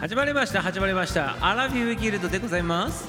[0.00, 1.36] 始まりました始まりました。
[1.46, 3.06] アラフィフギルドでございます。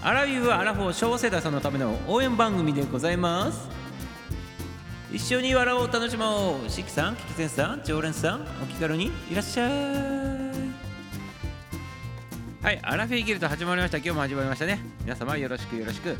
[0.00, 3.68] アラフィフはアラフォー小世代さんのための応援番組でございます。
[5.12, 6.70] 一緒に笑おう楽しもう。
[6.70, 9.72] しきさん、キキセンさん、常連さんお気軽にいらっしゃい。
[12.62, 13.96] はいアラフィフギルド始まりました。
[13.96, 14.78] 今日も始まりましたね。
[15.00, 16.10] 皆様よろしくよろしく。
[16.10, 16.16] よ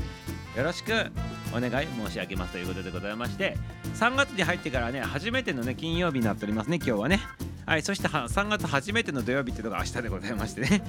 [0.57, 1.12] ろしく
[1.57, 3.57] お願い申し上げますということでございまして。
[3.95, 7.21] 3月に入ってからね初めてのね金曜日になっておりますね今日はね。
[7.68, 10.82] はいそして3月初めての土曜日っていうのが明日でございましてね。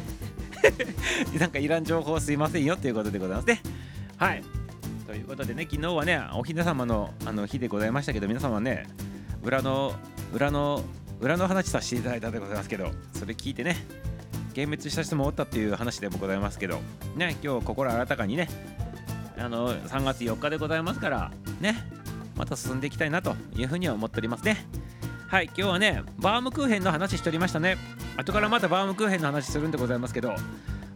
[1.37, 3.61] なんかいらん情報すいませんよということでございますね。
[4.15, 4.43] はい。
[5.05, 8.87] ということでね昨日はねおひな様のあの日でございましたけど皆様ね
[9.43, 9.93] 裏の
[10.33, 10.81] 裏の
[11.19, 13.75] 裏の話させていただいたでございますけどそれ聞いてね
[14.55, 16.79] 幻滅した人もおったっていう話でもございますけど
[17.17, 18.47] ね今日心新たかにね
[19.37, 21.75] あの3月4日でございますからね
[22.37, 24.65] また進んでいきたいなというふうには思っておりますね。
[25.29, 27.77] はい今日はねバームクーヘンの話しておりましたね。
[28.17, 30.33] 後からまたバームクーヘンの話するんでございますけど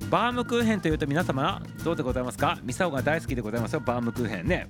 [0.10, 2.58] バームクーヘンというと皆様どうでございますか？
[2.64, 4.70] ミサオが大好きでございますよバームクーヘンね。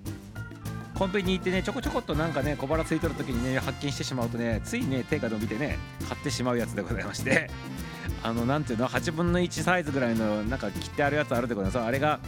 [0.96, 7.50] コンビニに行ってねちょこちょこっとなんかね小腹空いてる時にね発見してしまうとねついね手が伸びてね買ってしまうやつでございまして。
[8.22, 11.86] あのなんていうの？8分の1サイズぐらいのなんか切ってあるやつあるでございます。
[11.86, 12.20] あれが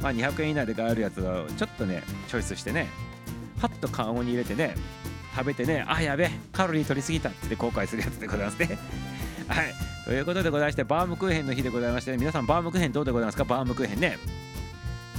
[0.00, 2.88] まあ200円以内で買えるやつをちょっとねチョイスしてね
[3.60, 4.74] パッとカゴに入れてね
[5.34, 8.78] 食べてねあやべカロリー取りすぎたって後悔するやつでございますね。
[9.48, 9.74] はい。
[10.04, 13.44] ということでございましてバームクーヘンの日でございまして、皆さんバームクーヘンどうでございますか？
[13.44, 14.18] バームクーヘンね。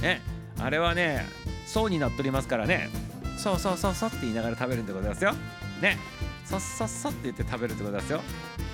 [0.00, 0.20] ね。
[0.58, 1.26] あれはね
[1.66, 2.90] 層になっておりますからね。
[3.38, 5.34] そうそうそうそうって言いながら食べるんでございますよ。
[5.80, 5.98] ね。
[6.44, 8.18] そっそっそって言って食べるってことですよ。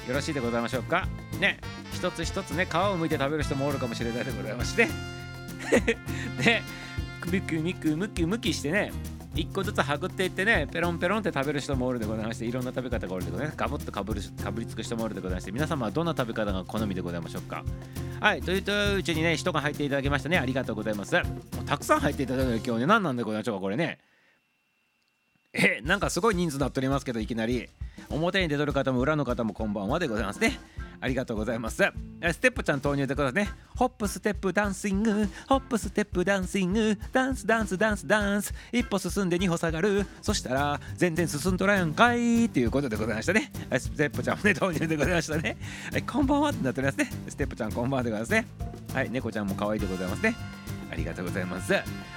[0.09, 1.07] よろしいでございましょうか？
[1.41, 1.59] ね。
[1.93, 4.89] 一つ一つね皮を剥いて食べる人もおるかもしれないでございまして。
[6.45, 6.63] ね。
[7.31, 8.91] ムクムクムクムキしてね。
[9.39, 13.57] 一個ずつはぐっていってねペロンペロンって食べる人もおるでございましていろんな食べ方がおるでございます。
[13.57, 17.65] ガブッとかぶるかぶりつく人もおるでございまして皆様はどんな食べ方が好みでございましょうか。
[18.21, 21.23] はいというとうちにね人が入っていただきましたねありがとうございます。
[21.67, 23.99] たくさん入っていただいた今日ね何なんでございましょうかこれね。
[25.59, 27.69] えなんかすごい人数になっておりますけどいきなり。
[28.11, 30.59] 表に出とる方も裏の方もこんばんはでございますね。
[31.01, 31.77] ありがとうございます。
[31.77, 33.51] ステップちゃん投入でくださいね。
[33.77, 35.29] ホップステップダンシング。
[35.49, 36.99] ホップステップダンシング。
[37.13, 38.55] ダンスダンスダンスダンス。
[38.73, 40.07] 一歩進んで二歩下がる。
[40.23, 43.53] そしたら全然進んどらやんかいっていうことでございましたね。
[43.79, 45.57] ステップちゃんもね投入でございましたね。
[45.93, 47.11] はいこんばんはってなっておりますね。
[47.29, 48.47] ステップちゃんこんばんはでございますね。
[48.95, 50.35] はい猫ちゃんも可愛いでございますね。
[50.91, 51.75] ありがとうございます。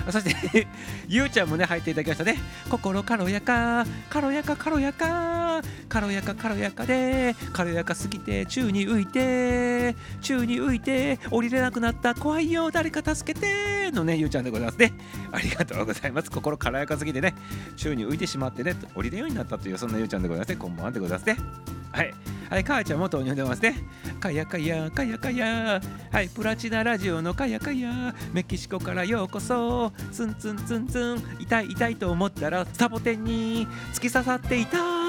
[0.10, 0.68] そして
[1.08, 2.38] ゆうちゃんもね入っていただきましたね。
[2.70, 14.94] 心軽やか、軽やか軽やか、軽やか軽やかで、軽やかすぎて宙に浮いて、宙に浮いて降りれなくなった怖いよ誰か助けてのねゆうちゃんでございますね。
[15.32, 16.32] ありがとうございます。
[16.32, 17.34] 心軽やかすぎてね
[17.76, 20.56] 宙に浮いてしまってね降りれるようになったというそんなゆうちゃんでございますね。
[20.56, 21.81] こんばんはでございますね。
[21.92, 22.14] はい。
[22.50, 23.76] はい、母ちゃんも投入でますね。
[24.20, 25.82] かやかや、かやかや。
[26.12, 28.14] はい、プラチナラジオのかやかや。
[28.34, 29.92] メキシコからようこそ。
[30.12, 31.38] ツンツンツンツン。
[31.40, 35.02] 痛い痛いと思ったら、サボテンに突き刺さっていた。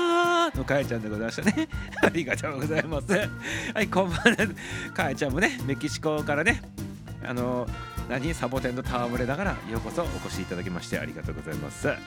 [0.51, 1.69] のかやちゃんでございましたね。
[2.03, 3.13] ありがとうございます。
[3.75, 4.37] はい、こんばんは。
[4.95, 6.63] かやちゃんもね、メキシコからね、
[7.25, 7.67] あの
[8.09, 11.89] 何サボテンと戯れながらようこそお越しいただきましてありがとうございます。
[11.89, 11.99] はい。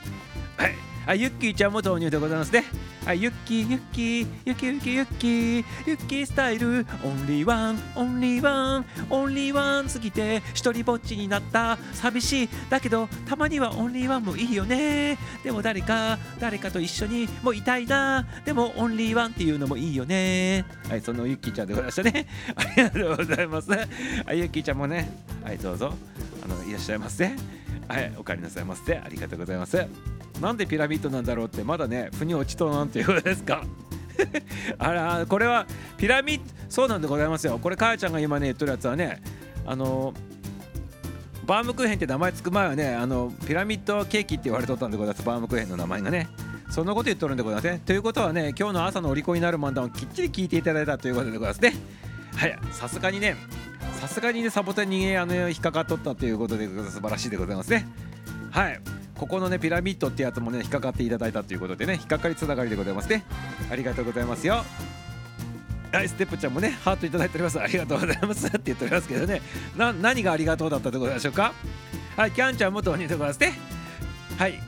[1.07, 2.63] あ、ユッキーちゃんも投入でございますね。
[3.05, 15.19] はい、ユッキー、ユッキー、ユッキー、ユッキー、ユッキー、ユッキースタイル、オンリーワン、オンリーワン、オンリーワンすぎて、一人ぼっちになった、寂しい、だけど、たまにはオンリーワンもいいよね。
[15.43, 18.25] でも誰か、誰かと一緒にもういたいな。
[18.43, 20.65] でも、オンリーワンっていうのもいいよね。
[20.89, 22.27] はい、そのユッキーちゃんでございましたね。
[22.55, 23.69] ありがとうございます。
[23.69, 23.77] は
[24.33, 25.11] い、ユッキーちゃんもね、
[25.43, 25.94] はい、どうぞ、
[26.43, 27.31] あの、いらっしゃいませ。
[27.87, 28.97] はい、お帰りなさいませ。
[28.97, 29.87] ありがとうございます。
[30.41, 33.63] なんでピラミッドなんだろうってまだね腑に落ちとなんていうことですか
[34.77, 35.65] あらこれは
[35.97, 39.21] ピラミッドそうなんでございますよこれ母ちゃんが今ね言っとるやつはね
[39.65, 40.13] あの
[41.45, 46.27] バームクーヘンって名前つく前はねあのピラミッドケーキって言われとったんでございますバームクーヘンの名前がね
[46.69, 51.75] そんなこと言っとるんでございますねということはね今日の朝のお利口になる漫談をきっちり聞いていただいたということでございますね
[52.35, 53.35] はいさすがにね
[53.99, 57.87] さすがにねサボテンにあの引っかかっとったということで素晴らしいでございますね。
[58.51, 58.79] はい。
[59.15, 63.23] ここのねピラミッドってやつもね引っかかっていただいたということでね引っかかりつながりでございますね。
[63.71, 64.63] ありがとうございますよ。
[65.91, 67.59] はいステップちゃんもねハートいただいております。
[67.59, 68.47] ありがとうございます。
[68.47, 69.41] って言っておりますけどね。
[69.77, 71.53] 何がありがとうだったでございましょうか？
[72.17, 73.53] はいキャンちゃんも投入でございますね。
[74.37, 74.59] はい。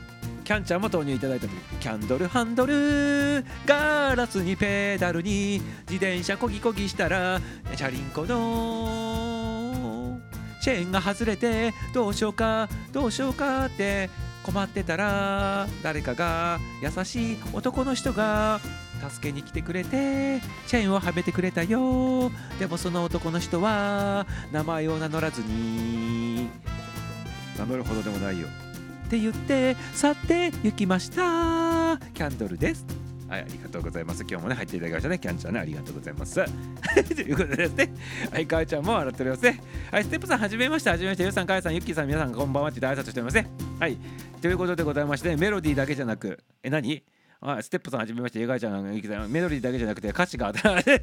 [0.48, 3.44] キャンちゃんも投入いただいたとキャンドルハンドル。
[3.66, 7.38] ガラスにペダルに自転車こぎこぎしたら
[7.76, 10.18] チャリンコの。
[10.62, 14.08] チェーンが外れてどうしようかどうしようかって
[14.42, 18.58] 困ってたら誰かが優しい男の人が
[19.10, 22.30] 助けに来てくれてチェーンをはめてくれたよ。
[22.58, 26.48] でもその男の人は名前を名乗らずに。
[27.58, 28.48] 名乗るほどでもないよ。
[29.08, 32.84] って言って去って行きましたキャンドルです
[33.26, 34.22] はい、ありがとうございます。
[34.26, 35.18] 今日もね、入っていただきましたね。
[35.18, 36.36] キャンちゃんね、ありがとうございます。
[37.14, 37.90] ということでですね、
[38.32, 39.60] はい、かわちゃんも笑っておりますね。
[39.90, 43.46] はい、ステップさん、はじめまして、はじめまして、ゆうさん、かやさん、ゆっきーさん、皆さん、こんばんはって挨拶しておりますね。
[43.78, 43.98] はい、
[44.40, 47.02] ということでございまして、メロディーだけじゃなく、え、何？
[47.42, 50.54] あステップさんはじめまして、ゆかいちゃん、ゆきさん、メロディーだけじゃなくて歌詞が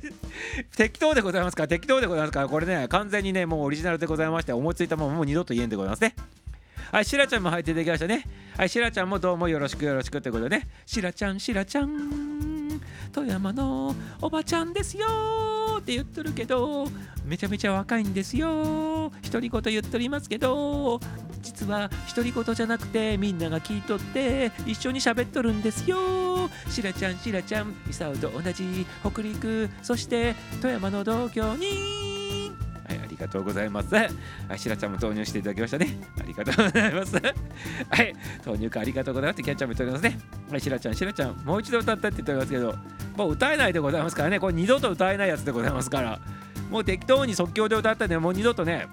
[0.76, 1.68] 適当でございますか？
[1.68, 2.42] 適当でございますか？
[2.42, 6.16] らこれね、完全にね、もうオリジナルでございまして、思いついたままもう二度と言えんでございますね。
[6.96, 8.24] はい、しらちゃんも入っていただきましたね。
[8.56, 10.70] はい、しらちゃんもどうもよろしくよろしくってことでね。
[10.86, 12.80] しらちゃん、しらちゃん、
[13.12, 15.06] 富山のおばちゃんですよ
[15.78, 16.88] って言っとるけど、
[17.26, 19.12] めちゃめちゃ若いんですよ。
[19.30, 21.02] 独り言言っとりますけど、
[21.42, 32.15] 実は独り言じゃなくてみんなが聞いとって一緒に喋っとるんですよしらちゃんしらちゃんミサオと同じ北陸そして富山の同郷に、
[33.16, 33.96] りがとうございます。
[33.96, 34.06] は
[34.54, 35.88] い、しらちゃんも投入していただきましたね。
[36.20, 37.16] ありがとうございます。
[37.16, 37.22] は
[38.04, 38.14] い、
[38.44, 39.42] 投入かありがとうございます。
[39.42, 40.20] キャッチャーも言っておりますね。
[40.52, 42.76] はい、しらちゃん、しらちゃん、もう一度歌ったって言っておりますけど、
[43.16, 46.20] もう歌えないでございますからね、これ二度と歌えないやつでございますから、
[46.70, 48.88] もう適当に即興で歌ったんで、もう二度とね、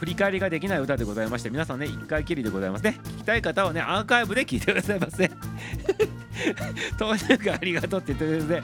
[0.00, 5.30] 振り返りができない歌でございまして皆さんね1回きりでございますね聞きたい方はねアーカイブで聞いてくださいませ
[6.98, 8.62] とにかありがとうって言ってくれるんで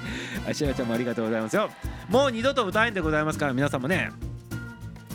[0.49, 1.69] あしらちゃんもありがとうございますよ
[2.09, 4.11] もう二度と歌えんでございますから皆さんもね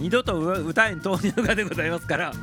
[0.02, 2.34] 二度と歌えん豆乳がでございますから。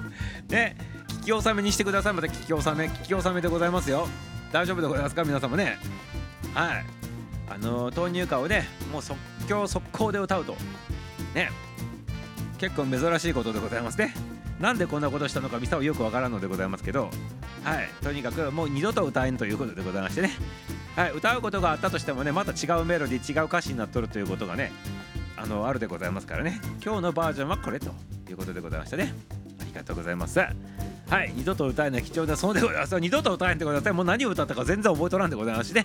[0.48, 0.76] ね。
[1.08, 2.12] 聞き納めにしてください。
[2.12, 2.86] また聞き納め。
[2.86, 4.06] 聞き納めでございますよ。
[4.52, 5.24] 大丈夫でございますか？
[5.24, 5.76] 皆さんもね。
[6.54, 6.84] はい。
[7.50, 9.18] あの豆乳歌をねもう即
[9.48, 10.56] 興即行で歌うと。
[11.34, 11.50] ね。
[12.58, 14.14] 結構珍しいことでございますね。
[14.60, 17.10] なんでこんなことしたのかミサはよくわからんのでございますけど。
[17.64, 17.88] はい。
[18.02, 20.30] とにかくもう二度と歌えんということでございましてね。
[20.94, 21.10] はい。
[21.12, 24.70] 歌うことがあったとしてもねまた違うメロディー違う歌詞になっとるということがね
[25.40, 26.60] あのあるでございますからね。
[26.84, 27.86] 今日のバージョンはこれと
[28.28, 29.14] いうことでございましたね。
[29.60, 30.38] ありがとうございます。
[30.38, 30.46] は
[31.24, 31.32] い。
[31.34, 32.98] 二度と歌えない貴重なそうでございます。
[32.98, 33.92] 二度と歌えんでございます。
[33.92, 35.84] もう何を歌ったか全然覚えとらんでございますしね。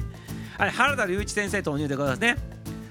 [0.57, 0.71] はい。
[0.71, 2.37] 原田龍一先生投入でございますね。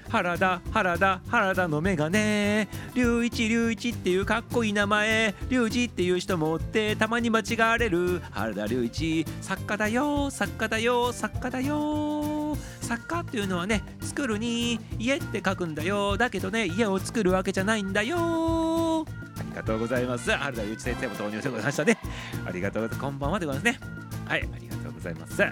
[0.09, 5.33] 原田原田原田のメガネ龍一龍一っていうかっこいい名前。
[5.49, 8.21] 龍二っていう人もおってたまに間違われる。
[8.31, 9.25] 原田龍一。
[9.41, 12.32] 作家だよ作家だよ作家だよ。
[12.81, 16.17] 作家っていうのはね作るに家って書くんだよ。
[16.17, 19.05] だけどね家を作るわけじゃないんだよ。
[19.37, 20.31] ありがとうございます。
[20.31, 21.97] 原田龍一先生も投入でございましたね。
[22.45, 23.01] ありがとうございます。
[23.01, 23.79] こんばんはでございますね。
[24.25, 25.41] はいありがとうございます。
[25.41, 25.47] は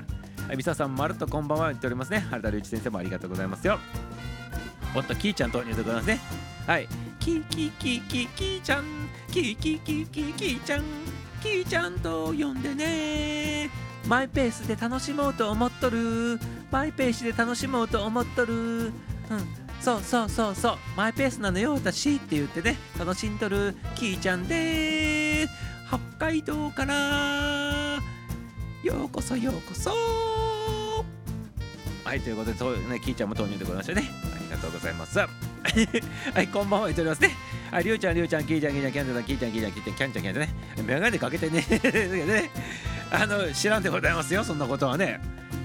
[0.54, 2.20] い、みささんまるっとこんばんは言っておりますね。
[2.30, 3.80] 原田龍一先生もありがとうございますよ。
[4.96, 6.20] おっとキーちゃん投入でございますね。
[6.68, 6.88] はい。
[7.20, 8.84] キーキーキーキーキーちゃん。
[9.32, 10.84] キーキーキーキーキーちゃん。
[11.42, 13.70] キーちゃんと呼んでね
[14.08, 16.40] マイペースで楽しもうと思っとる。
[16.72, 18.54] マイペースで楽しもうと思っとる。
[18.54, 18.92] うん。
[19.80, 20.78] そうそうそうそう。
[20.96, 22.78] マイペースなのよ私って言ってね。
[23.00, 23.76] 楽しんどる。
[23.96, 25.54] キーちゃんでーす。
[25.88, 28.00] 北海道から。
[28.84, 29.92] ようこそようこそ。
[32.04, 34.10] はいということでそうねキーちゃんも投入でございましたね。
[34.36, 35.20] ありがとうございます。
[35.22, 35.28] は
[36.42, 37.36] いこんばんは言っておりますね。
[37.70, 40.54] はいりゅうちゃんりゅうちゃんキーちゃんキーちゃんキャンちゃんキーちゃんキーちゃんキーちゃんキャンちゃんキャンちゃんね。
[40.86, 41.66] メガネかけてね。
[41.70, 42.50] ね。
[43.12, 45.20] あの知らんでございますよそんなことはね。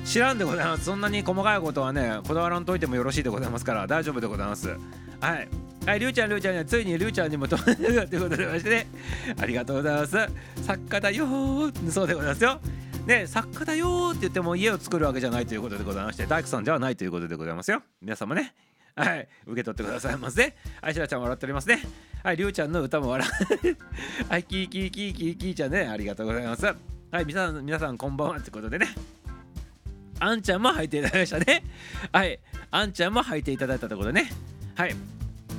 [0.04, 0.84] 知らんでございます。
[0.84, 4.68] そんなに細かいことはねこだわらんといてもよろしいでございますから大丈夫でございます。
[5.20, 5.48] はい。
[5.86, 8.86] はい、りゅうちゃん、りゅうちゃんには、ついにりゅうちゃんにも飛んでるということでましてね、
[9.40, 10.16] ありがとうございます。
[10.62, 11.26] 作家だよ
[11.88, 12.60] そうでございますよ。
[13.06, 17.82] ね、作家だよって言っても家を作るわけじゃないということでございまして大工さんではないということでございますよ。
[18.02, 18.52] 皆様ね。
[18.96, 19.28] はい。
[19.46, 20.56] 受け取ってくださいませ。
[20.82, 21.82] はいしらちゃん笑っておりますね。
[22.24, 24.28] はいりゅうちゃんの歌も笑う。
[24.28, 26.95] はいキーキーキーキーキーちゃんねありがとうございます。
[27.10, 28.88] はい皆さん皆さんこんばんはってことでね。
[30.18, 31.62] あんちゃんも履いていただきましたね。
[32.12, 32.38] はい
[32.70, 34.30] あんちゃんも履いていただいたところでね。
[34.74, 34.96] はい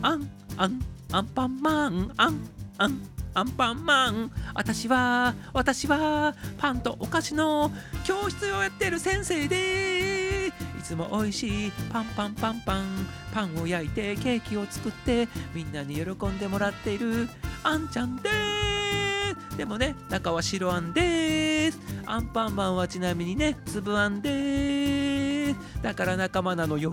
[0.01, 2.39] あんあんアンパンマンあん
[2.77, 3.01] あん
[3.33, 7.71] アンパンマン私は私はパンとお菓子の
[8.03, 10.51] 教室をやってる先生でい
[10.83, 13.07] つも美味しいパンパンパンパン。
[13.33, 17.29] パンを焼いてケーキを作ってみんなに喜んでもらっている
[17.63, 18.66] あんちゃんです。
[19.57, 26.91] でもね中は白あんですアンパンマンはちなみにね粒あんですだから仲間なのよ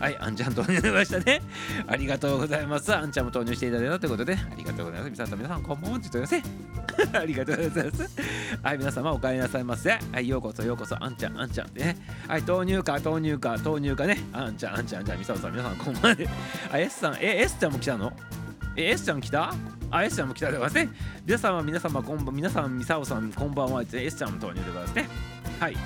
[0.00, 1.40] はい、あんちゃん投入しましたね。
[1.86, 2.94] ありがとうございます。
[2.94, 5.10] あんちゃんも投入していただいたということで、ありがとうございます。
[5.10, 7.16] 皆さん、皆さん、こんばんはって言ってください。
[7.22, 8.20] ありがとうございます。
[8.62, 9.98] はい、皆様、お帰りなさいませ。
[10.12, 11.96] はい、ようこそ、ようこそ、あんちゃん、あんちゃんね。
[12.28, 14.22] はい、豆乳か、豆乳か、豆乳かね。
[14.34, 16.30] あんちゃん、あんちゃん、じゃあ、みささん、皆さん、こんばんは。
[16.72, 18.12] あ、S さん、え、S ちゃんも来たの？
[18.76, 19.54] え S ちゃん来た？
[19.90, 21.00] あ S ちゃんも来たでございますね。
[21.24, 23.82] 皆様皆様こんばん皆さんミサオさんこんばんは。
[23.90, 25.08] S ちゃんも投入でございますね。
[25.58, 25.76] はい。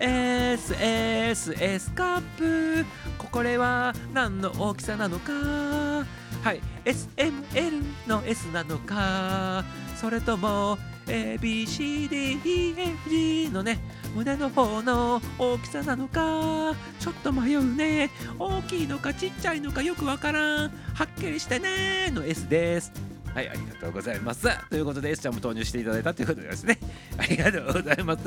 [0.00, 2.84] SSS カップ。
[3.30, 5.32] これは何の大きさなのか？
[5.32, 6.04] は
[6.52, 6.60] い。
[6.84, 9.62] SML の S なのか？
[9.94, 10.76] それとも
[11.06, 13.78] ABCDEFG のね
[14.14, 16.74] 胸の方の大きさなのか？
[16.98, 22.92] ちょっと迷うね大きいのかちっちゃいのかよくわからんはっきりしてねの S です
[23.32, 24.48] はい、ありがとうございます。
[24.70, 26.80] ということで、S ちゃんも投入していただいたということですね。
[27.16, 28.24] ありがとうございます。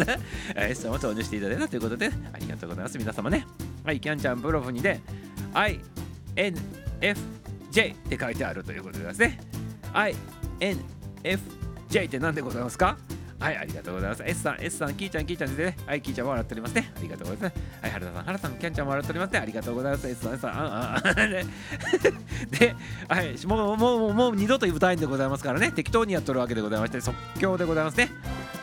[0.55, 2.97] S ちゃんも投入していただいたということで、ありがとうございます。
[2.97, 3.45] 皆様ね。
[3.83, 5.01] はい、キャンちゃんプロフにで、
[5.53, 9.41] INFJ って書いてあるということですね。
[9.91, 10.15] INFJ
[12.05, 12.97] って何でございますか？
[13.43, 14.23] はい、ありがとうございます。
[14.25, 15.75] S さん、S さん、キーちゃん、キーちゃんでね。
[15.85, 16.93] はい、キーちゃんも笑っておりますね。
[16.95, 17.61] ありがとうございます。
[17.81, 19.39] はい、原田さん、原田さん、キャンちゃんも笑っておりますね。
[19.39, 20.07] ありがとうございます。
[20.07, 21.45] S さん、S さん、あああで、
[22.57, 22.75] で、
[23.09, 25.73] はい、もう、もう、もうもう二度と舞台でございますからね。
[25.73, 28.09] 適当にやっとるわけでございまして、即興でございますね。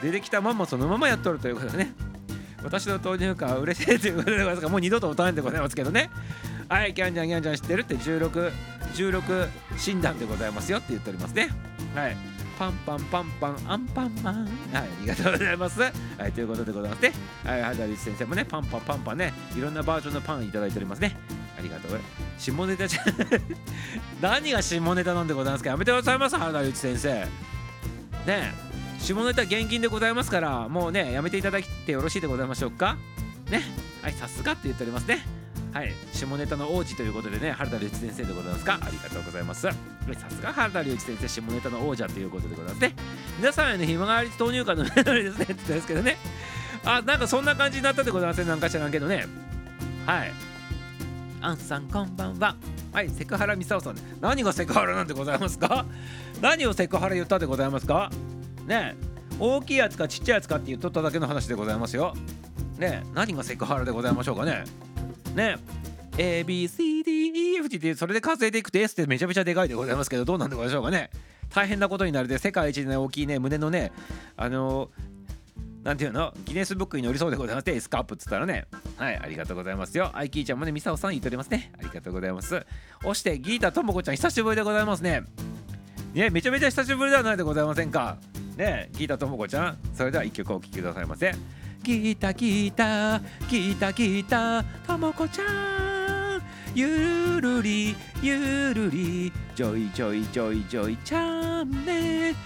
[0.03, 1.93] 出てきたまんまそのままやっとるということでね。
[2.63, 6.11] 私の投入感は嬉しいということでございますが、もう二度と歌えんでございますけどね。
[6.71, 8.53] はい、キャンちゃん、キャンちゃん知ってるって16、
[8.95, 11.49] 16診断でございますよって言っておりますね。
[11.95, 12.30] はい。
[12.61, 14.45] パンパンパンパンアンパンマン。
[14.45, 15.81] はいありがとうございます。
[15.81, 15.89] は
[16.29, 17.13] いということでございますね。
[17.43, 19.33] はい肌リ先生もねパンパンパンパンね。
[19.57, 21.17] いろんなバージョンのパンいただいておりますね。
[21.59, 21.99] ありがとう。
[22.39, 23.01] 下ネタじゃ
[24.21, 25.71] 何が下ネタなんでございますか？
[25.71, 27.09] やめてくださいます原田先生。
[28.27, 28.53] ね
[28.99, 32.99] 下ネタ厳禁でございますからもうねやめていただいてよろしいでございましょうか？
[33.51, 33.63] ね。
[34.03, 35.25] はいさすがって言っておりますね。
[35.73, 35.95] はい。
[36.13, 38.79] 下ネタの王子ということでね原田隆一先生でございますか。
[38.83, 39.63] ありがとうございます。
[39.63, 39.73] さ
[40.29, 42.95] すが原田隆一先生下ネタの王者ということでございますね。
[43.39, 45.45] 皆さんへのひまわり投入感のメロディですね。
[45.45, 46.17] って言ったんですけどね。
[46.85, 49.27] あなんかそんな感じになったでございませんなんか知らんけどね。
[50.07, 50.33] はい。
[51.43, 52.57] アンさんこんばんは。
[52.93, 53.97] はいセクハラミサオさん。
[54.21, 55.87] 何がセクハラなんでございますか。
[56.41, 58.11] 何をセクハラ言ったでございますか。
[58.67, 58.97] ね。
[59.39, 62.15] 大きいやつかちっちゃいやつかって言っとっただけの話でございますよ。
[62.79, 63.05] ね。
[63.15, 64.65] 何がセクハラでございましょうかね。
[65.35, 65.57] ね。
[66.17, 71.11] ABCDEFG ってそれで数えていくと S ってめちゃめちゃでかいでございますけどどうなんでございましょうかね。
[71.55, 73.93] 大変なことになるで世界一ね大きいね胸のね
[74.37, 74.91] あの
[75.83, 76.35] なんていうの？
[76.45, 77.71] ギネスブックに載りそうでございます。
[77.71, 78.67] S カップっつったらね。
[78.99, 80.11] はいありがとうございますよ。
[80.13, 81.73] アイキーちゃんもねミサオさん言っておりますね。
[81.79, 82.67] ありがとうございます。
[82.99, 85.23] 押してギータともこちゃん久しぶりでございますね。
[86.13, 88.19] ねめちゃめちゃ久しぶりではないでございませんか。
[88.57, 89.79] ねギータともこちゃん。
[89.95, 91.35] それでは一曲お聴きくださいませ。
[91.83, 95.45] ギタギタギタギタともこちゃ
[96.37, 96.43] ん。
[96.75, 102.37] ゆるりゆるりジョイジョイジョイジョイチャンネル。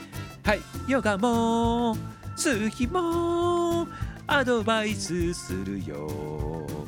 [0.44, 1.96] はいヨガも
[2.36, 3.88] 数日も
[4.26, 6.83] アドバイスするよ。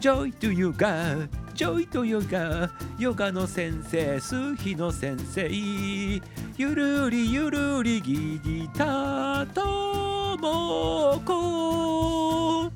[0.00, 8.40] ジョイトゥユガジョイトゥユガヨガの先生数日の先生ゆるりゆるりギ
[8.72, 12.72] タともこ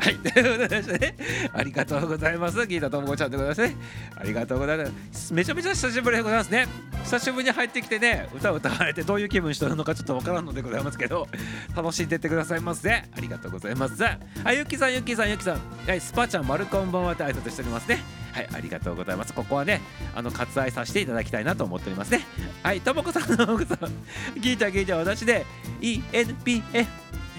[0.00, 1.14] はい、ということでね、
[1.52, 2.66] ありがとうございます。
[2.66, 3.76] ギータともこちゃんでございますね。
[4.16, 5.34] ありがとうございます。
[5.34, 6.66] めちゃめちゃ久しぶりでございますね。
[7.04, 11.28] 久しぶりに入ってきてね、歌を歌われてどういう気分してるのかちょっとわからんのでございますけど、
[11.76, 12.90] 楽しんでってくださいませ。
[12.90, 14.02] ありがとうございます。
[14.02, 14.18] あ、
[14.54, 15.60] ゆきさん、ゆきさん、ゆきさん。
[15.86, 18.02] はい、スパちゃん、丸こんばんはって挨拶しておりますね。
[18.32, 19.34] はい、ありがとうございます。
[19.34, 19.82] ここはね、
[20.14, 22.24] あの割愛させていただきたいなと思っておりますね。
[22.62, 25.44] はい、ともこさん、ともこさん、ギータギータ私で
[25.82, 26.86] ENPF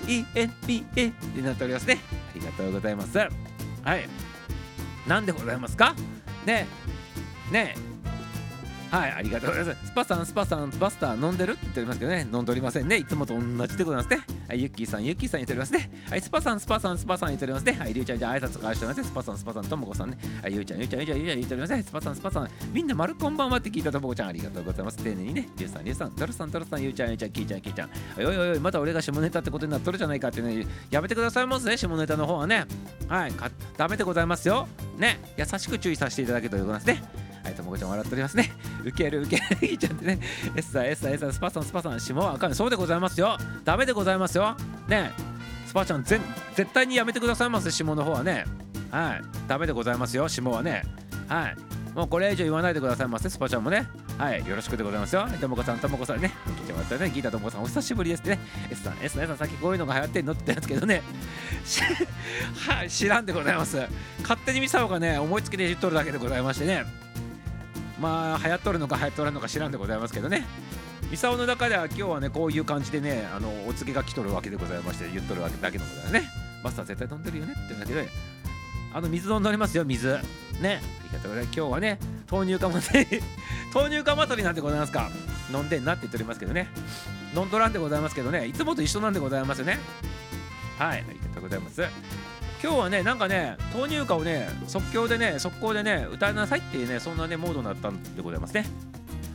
[0.06, 2.00] ENPA になっておりますね。
[2.42, 3.18] ありがとうございます。
[3.18, 3.28] は
[3.96, 4.10] い。
[5.08, 5.96] なんでございますか？
[6.46, 6.68] ね
[7.52, 7.76] ね
[8.92, 9.86] はい、ありがとうございます。
[9.88, 11.54] スパさん、スパさん、バスター飲んでる？
[11.54, 12.98] って言っておりますけどね、飲んでおりませんね。
[12.98, 14.20] いつもと同じでございますね。
[14.50, 15.90] はい、ユッキーさん、ユッキーさん言っておりますね。
[16.10, 17.72] はい、スパさん、スパさん、スパさん言っておりますね。
[17.80, 19.04] はい、りゅうちゃん、じゃあ挨拶からしておりますね。
[19.08, 20.18] スパさん、スパさん、ともこさんね。
[20.44, 21.84] はい、ゆうちゃん、ゆうちゃん、ゆうちゃん、ゆうちゃん言っておりますね。
[21.84, 24.98] スパさん、スパさん、みんな丸こんばんはって聞いたともこちゃん、ありがとうございます。
[24.98, 27.90] 丁寧にね、りゅうさん、りゅうさん、ドルさん、ドルさん、ゆうちゃん、ゆうちゃん、キーちゃん、キーちゃん。
[28.18, 32.66] おいおいおい、また俺が下ネタってことになっとるじゃないかってね、やめてくださいますね、下ネタの方はね。
[33.08, 33.34] はい、
[33.78, 34.68] ダメでございますよ。
[34.98, 37.31] ね、優しく注意させていただけということですね。
[37.44, 38.52] はい、ともこちゃん笑っておりますね。
[38.84, 40.20] ウケるウケるいいちゃんってね。
[40.56, 42.56] エスサーエスサーエスパさんスパさん下はあかん。
[42.56, 43.38] そうでございますよ。
[43.64, 44.56] ダメでございますよ。
[44.88, 45.12] ね
[45.66, 46.20] スパちゃんぜ
[46.56, 48.46] 絶対にやめてくださいませ、下の方はね。
[48.92, 49.22] はい。
[49.48, 50.84] ダメでございますよ、下はね。
[51.28, 51.56] はい。
[51.96, 53.88] もうこれ以上言わないでくださいませ、スパちゃんもね。
[54.18, 55.26] はい、よろしくでございますよ。
[55.40, 56.32] ともこさん、ともこさんね。
[56.60, 57.10] 聞いてもらったね。
[57.10, 58.38] ギータともこさん、お久しぶりですね。
[58.70, 61.02] S さん、S さん、S さん、さっきこういうのが流行ってんのって言ったんですけどね。
[62.68, 63.78] はい、知らんでございます。
[64.22, 66.86] 勝手にミサオがね、思いつきで言っとるだけでございましてね。
[68.00, 70.46] まあ流行っとるのか流行っとらんのか知らんでございますけどね。
[71.10, 76.30] ミサオの中では今日はねこういう感じでねあのお告げが来とるわけでございまして言っとるわけだけのことだね。
[76.64, 78.02] マスター絶対飲んでるよねって言うんだけど
[78.94, 80.08] あの水飲んでおりますよ水。
[80.62, 80.82] ね。
[80.82, 81.58] ありがとうございます。
[81.58, 82.84] 今日はね豆乳かもね
[83.74, 85.10] 豆乳化祭りなんてございますか。
[85.54, 86.68] 飲んでんなって言っておりますけどね。
[87.36, 88.48] 飲んどらんでございますけどね。
[88.48, 89.80] いつもと一緒なんでございますよね。
[90.78, 91.82] はいありがとうございます。
[92.64, 98.66] 今日はねなんかね豆乳歌をね即興でね速攻でね歌いなさいっていうねそんなねモードになったんでございますね。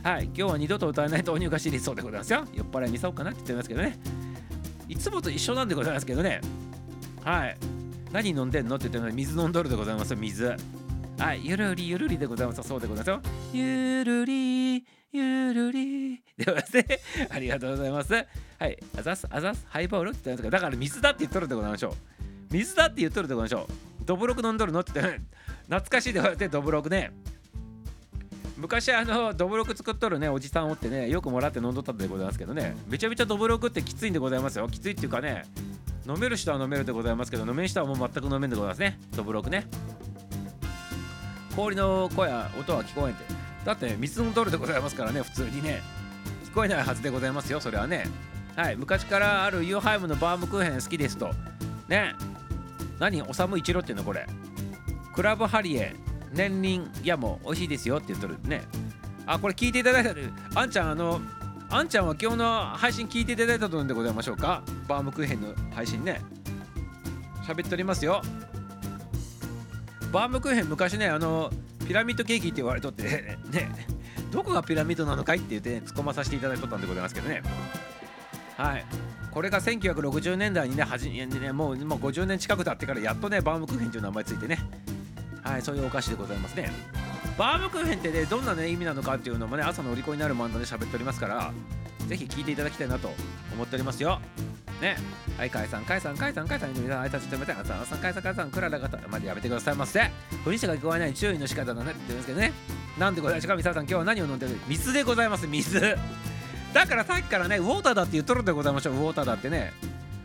[0.03, 2.45] はい今日は二度と歌えない豆乳歌シリーズそうでございますよ。
[2.53, 3.99] 酔っ払いにそうかなって言ってますけどね。
[4.87, 6.39] いつもと一緒なんでございますけどね。
[7.23, 7.57] はい。
[8.13, 10.55] 何飲んでんのって言ってるのに水飲んどるでございます水。
[11.19, 13.31] はいゆるりゆるりでございますそうでございますよ。
[13.51, 16.23] ゆるりゆるり。
[16.37, 16.85] でございますね
[17.29, 18.13] ありがとうございます。
[18.13, 21.93] はいあざすあざすハイボールって言ってますかだから水だって言っとるでございましょう。
[22.51, 23.67] 水だって言っとるでございましょ。
[24.01, 24.93] うどぶろく飲んどるのって。
[24.93, 25.21] 言って
[25.63, 27.11] 懐かしいでございますどぶろくね。
[28.57, 32.75] 昔あのどぶろく作っとるねおじさんおってねよくもらって飲んどったでございますけどね。
[32.87, 34.67] めちゃめちゃどぶろくってきついんでございますよ。
[34.67, 35.43] きついっていうかね
[36.07, 38.99] 飲める人は飲めるでございますけど飲めん人はもう全く飲めんでございますね。
[39.15, 39.67] どぶろくね。
[41.55, 43.25] 氷の声や音は聞こえんて。
[43.65, 45.81] だって水飲んどるでございますからね普通にね。
[46.45, 48.05] 聞こえないはずでございますよそれはね。
[48.55, 51.29] はい昔からあるユーハイムのバームクーヘン好きですと。
[51.87, 52.15] ね。
[52.99, 54.25] 何おさむ一郎っていうのこれ。
[55.13, 55.95] クラブハリエ
[56.33, 58.63] 年輪いやもう美味しいですよって言っとるね。
[59.25, 60.13] あこれ聞いていただいた
[60.55, 61.19] あんちゃんあの
[61.69, 64.63] あんちゃんは今日の配信聞いていただいたとんでございましょうか。
[64.87, 66.21] バームクーヘンの配信ね。
[67.45, 68.21] 喋っておりますよ。
[70.11, 71.51] バームクーヘン昔ねあの
[71.85, 73.03] ピラミッドケーキって言われとって
[73.51, 73.69] ね
[74.31, 77.41] どこがピラミッドなのかいって言って、ね、突っ込まさせていただいとったんでございますけどね。
[78.57, 78.85] はい。
[79.37, 84.57] これが1960年代にねはじねもう50年近く経ってからやっとねバームクーヘンという名前ついてね。
[85.43, 86.71] はいそういうお菓子でございますね。
[87.37, 91.53] バームクーヘンってねどんなね意味なのかっていうのもね朝のお利口になる漫画で喋っておりますから
[92.07, 93.11] ぜひ聞いていただきたいなと
[93.53, 94.19] 思っておりますよ。
[94.81, 94.97] ね。
[95.37, 96.73] はい解散解散解散解散。
[96.73, 98.49] 皆さん挨拶してみてあさん解散解散。
[98.49, 100.01] クララがまでやめてくださいませ。
[100.43, 101.13] 不倫者が聞こえない。
[101.13, 102.53] 注意の仕方だねって言うんですけどね。
[102.97, 103.55] なんでございますか？
[103.55, 104.57] ミサさん今日は何を飲んでる？
[104.67, 105.95] 水でございます水。
[106.77, 109.73] だからさっきからねウォーターだって言っとるでございましょうウォーターだってね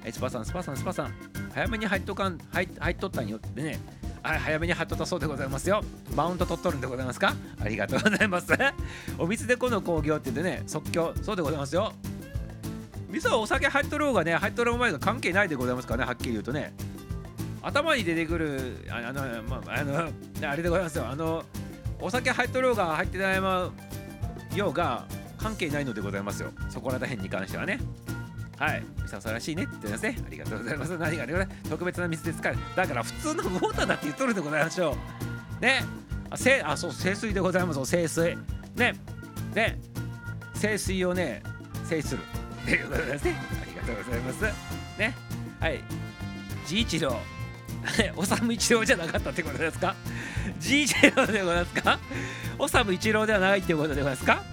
[0.05, 1.15] えスパさんスパさんスパさん
[1.55, 3.81] 早めに入っとかん入入っとったんよってね
[4.23, 5.83] はい、早めに貼っとったそうでございますよ。
[6.15, 7.35] マウント取っとるんでございますか？
[7.61, 8.53] ありがとうございます。
[9.19, 11.93] お水でこの工業って言ってね、即興、そうでございますよ。
[13.09, 16.73] 味噌はお酒入っとろうがね、入っとるお前が関係ないでございますからね、はっきり言うとね。
[17.63, 20.09] 頭に出てくる、ああの、まあ、あの、
[20.49, 21.09] あれでございますよ。
[21.09, 21.45] あの、
[21.99, 23.73] お酒入っとろうが入ってないま
[24.55, 25.05] ようが
[25.43, 26.51] 関係ないのでございますよ。
[26.71, 27.81] そこら辺に関してはね。
[28.59, 30.17] はい、ミサさんらしいねって言ってますね。
[30.25, 30.97] ありがとうございます。
[30.97, 32.57] 何がね、特別な水ですから。
[32.77, 34.97] だから普通のウォーターだって言っとるでございましょ
[35.61, 35.63] う。
[35.63, 35.83] ね。
[36.31, 37.91] あ、せあそう、清水でございます。
[37.91, 38.39] 清水。
[38.77, 38.95] ね。
[39.55, 39.81] ね。
[40.61, 41.43] 清水をね、
[41.85, 42.23] 制する。
[42.65, 43.37] ということですね。
[43.63, 44.45] ありがとうございます。
[44.99, 45.15] ね。
[45.59, 45.81] はい。
[46.67, 47.19] 治一郎。
[48.15, 49.97] おさむ一郎じゃなかったってことですか？
[50.61, 51.99] 治一郎でございますか？
[52.61, 54.45] おさむ一郎ではないってことでございますか？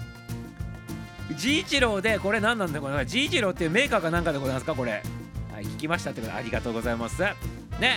[1.40, 3.06] ジイチローでこれ何なんだこれ。
[3.06, 5.02] ジイチローっていうメーカーかなんかでございますかこれ。
[5.50, 7.22] はい聞きましたってことありがとうございます。
[7.22, 7.96] ね。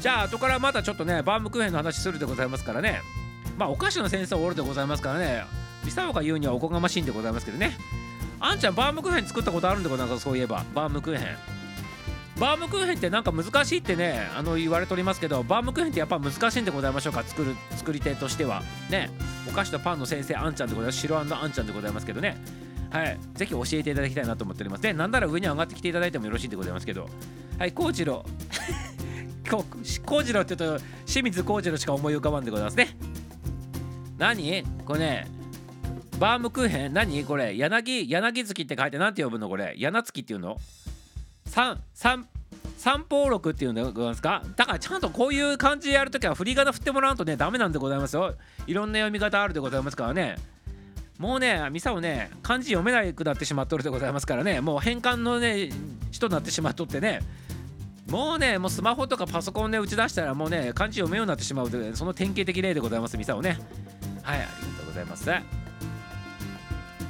[0.00, 3.00] じゃあ後からまたちょっとねバームクーヘンの話するでございますからね。
[3.56, 5.44] まあお菓子の先生おるでございますからね。
[5.82, 7.76] ミサオが言うにはおこがましいんでございますけどね。
[8.38, 10.30] あんちゃんバームクーヘン作ったことあるんでございますか？
[10.30, 10.62] そういえば。
[10.74, 11.57] バームクーヘン。
[12.38, 18.62] バームクーヘンってなんか難しいってねあの言われておりますけどバームクーヘンってやっぱ難しいんでございましょうか作る作り手としては。
[18.90, 19.10] ね。
[19.48, 20.98] お菓子とパンの先生あんちゃんでございます。
[20.98, 22.36] 白あんちゃんでございますけどね。
[22.90, 23.18] はい。
[23.34, 24.82] ぜひ教えていただきたいなと思っております。
[24.82, 27.08] でなんなら上に上がってきていただいてもよろしいでございますけど。
[27.58, 28.24] はい幸次郎。
[29.44, 32.96] 幸次郎って言うと清水幸次郎しか思い浮かばんでございますね。
[34.18, 34.64] 何？
[34.84, 35.26] これね
[36.18, 36.92] バームクーヘン？
[36.92, 37.24] 何？
[37.24, 39.48] これ柳柳月って書いて何て呼ぶの？
[39.48, 40.58] これ柳月っていうの？
[41.48, 42.28] 三三
[42.76, 44.42] 三方六っていうんでございますか？
[44.54, 48.34] だからちゃんとこういう感じでやるときは振り仮名振ってもらうとねダメなんでございますよ。
[48.66, 50.36] いろんな読み方あるでございますからね。
[51.18, 54.60] もうねミサをね漢字読めなくなってしまっとるでございますからね。
[54.60, 55.70] もう変換のね
[56.12, 57.20] 人になってしまっとってね。
[58.08, 63.58] もうねもうスマホとかパソコンで打ち出したらもうね漢字読めようになってしまうというその典型的例でございますミサをね。
[64.22, 65.67] はいありがとうございます。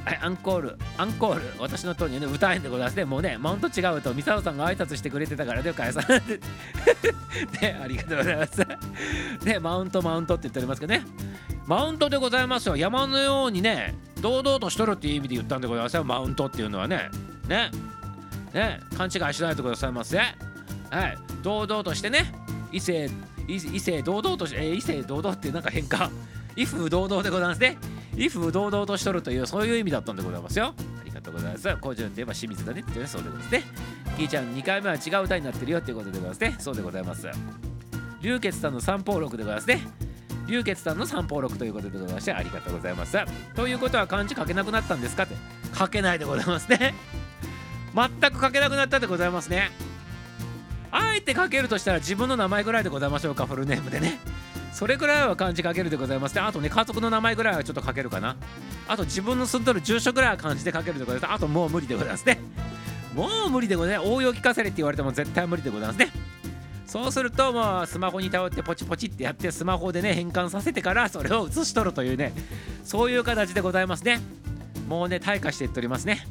[0.09, 3.05] はい、アンコール、アンコール、私のとにね、歌えんでございますね。
[3.05, 6.21] もうね、マウント違うと、ミサオさんが挨拶してくれてたからで、返さない。
[7.61, 8.67] ね、ありがとうございます。
[9.45, 11.05] ね、マウント、マウントって言っておりますけどね。
[11.67, 12.75] マウントでございますよ。
[12.75, 16.03] 山のようにね、堂々としとるっていう意味で言ったんでございますよ。
[16.03, 17.11] マウントっていうのはね。
[17.47, 17.69] ね。
[18.51, 20.17] ね、勘違いしないでくださいませ。
[20.17, 21.17] はい。
[21.43, 22.33] 堂々としてね、
[22.71, 23.11] 異性、
[23.47, 26.09] 異性堂々として、えー、異性堂々ってなんか変か。
[26.55, 27.77] 威風堂々でございますね。
[28.17, 30.73] 威風堂々としとるというそういう意味だったんでございますよ。
[30.75, 31.77] ありがとうございます。
[31.77, 33.63] 工場といえば清水だねっていうね、そうでございますね。
[34.17, 36.55] キーちゃん2回目は違う歌になってるよっていうことでございますね。
[36.59, 37.27] そうでございます。
[38.21, 39.87] 龍傑さんの三方六でございますね。
[40.49, 43.17] 龍傑さんの三宝録ということでございましてありがとうございます
[43.55, 45.35] ということは漢字書けなくなったんですかって
[45.77, 46.95] 書けないでございますね
[47.95, 49.69] 全く書けなくなったでございますね
[50.91, 54.19] あえて書けるとしたら自分の名前ぐらいでございましょうかフルネームでね
[54.71, 56.35] それぐらいは漢字書けるでございます。
[56.35, 58.35] ねあとね家族の名前ぐらいはちょっと書けるかな。
[58.87, 61.33] あと自分の住んどる住所ぐらいは漢字で書けるでございます。
[61.33, 62.39] あともう無理でございますね。
[63.15, 64.09] もう無理でございます。
[64.09, 66.11] 応用聞かせれって言われても絶対無理でございますね。
[66.85, 72.33] そうするともうスマホに頼ってポチポチってやってスマホでね変換させてからそれを写し取るというね
[72.83, 74.19] そういう形でございますね。
[74.87, 76.25] もうね退化していっておりますね。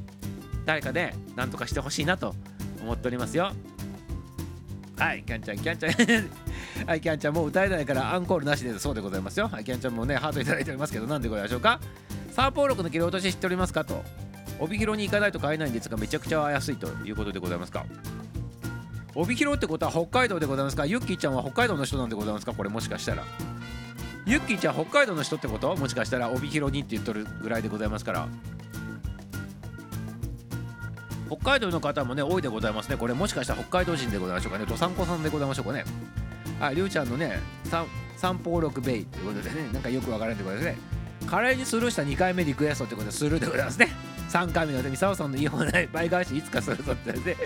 [0.65, 2.35] 誰かで何とかしてほしいなと
[2.83, 3.53] 思っておりますよ。
[4.99, 6.48] はいキャンちゃんキャンちゃん。
[6.87, 9.49] はいキャンちゃんもう歌えないからアンコールなしでそうでございますよ。
[9.49, 11.81] はいキャンちゃんもねハートいただいておりますけどなんでございましょうか。
[12.33, 14.05] サーポー録の切り落とし知っておりますかと。
[14.61, 17.85] 帯広に行かないと買えないんですがめちゃくちゃ安いということでございますか。
[19.15, 20.87] 帯広ってことは北海道でございますか。
[20.87, 22.53] ユッキーちゃんは北海道の人なんでございますか。
[22.53, 23.25] これもしかしたら。
[24.27, 25.75] ユッキーちゃん北海道の人ってこと？
[25.77, 28.29] もしかしたら帯広にって言っとるぐらいでございますから。
[31.29, 32.97] 北海道の方もね多いでございますね。
[32.97, 34.67] これもしかしたら北海道人でございましょうかね。
[34.67, 35.85] どさんこさんでございましょうかね。
[36.61, 37.41] ありゅうちゃんのね
[38.17, 40.79] 三方六ベイということでねなんかよくわからんでございますね。
[41.27, 43.89] カレーにスルーした2回目リクエストってことでスルーでございますね。
[44.31, 47.37] 3回目ので三沢さんのいい方ない倍返しいつかするぞってね。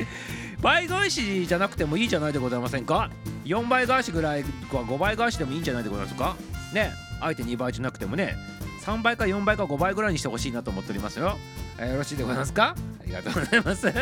[0.60, 3.10] 倍返しじゃなくてもいいじゃないでございませんか
[3.44, 6.36] ？4倍返しぐらいか5倍返しでもいいんじゃないでございますか？
[6.72, 8.36] ねあえて2倍じゃなくてもね
[8.84, 11.38] 3倍か4倍か5倍ぐらいにしてほしいなと思っておりますよ、
[11.78, 12.74] えー、よろしいでございますか？
[13.00, 13.92] ありがとうございます。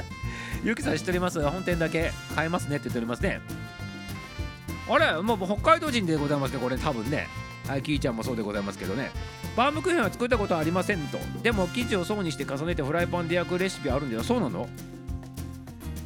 [0.63, 1.41] ゆきさん知っております。
[1.49, 3.41] 本店だけ買えますねって言っておりますね
[4.95, 5.23] あれ？
[5.23, 7.27] もう北海道人でございますねこれ多分ね。
[7.67, 9.11] はいキーちゃんもそうでございますけどね。
[9.57, 11.19] バームクーヘンは作ったことはありませんと。
[11.43, 14.25] でも生地を層にして重ねてフライパンで焼くレシピあるんだよ。
[14.25, 14.69] そうなの？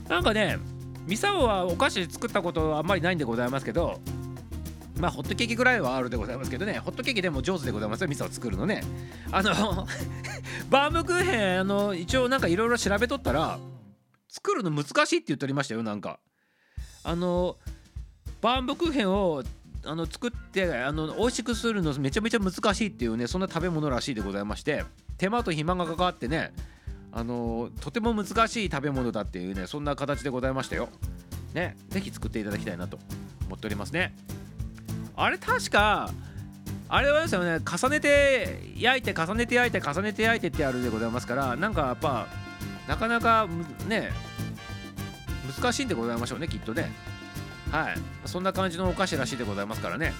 [0.09, 0.59] なんかね
[1.07, 4.01] ミサオはお菓子作ったことあんまりないんでございますけど
[4.99, 6.79] まあホットケーキぐらいはあるでございますけどね。
[6.79, 8.83] ホットケーキでも上手でございますよミサを作るのね。
[9.33, 9.87] あの
[10.71, 13.59] バームクーヘンあの一応なんかいろいろ調べとったら
[14.29, 16.19] 作るの難しいって言っておりましたよなんか。
[17.03, 17.57] あの
[18.45, 19.43] バームクーヘンを
[19.87, 24.85] あの作ってあの美味しくするのめちゃめちゃ難しいっていうねそんな食べ物らしいでございまして
[25.17, 26.53] 手間と暇がかかってね
[27.11, 30.91] あのとても難しい食べ物だっていうねそんな形でございましたよ。
[31.55, 32.99] ね是非作っていただきたいなと
[33.47, 34.15] 思っておりますね。
[35.17, 36.11] あれ確か
[36.91, 42.27] あれはですよね重ねて焼いて重ねて焼いて重ねて焼いてってやるでございますからなんかやっぱ
[42.89, 43.49] なかなか
[43.89, 44.11] ね
[45.59, 47.14] 難しいんでございましょうねきっとね。
[47.75, 47.95] はい。
[48.25, 50.13] そんな感じのお菓子らしいでございますからね。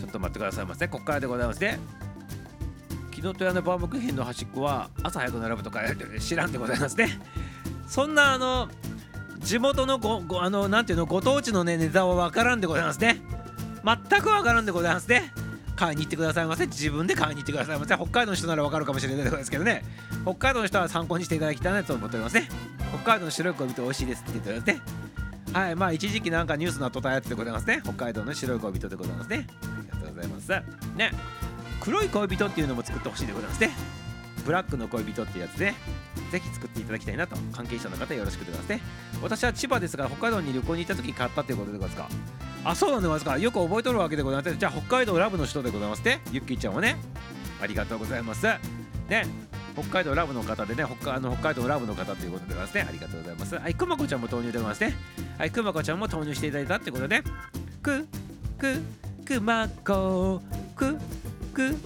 [0.00, 0.86] ちょっと待ってくださいませ。
[0.86, 1.80] こっからでございますね。
[3.16, 5.80] 昨日と屋のバームクーヘンの端っこは朝早く並ぶとか
[6.20, 7.18] 知らんでございますね。
[7.88, 8.68] そんなあの
[9.40, 13.20] 地元のごごあのなんていうのご当地のねネタは分からんでございますね。
[13.84, 15.32] 全く分からんでございますね。
[15.78, 16.66] 買いに行ってくださいませ。
[16.66, 17.94] 自分で買いに行ってくださいませ。
[17.94, 19.84] 北海道の人ならわかるかもしれないですけどね。
[20.24, 22.48] 北海道の人は参考にしていただきたいなと思っておりますね。
[23.02, 24.82] 北海道の白い恋人美味しいですって言ってますね。
[25.52, 27.80] はいまあ一時期なんかニュースなっとたやつでございますね。
[27.84, 29.46] 北海道の白い恋人でございますね。
[29.62, 30.48] ありがとうございます。
[30.96, 31.12] ね。
[31.80, 33.70] 黒い恋人っていうのも作ってほしいでございますね。
[34.48, 35.74] ブラックの恋人ってやつで、
[36.32, 37.36] ぜひ作っていただきたいなと。
[37.52, 38.80] 関係者の方よろしくでございますね。
[39.22, 42.18] 私は千葉ですが北海道に旅行に行った時に買ったということでございますか。
[42.64, 43.38] あそうなんでございますか。
[43.38, 46.22] よく覚えとるわけでございますじゃあ北海道ラブの人でございますね。
[46.32, 46.96] ゆっきーちゃんはね。
[47.60, 48.46] ありがとうございます。
[48.46, 49.26] ね。
[49.74, 52.86] 北海道ラブの方でね北あの北海道ラブの方ということでございますね。
[52.88, 53.54] ありがとうございます。
[53.54, 54.94] はいくまこちゃんも投入でございますね。
[55.36, 57.22] はいくまこちゃんも投入していただいたってことで
[57.82, 58.08] く
[58.58, 58.80] く
[59.26, 60.40] くまこ
[60.74, 60.96] く
[61.52, 61.76] く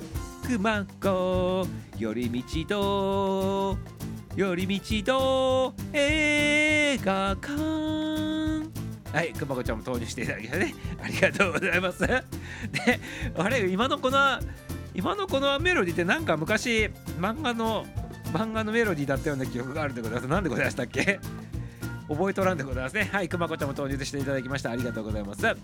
[0.43, 3.79] くまこ寄り道と
[4.35, 7.53] 寄り道と映画館。
[9.13, 10.75] はいくまこちゃんも投入していただきまね。
[11.03, 12.01] ありがとうございます。
[12.01, 12.21] で
[13.37, 14.41] あれ今のこの
[14.95, 17.87] 今のこのメロディってなんか昔漫画の
[18.33, 20.29] 漫画のメロディーだったような記憶があるでございます。
[20.29, 21.21] 何でございましたっけ？
[22.09, 23.09] 覚えとらんでございますね。
[23.13, 24.71] はいくまこちゃんも投入していただきました。
[24.71, 25.47] ありがとうございます。
[25.47, 25.57] 遠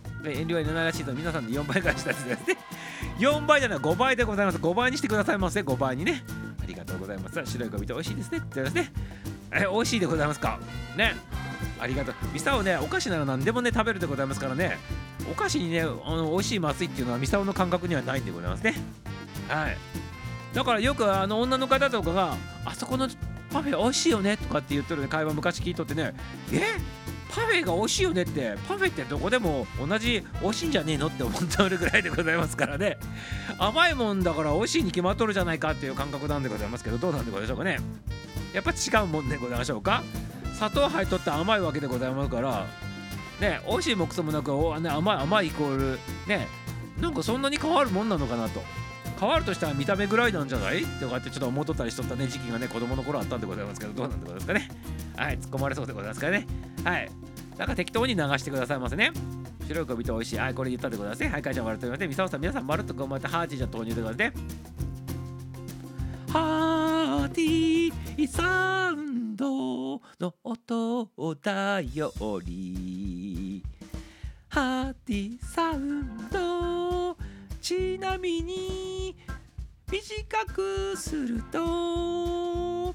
[0.46, 2.38] 慮はないらしいと皆さんで4倍返したですね。
[3.18, 4.58] 4倍じゃない5倍でございます。
[4.58, 6.22] 5倍にしてくださいませ5倍にね。
[6.62, 7.40] ありがとうございます。
[7.44, 8.38] 白い恋人美味しいですね。
[8.38, 8.92] ってですね。
[9.52, 10.58] え美味しいでございますか？
[10.96, 11.16] ね。
[11.80, 12.14] ありがとう。
[12.32, 14.78] ミサオねお菓子なら何でもね食べるでございますからね。
[15.30, 18.74] お菓子にねあの美味しいまずいっていうのはミサオの感覚にはないんでございますね。
[19.48, 19.76] はい。
[20.54, 23.08] だからよくあの女の方とかがあそこの
[23.50, 25.08] パフェ美味しいよねとかって言ってるね。
[25.08, 26.14] 会話昔聞いとってね
[26.52, 26.62] え？
[27.30, 31.08] パフェが美味しいよねってパフェってどこでも同じ美味しいんじゃねえの？
[31.08, 32.98] って思っておるぐらいでございますからね。
[33.58, 37.78] 甘いもんだから美味しいに決まっとるじゃないかっていう感覚なんでございますけどどうなんでございましょうかね。
[38.54, 40.02] やっぱ違うもんでございましょうか。
[40.54, 42.66] 砂糖入っとって甘いわけでございますから。
[43.40, 46.48] ね美味しいもくそもなくお、ね、甘い甘いイコールね
[47.00, 48.62] なんかそんなに変わるもんなのかなと。
[49.18, 50.84] 変わるとしたら見た目ぐらいなんじゃない？
[51.00, 54.68] とかってちょっと思っとったりしとったね時期がね子供の頃あったんでございますけどどうなんでございますかね。
[55.16, 55.38] はい。
[55.38, 56.46] 突っ込まれそうでございますからね。
[56.84, 57.10] はい。
[57.56, 59.10] なんか適当に流してくださいませね。
[59.66, 60.38] 白い小人美味しい。
[60.38, 61.28] はいこれ言ったでございますね。
[61.30, 64.32] はい会長丸と言われてみさおさん皆さん丸とこうまってハーティーじゃ投入でございますね。
[66.32, 71.10] ハーティーサウンドの音
[71.42, 72.12] だよ
[72.44, 73.64] り。
[74.48, 77.16] ハーティーサウンド
[77.68, 79.14] ちなみに
[79.92, 82.94] 短くすると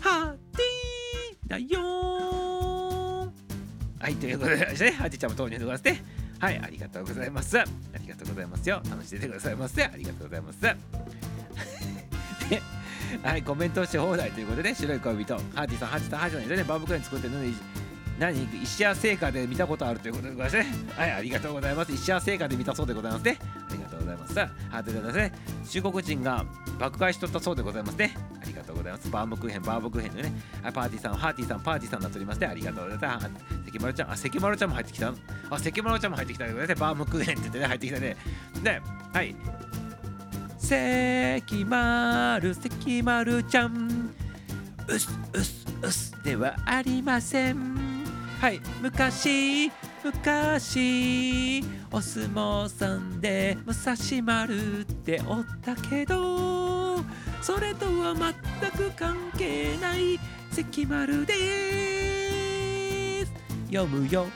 [0.00, 3.30] ハーティだよ。
[4.00, 6.04] はいということでねハーティーちゃんも投入でございますね。
[6.40, 7.60] はいありがとうございます。
[7.60, 7.64] あ
[8.00, 8.82] りがとうございますよ。
[8.90, 9.84] 楽しんでくださいませ。
[9.84, 10.62] ありがとうございます。
[12.50, 12.62] で
[13.22, 17.54] はい、コメントし放題ということで、白い恋人、ハーティさん、ハーティさん、ハーティさんでね、バームクーン作ってるのに、
[18.18, 20.66] 何、石屋製菓で見たことあるということでございますね。
[20.96, 21.92] はい、ありがとうございます。
[21.92, 23.38] 石屋製菓で見たそうでございますね。
[23.40, 24.72] ありがとうございますさあ。
[24.72, 25.32] ハーティさんですね、
[25.70, 26.44] 中国人が
[26.78, 28.14] 爆買いしとったそうでございますね。
[28.42, 29.10] ありがとうございます。
[29.10, 33.30] バームクーヘン、バームクーヘンのね、パーティーさん、ハーティーさん、パーティーさんになっておりまして、ありがとうございます。
[33.66, 35.08] 関丸ちゃん、あ、関丸ちゃんも入ってきた。
[35.08, 36.80] あ、関丸ちゃんも入ってきたでございますね。
[36.80, 38.16] バームクーヘンって言ってね、入ってきたね。
[38.62, 39.36] で、はい。
[40.60, 44.10] 関丸関丸ちゃん
[44.86, 47.87] うすうすうすではありません
[48.40, 49.72] はい昔
[50.04, 56.98] 昔お相撲さんで武蔵丸っておったけど
[57.42, 60.20] それとは全く関係ない
[60.52, 61.34] 関丸で
[63.26, 63.32] す
[63.72, 64.26] 読むよ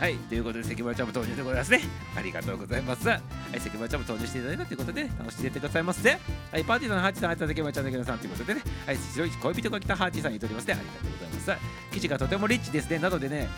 [0.00, 1.80] はい、ということで、関村ちゃんも投入でございますね。
[2.16, 3.08] ありがとうございます。
[3.08, 3.14] は
[3.54, 6.10] い、関村ちゃんも投入していただいたということで、楽しんでいってくださいませ。
[6.10, 10.74] はい、パーティーさん、ハーティーさん、ハーティーさん、関村ちゃん、関村さんということでね、はい、白い恋人が来たハーティーさんに言っておりますね。
[10.74, 11.33] ありがとうございます。
[11.44, 11.58] さ
[11.92, 12.98] 生地がとてもリッチですね。
[12.98, 13.48] なのでね、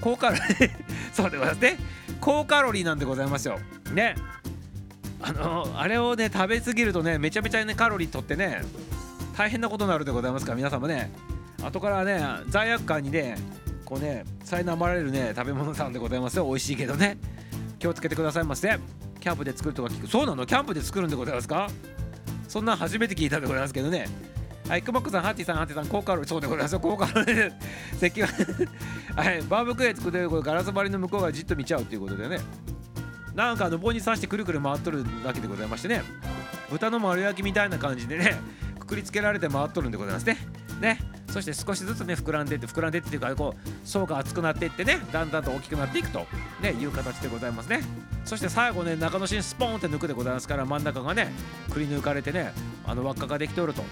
[0.00, 0.70] 高カロリー、
[1.12, 1.78] そうでございますね。
[2.20, 3.58] 高カロリーなんでございますよ。
[3.92, 4.14] ね。
[5.20, 8.62] あのあれをね、食べ過ぎるとね、めちゃめちゃね、カロリーとってね、
[9.36, 11.10] 大変なことになるでございますから、皆さんもね、
[11.62, 13.36] 後からね、罪悪感にね、
[13.84, 16.46] こうね苛まれるね食べ物さんでございますよ。
[16.46, 17.18] 美味しいけどね。
[17.78, 18.78] 気をつけてくださいませ
[19.20, 20.06] キャンプで作るとか聞く。
[20.06, 20.46] そうなの？
[20.46, 21.68] キャンプで作るんでございますか？
[22.48, 24.06] そんな初めて聞いたでございますけどね。
[24.68, 26.72] はい、くまくさん、ハッティさん、ハッティさん、効果ある、そうでございます。
[26.72, 27.52] よ、高カロリー、
[28.00, 28.28] 石は、
[29.14, 32.38] はい、バームクーヘン作ってるこれガラス張りの向こうがじっと見ちゃうということでね、
[33.34, 36.02] なんかあの棒に刺してくるくる回っとるだけでございましてね、
[36.70, 38.36] 豚の丸焼きみたいな感じでね、
[38.78, 40.38] くくりつけられて回っとるんでございますね。
[40.80, 46.26] ね、そして少しずつね膨らんでいって膨らんでいっていうかこう層が厚くなっていってねだんだんと大きくなっていくと、
[46.60, 47.80] ね、いう形でございますね。
[48.24, 51.30] そして最後ね中の芯スポーンって抜くでございますから真ん中がね
[51.70, 52.52] くり抜かれてね
[52.86, 53.82] あの輪っかができておると、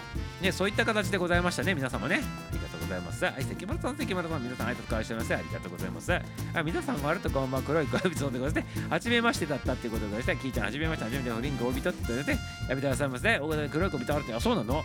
[0.41, 2.15] ね、そういった形でございましたね皆様ね。
[2.15, 3.23] ありがとうございます。
[3.25, 5.33] はい関丸さん関丸さん皆さん挨拶返しております。
[5.35, 8.87] ありがとうございますあ皆さん割るとこんばん黒い恋人でございますね。
[8.89, 13.39] はじめましてだったっていうことでございましてキーちゃんはじめましてはじめて不倫恋人って言ってねやめてくださいませ
[13.71, 14.83] 黒い恋人あるってあそうなの？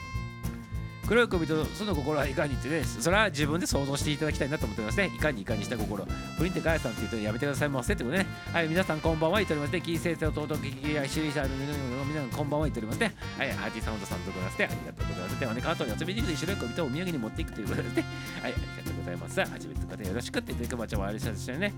[1.08, 6.04] 黒い恋人その心はいかにってねそれは自分で想像していただきたいなと思ってますねいかにいかにした心
[6.36, 11.56] 不倫ってガヤさんって言うとやめてくださいませってことねはい皆さんこんばんは言っておりますねキー先生弟キキやシリーシャーの
[12.04, 18.04] 皆さんこんばんは言っておりますねはいハーティーサウンドさんとございますねありがとうございますではね関東に遊びに来て白い恋人をお土産に持っていくということですね
[18.42, 21.72] はいありがとうございます初めての方よろしくって言ってくまちゃんもあれですよね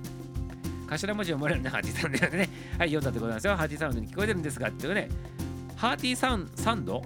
[0.89, 2.49] 頭文字をもらえるね、ハーティーサウンドでね。
[2.77, 3.55] はい、読んだでございますよ。
[3.55, 5.09] ハーティーサウンドに聞こえてるんですが、っていうね、
[5.77, 7.05] ハーティーサウンド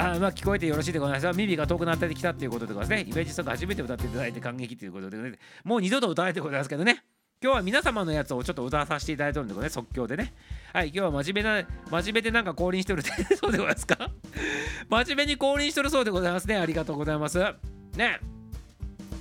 [0.00, 1.36] あまあ聞こえてよろしいでございます。
[1.36, 3.10] 耳が遠くなってきたっていうことでございますね。
[3.10, 5.32] イメージソング初めて歌っていただいて感激ということで、ね、
[5.64, 7.02] もう二度と歌えないでございますけどね。
[7.42, 10.32] 今日は皆様のやつをちょっと歌わさせていただいてるんでね、即興でね。
[10.72, 14.10] はい、今日は真面目な、真面目でなんか降臨してるって そうでございますか？
[14.88, 16.56] 真面目に降臨してるそうでございますね。
[16.56, 17.38] ありがとうございます。
[17.96, 18.20] ね。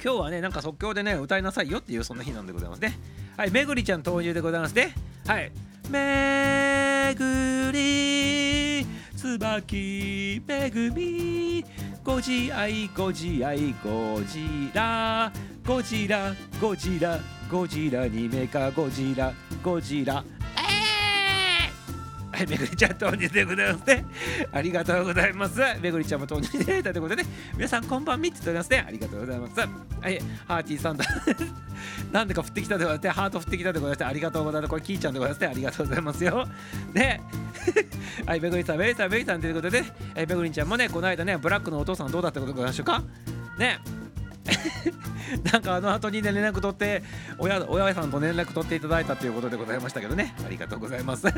[0.03, 2.97] 今日はね、なんか即興でね、歌いなさいよっていうそんな日なんでございますね。
[3.35, 4.93] はい、めぐりちゃん登場でございますね。
[5.25, 5.51] はい。
[5.89, 11.65] めぐり椿めぐみ。
[12.07, 15.29] ご自愛ご自愛ゴジラ
[15.67, 17.19] ゴジラゴジラ
[17.51, 20.23] ゴジラにメカゴジラゴジラ
[22.37, 24.05] はい、めぐりちゃん投入でございますね。
[24.51, 25.59] ありがとうございます。
[25.81, 27.23] めぐりちゃんも投入いただいたということで、
[27.55, 28.85] 皆さんこんばんみって言っておりますね。
[28.87, 29.59] ありがとうございます。
[29.59, 31.05] はい、ハーティーさんだ。
[32.13, 34.69] なんでか降ってきたでございまして、ハート降ってきたでございまして、ありがとうございます。
[34.69, 35.47] これ、キーちゃんでございますね。
[35.47, 36.47] ありがとうございますよ。
[36.93, 37.21] で、
[38.27, 43.01] はい、めぐりさん、めぐりさん、めぐりさんということで、えめぐりちゃんもね、この間ね、ブラックのお父さんどうだったことでございましょうか
[43.57, 43.79] ね。
[45.51, 47.03] なんかあの後にね連絡取って
[47.37, 50.33] 親親さんと連絡取っていただいたということでございましたけどね。
[50.45, 51.27] ありがとうございます。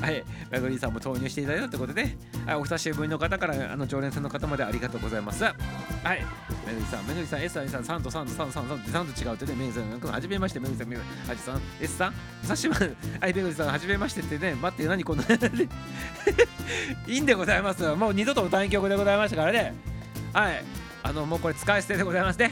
[0.00, 0.24] はい。
[0.50, 5.44] めぐりさんも投入していただいたということで、はい、お久しぶりの方からあの常連さんの方までありがとうございます。
[5.44, 6.24] はい。
[6.66, 15.22] めぐりさんめぐりさん S さんさん3と3と3と3と3と3と違うってねめぐりさんはじめましてめぐりさんめぐりはじさん S さん久しぶりはいめぐりさんはじめましてってね待って何この
[17.06, 19.74] いいんでございますもう二度と歌い曲でございましたからね。
[20.32, 20.85] はい。
[21.06, 22.50] あのもうこれ使い捨てでございますね。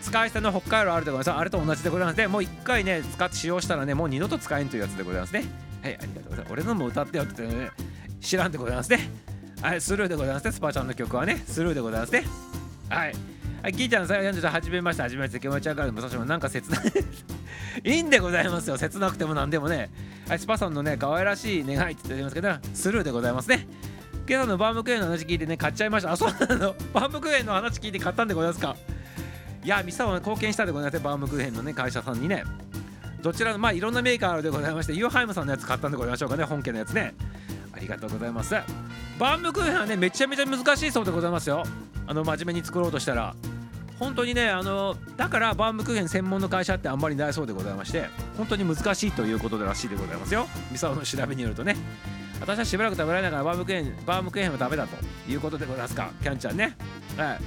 [0.00, 1.40] 使い捨ての北海道あるでございます。
[1.40, 2.16] あれと同じでございます。
[2.16, 5.44] ねもう一回ね使って使用したらねもう二度と使えんというやつでございますね。
[5.82, 6.52] はいありがとうございます。
[6.52, 7.70] 俺のも歌ってよっててね
[8.22, 9.10] 知らんでございますね。
[9.60, 10.52] はいスルーでございますね。
[10.52, 12.24] スパちゃんの曲はねスルーでございますね。
[12.88, 13.14] はい。
[13.62, 16.80] はい、キーちゃん、さやんじゃはじめまして、はじめまして、気持ちわかる武蔵もなんか切ない
[17.84, 19.90] いいんでございますよ、切なくてもなんでもね。
[20.26, 23.66] はい、スパさんのね、可愛らしい願いって言っておりますけど、スルーでございますね。
[24.30, 26.12] 今朝のバームクーヘンの話聞いてね、買っちゃいました。
[26.12, 28.76] あ、そうなの バームクーヘンの話聞いて買ったんでございますか。
[29.64, 32.44] いや、ミサオ貢献したでございますバームクーヘンのね、会社さんにね。
[33.22, 37.12] どちらの、まあ、いろんなメーカーあるでございまして、ユーハイムさんのやつ買ったんでございましょうかね、本家のやつね。
[37.72, 38.54] ありがとうございます。
[39.18, 41.64] バームクーヘンはね、めちゃめちゃ難しいそうでございますよ。
[42.06, 43.34] あの、真面目に作ろうとしたら。
[43.98, 48.06] 本当にねあのだからバームクーヘン専門の会社ってあんまりないそうでございまして
[48.38, 51.76] 本当に難しいということらしいでございますよミサオの調べによるとね
[52.40, 54.96] 私はしばらく食べられながらバームクーヘンバームクーヘンはダメだと
[55.30, 56.10] いうことでございますか。
[56.22, 56.76] キャンちゃんね。
[57.16, 57.38] はい。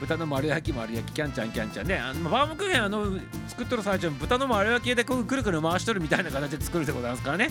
[0.00, 1.98] 豚の丸焼き丸焼きキャンちゃんキャンちゃんね。
[1.98, 7.50] あのバームクーヘンあの作っとる最中豚の丸焼きでこうくるくる回しとるみたいな形で作るでございますからね。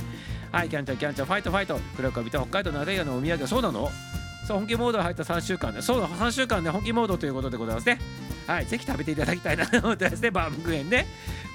[0.51, 1.79] はいキャンちゃんキャンちゃんファイトファイト。
[1.95, 3.91] 黒川北海道のアレイヤのお土産そうなの？
[4.47, 5.81] そう本気モード入った3週間で。
[5.81, 7.99] そうだ3週間で本気モードということでございますね。
[8.47, 10.31] はいぜひ食べていただきたいなと思ってますね。
[10.31, 11.05] バームクーヘンね。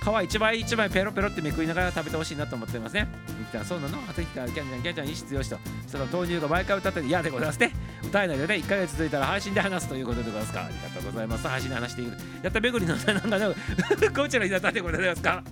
[0.02, 3.06] 皮一枚一枚ペロペロってめくりながら食べてほしいなと思ってますね。
[3.38, 3.98] ミキさんそうなの？
[4.12, 7.70] ぜひキャンキャンキャンキャンいい必要しとその豆乳が毎回歌って嫌でございますね。
[8.04, 8.54] 歌えないでね。
[8.56, 10.52] 1ヶ月続いたら配信で話すということでございます。
[10.52, 11.48] かありがとうございます。
[11.48, 13.54] 配信で話しているやっためぐりのなんかね
[14.14, 15.42] こちらになったでございますか？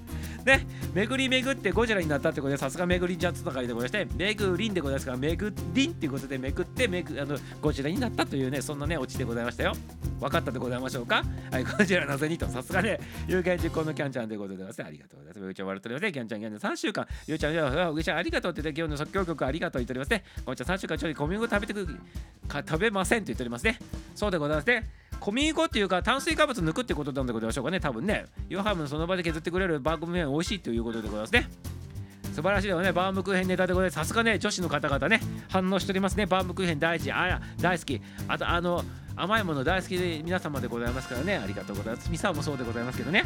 [0.45, 9.73] ね、巡り巡ってゴジラになったってことで、さすが巡りジャッツとかでございまして、めぐりんでございますから、めぐりんっていうことでめくってめぐあのゴジラになったというね、そんなね、オチでございましたよ。
[10.21, 11.23] 分かったでございましょうか？
[11.51, 14.83] はい、ゴジラなぜにと、さすがね、有言実行のキャンちゃんでございます。
[14.83, 15.41] ありがとうございます。
[15.41, 16.13] ゆうちゃん笑っておりますね。
[16.13, 20.25] キャンちゃん、キャンちゃん3週間、ゆうちゃん、ゆうちゃん、ありがとうって言って、今日の即興曲ありがとう言っておりますね。
[20.45, 21.87] こんちゃん3週間ちょい小麦粉食べてく
[22.49, 23.79] か食べませんって言っておりますね。
[24.15, 24.89] そうでございますね。
[25.21, 27.79] 小麦粉っていうか炭水化物抜くってことなんでございましょうかね。
[27.79, 28.27] 多分ね。
[28.49, 31.49] ヨハムのその場で削ってくれるバームクーヘン美味しいということでございますね。
[32.35, 33.95] 素晴らしいよねバームクーヘンネタでございます。
[33.95, 36.27] さすがね女子の方々ね反応しておりますね。
[36.27, 37.13] バームクーヘン大事。
[37.13, 38.01] あ大好き。
[38.29, 38.83] あとあの
[39.17, 41.37] 甘いもの大好きで皆様でございますからね。
[41.37, 42.11] ありがとうございます。
[42.11, 43.25] ミサもそうでございますけどね。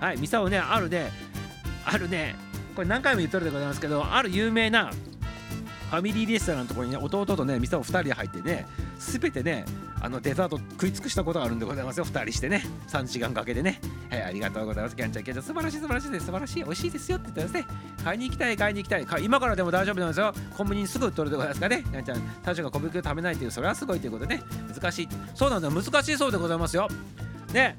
[0.00, 1.10] はいミサオねあるね
[1.86, 2.36] あるね。
[2.74, 4.90] これ何回も言っとるでございますけどある有名な
[5.94, 8.66] ファミリーレストランのところにね弟とねミサオ2人で入ってね
[8.98, 9.64] 全てね
[10.00, 12.04] あのデザート食い尽くしたことがあるんでございますよ。
[12.04, 13.80] 2人してね3時間かけてね。
[14.10, 14.96] はいありがとうございます。
[14.96, 16.26] キャンちゃんキャンちゃん素晴らしい素晴らしいです。
[16.26, 16.64] 素晴らしい。
[16.64, 17.66] 美味しいですよって言ってますね。
[18.02, 19.24] 買いに行きたい買いに行きたい。
[19.24, 20.34] 今からでも大丈夫なんですよ。
[20.56, 21.84] コンビニにすぐ売っとるでございますかね。
[21.84, 24.42] キャンちゃん大将が小麦粉食べないっていうそれはすごいということでね。
[24.74, 25.08] 難しい。
[25.34, 26.88] そうなんだ難しいそうでございますよ。
[27.52, 27.76] ね。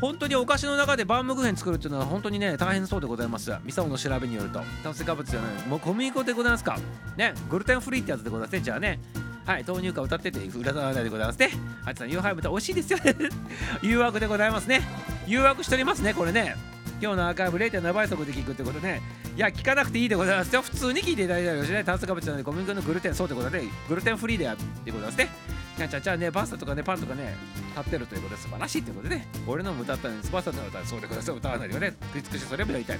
[0.00, 3.52] 本当にお菓子の中でバームクーヘン作るっていうのは本当にね大変そうでございます。
[3.64, 4.60] ミサオの調べによると。
[4.82, 6.78] 炭水化物じゃないもう小麦粉でございますか？
[7.16, 7.34] ね。
[7.50, 8.98] グルテンフリーってやつでございますねじゃあね。
[9.44, 9.64] はい。
[9.66, 11.50] 豆乳か歌ってて裏側ないでございますね。
[11.84, 13.14] あいつさん夕飯豚美味しいですよね。
[13.82, 14.82] 誘惑でございますね。
[15.26, 16.56] 誘惑しておりますねこれね。
[17.00, 19.00] 今日のアーカイブ0.7倍速で聞くってことで、
[19.36, 20.60] いや、聞かなくていいでございますよ。
[20.60, 21.82] 普通に聞いていただいたらしね。
[21.82, 25.30] 炭水化物なので小麦粉のグルテン、そうってことで、グルテンフリーでやってございますね。
[25.76, 27.34] キャンちゃん、じゃあね、パスタとかね、パンとかね、
[27.74, 32.98] 立ってるということで素晴らしいということでね、俺のも歌ったのに、スパスタの歌はそうでござい歌わないでね、食い尽くしそれもやりたい。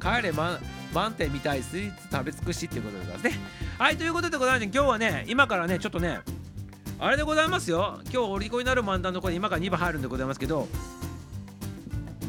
[0.00, 0.58] 帰れ満
[0.92, 3.40] 満点みたいスイーツ食べ尽くしっていうことでございますね。
[3.78, 6.20] はい、ということでございまして、今日はね、今からね、ちょっとね、
[6.98, 8.00] あれでございますよ。
[8.12, 10.68] 今日お利口になる漫談のころ今から2番入るんでございますけど、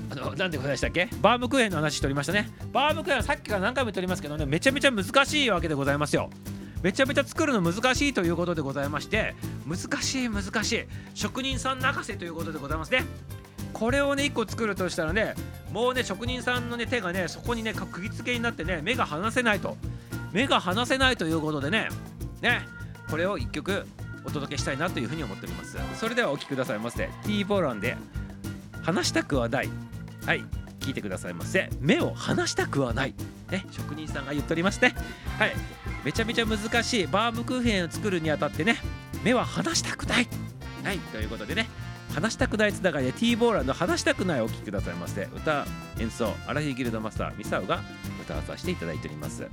[0.09, 1.09] あの、なんでございましたっけ？
[1.21, 2.49] バームクーヘンの話しておりましたね。
[2.71, 6.29] バームクーヘンはさっきから何回も言っておりますけどね、めちゃめちゃ難しいわけでございますよ。
[6.81, 9.33] めちゃめちゃ作るの難しいということでございまして
[9.65, 10.85] 難しい難しい。
[11.15, 13.03] 職人さん泣かせということでございますね。
[13.73, 15.33] これをね1個作るとしたらね
[15.71, 19.77] もうね職人さんのね手がねそこにね釘付けになってね目が離せないと。
[20.31, 21.89] 目が離せないということでね。
[22.41, 22.61] ね。
[23.09, 23.85] これを1曲
[24.23, 25.77] お届けしたいなというふうに思っております。
[25.95, 27.09] それではお聴きくださいませ。
[27.25, 27.97] T ボランで
[28.83, 29.69] 話したくはない。
[30.25, 30.43] はい。
[30.79, 31.69] 聞いてくださいませ。
[31.79, 33.13] 目を離したくはない。
[33.51, 33.65] ね。
[33.71, 34.95] 職人さんが言っておりますね。
[35.37, 35.53] はい。
[36.03, 37.07] めちゃめちゃ難しい。
[37.07, 38.77] バームクーヘンを作るにあたってね。
[39.23, 40.27] 目は離したくない。
[40.83, 40.99] はい。
[40.99, 41.67] ということでね。
[42.13, 45.23] 話したくないつながりで T ボーラーの話したくないお聴きくださいませ。
[45.23, 45.65] 歌
[45.99, 47.81] 演奏アラフィギルドマスターミサオが
[48.21, 49.47] 歌わさせていただいております。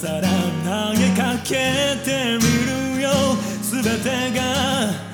[0.00, 3.10] さら投げかけてみるよ。
[3.60, 5.09] 全てが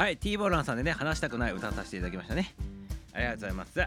[0.00, 2.54] はい T ボランさんでね話したくない歌させていただきましたね。
[3.12, 3.86] ありがとうございます。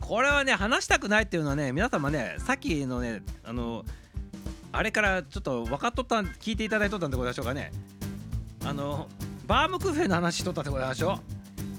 [0.00, 3.84] これはね話したくないっていうのはね皆様ねさっきのねあの
[4.72, 7.70] あれからちょっと分かっとったん聞いていただいとったんでございましょうかね。
[8.64, 9.06] あの
[9.46, 11.20] バームクーヘンの話しとったってことでしょ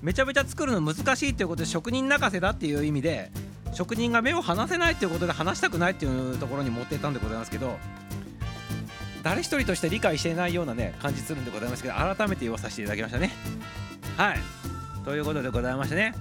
[0.01, 0.05] う。
[0.05, 3.31] めちゃめちゃ作るの難しいっていうことで職人泣かせだっていう意味で
[3.73, 7.77] 職人が目を離せないということで話したくないっていうところに持っていったんでございますけど
[9.23, 13.31] 誰一人として理解していないようなね感じするんでございますけど改めて言わさせていただきましたね。
[14.17, 14.39] はい。
[15.05, 16.15] ということでございましてね。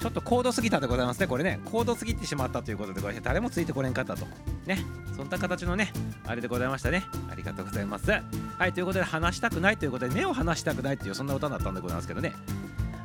[0.00, 1.60] ちょっと高度すぎたでございますねこれね。
[1.64, 4.26] 高度すぎてしまったということでございまして誰もついてこれんかったと。
[4.66, 4.84] ね。
[5.16, 5.92] そんな形のね
[6.26, 7.04] あれでございましたね。
[7.30, 8.10] ありがとうございます。
[8.10, 8.20] は
[8.66, 8.72] い。
[8.72, 12.32] ということで話したくないということで目を離したくないっていうそんな歌だったんでございますけどね。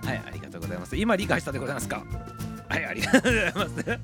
[0.03, 0.95] はいありがとうございます。
[0.95, 2.03] 今理解したでございますか？
[2.69, 3.99] はいありがとうございます。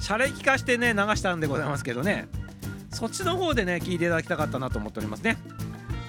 [0.00, 2.28] シャレ聞かしてね流したんでございますけどね。
[2.90, 5.38] そっちの方でね聞いていただきたかったなと思っておりますね。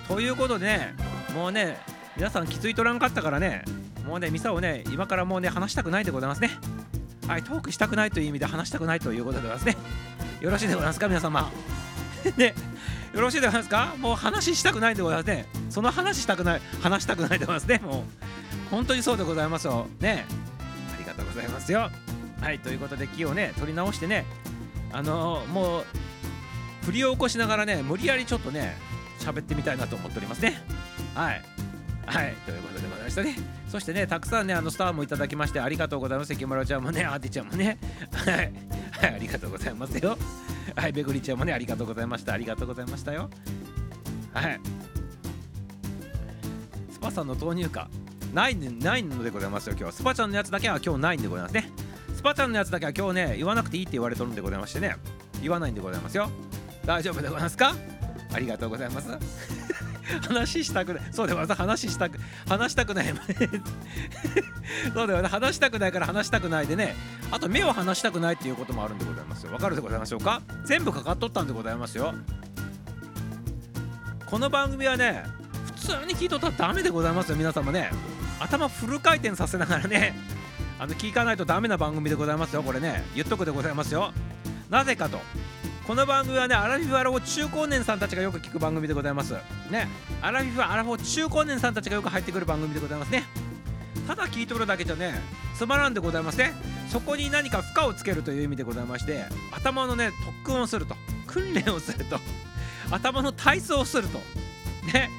[0.10, 0.96] ということでね
[1.34, 1.78] もうね
[2.16, 3.64] 皆さん気づいとらんかったからね。
[4.06, 6.50] もうねミサをね今からもうね話したくないでございますね。
[7.28, 9.76] はいトークしたくないという意味で話したくないということでございますね。
[10.42, 11.52] よろしいでございますか皆様。
[12.38, 12.54] ね
[13.14, 13.96] よろしいでございますか？
[14.00, 15.46] もう話したくないでございますね。
[15.70, 17.80] その話したくない話したくないでございますね。
[17.84, 18.04] もう
[18.72, 19.88] 本当にそうでございますよ。
[20.00, 20.26] ね。
[20.94, 21.90] ありがとうございますよ。
[22.42, 24.26] はいということで気をね取り直してね
[24.94, 25.86] あのーもう
[26.86, 28.78] 振りを起こしながらね無理やりちょっとね
[29.20, 30.62] 喋ってみたいなと思っておりますね。
[31.16, 31.42] はい
[32.06, 32.34] はい。
[32.46, 33.36] ということでございましたね。
[33.68, 36.34] そしてねたくさんねあのスターもいただきましてありがとうございます。
[36.34, 37.78] 関村ちゃんもねアーティちゃんもね。
[38.12, 40.18] はい、はい、ありがとうございますよ。
[40.76, 42.34] はいべぐりちゃんもねありがとうございました。
[42.34, 43.30] ありがとうございましたよ。
[44.34, 44.60] はい。
[46.92, 47.88] スパさんの投入歌
[48.34, 51.72] ないんないのでございますよ今日スパちゃんのやつだけは今日ないんでございますね。
[52.16, 54.96] スパちゃんのやつだけは今日ね言わなくていいって言われとるんでございましてね。
[55.42, 56.30] 言わないんでございますよ。
[56.86, 57.76] 大丈夫でございますか？
[58.34, 59.85] ありがとうございます。
[60.28, 61.04] 話したくない。
[61.12, 63.06] そうでございます話したく話したくない。
[64.94, 66.96] そうでは話したくないから話したくないでね。
[67.32, 69.54] あと目を離したくないっていうこともあるんでございますよ。
[69.54, 70.42] わかるでございましょうか？
[70.66, 72.14] 全部かかっとったんでございますよ。
[74.26, 75.24] この番組はね
[75.66, 77.92] 普通に聞いとったらダメでございますよ皆様ね。
[78.40, 80.14] 頭フル回転させながらね
[80.80, 83.04] あの聞かないとダメな番組でございますよこれね。
[83.16, 84.12] 言っとくでございますよ。
[84.70, 85.22] なぜかと。
[85.88, 89.36] この番組はねアラフィフアラフォー中高年さんたちがよく聞く番組でございます。
[89.70, 89.88] ね。
[90.20, 93.24] アラフィフアラフォー中高年さんたちがよく入ってくる番組でございますね。
[94.08, 95.22] ただ聞いとるだけじゃね
[95.56, 96.54] つまらんでございますね
[96.90, 100.12] そこに何か負荷をつけるという意味でございまして頭のね
[100.44, 100.96] 特訓をすると。
[101.28, 102.18] 訓練をすると。
[102.90, 104.18] 頭の体操をすると。
[104.92, 105.12] ね。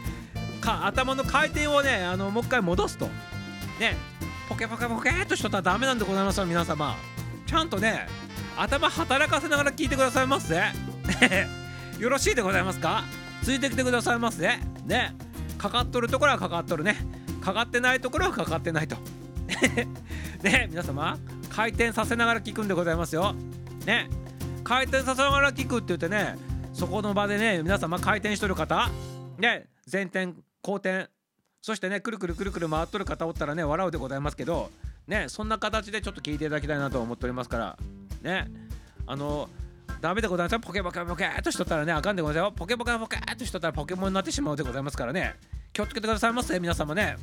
[0.61, 3.07] か頭の回転をねあのもう一回戻すと。
[3.79, 3.97] ね。
[4.49, 6.97] ポケポケポケっとしとったらダメなんでございますよ皆様。
[7.47, 8.09] ちゃんとね
[8.57, 10.57] 頭働かせながら聞いてくださいませ
[12.01, 13.05] よろしいでございますか？
[13.43, 15.15] ついてきてくださいませね。
[15.59, 16.97] かかっとるところはかかっとるね。
[17.41, 18.97] かかってないところはかかってないと。
[20.43, 23.35] ね皆様回転させながら聞くんでございますよ。
[23.85, 24.09] ね。
[24.65, 26.37] 回転させながら聞くって言ってね
[26.73, 28.91] そこの場でね皆様回転しとる方
[29.39, 31.09] ね前転後転
[31.63, 34.73] そしてねくるくるくるくる回っとる方おったらね笑うでございますけど
[35.07, 37.77] ねそんな形でちょっと聞いていただきたいなと思っておりますから
[38.27, 38.47] ね。
[39.07, 39.49] あの
[40.01, 42.53] ダメでございますポケポケポケーっとしとったらねあかんでございますよ。
[42.57, 45.37] ポケポケポケーっとしとったらポケモンになってしまうでございますからね。
[45.72, 47.16] 気をつけてくださいませ皆様ね。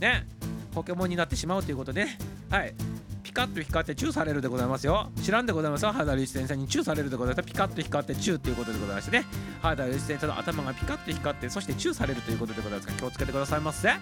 [0.00, 0.26] ね。
[0.72, 2.18] ポケモンになってしまうということでね。
[2.50, 2.74] はい。
[3.22, 5.10] ピカッと光ってチューされるでございますよ。
[5.22, 5.92] 知らんでございますよ。
[5.92, 7.46] 原田隆一先生にチューされるでございます。
[7.46, 9.24] ピカッと光ってチューということでございましてね。
[9.60, 13.90] 原田隆一先生の頭がピカッと光ってそしてチューされるということでございますから気をつけてくださいませ。
[13.90, 13.98] あ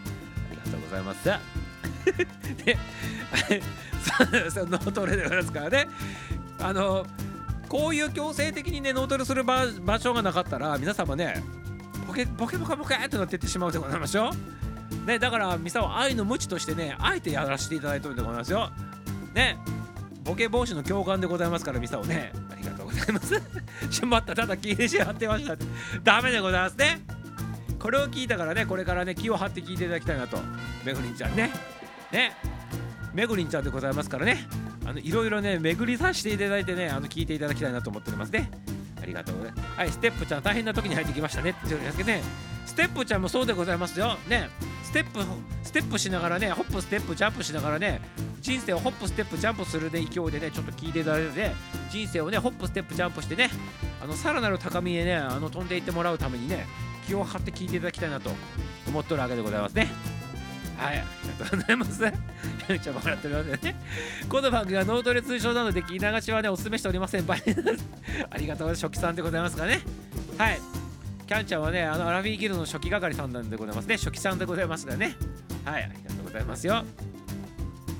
[0.50, 1.65] りがとうございます。
[2.64, 2.76] で
[4.50, 5.88] その脳トレでございますからね。
[6.58, 7.06] あの
[7.68, 11.42] こういう強制的にね脳トレする場場所がなかったら皆様ね
[12.06, 14.32] ポケポケポケポケってなってってしまうでございますよ。
[15.04, 18.70] ねだからミサは愛の無知としてねあえてやらせていただいておるでございますよ。
[19.34, 19.58] ね。
[20.24, 22.32] ボケ防止の教官でございますからミサをね。
[22.50, 23.40] ありがとうございます。
[23.90, 25.56] しまったただ聞いてしまってました
[26.02, 27.00] ダメでございますね。
[27.78, 30.38] これを聞いたからねこれからね気を張って聞いていただきたいなと。
[30.84, 31.75] めぐりんちゃんね。
[32.12, 32.36] ね。
[33.14, 34.46] めぐりんちゃんでございますからね。
[34.84, 38.50] あのいろいろね巡りさせていただいてねあの聞いていただきたいなと思っておりますね。
[39.02, 41.50] ありがとうねはいステップちゃん大変な時に入ってきましたね。
[41.50, 42.22] って言うんですけどね。
[42.66, 44.16] ステップちゃんもそうでございますよ。
[44.28, 44.50] ね。
[44.82, 45.20] ステップ
[45.62, 48.00] ステップしながらねホップステップジャンプしながらね
[48.40, 51.54] 人生をホップステップジャンプするで勢いでねちょっと聞いていただいてね
[51.90, 53.50] 人生をねホップステップジャンプしてね
[54.02, 56.66] あのさらなる高みへねあの飛んでいってもらうためにね
[57.06, 58.30] 気を張って聞いていただきたいなと
[58.86, 60.15] 思っておるわけでございますね。
[60.76, 62.02] はい、ありがとうございます。
[62.68, 63.76] めっちゃ笑っておりますよね。
[64.28, 67.26] この番組は脳トレ通称なので聞き流しはね、お勧めしておりません。
[67.26, 67.42] バイ
[68.30, 68.86] ありがとうございます。
[68.86, 69.80] 初期さんでございますかね。
[70.38, 70.60] はい。
[71.26, 73.96] キャンちゃんはね、あのアラフィーギルの初期係さんなんでございますね。
[73.96, 75.16] 初期さんでございますからね。
[75.64, 76.84] はい、ありがとうございますよ。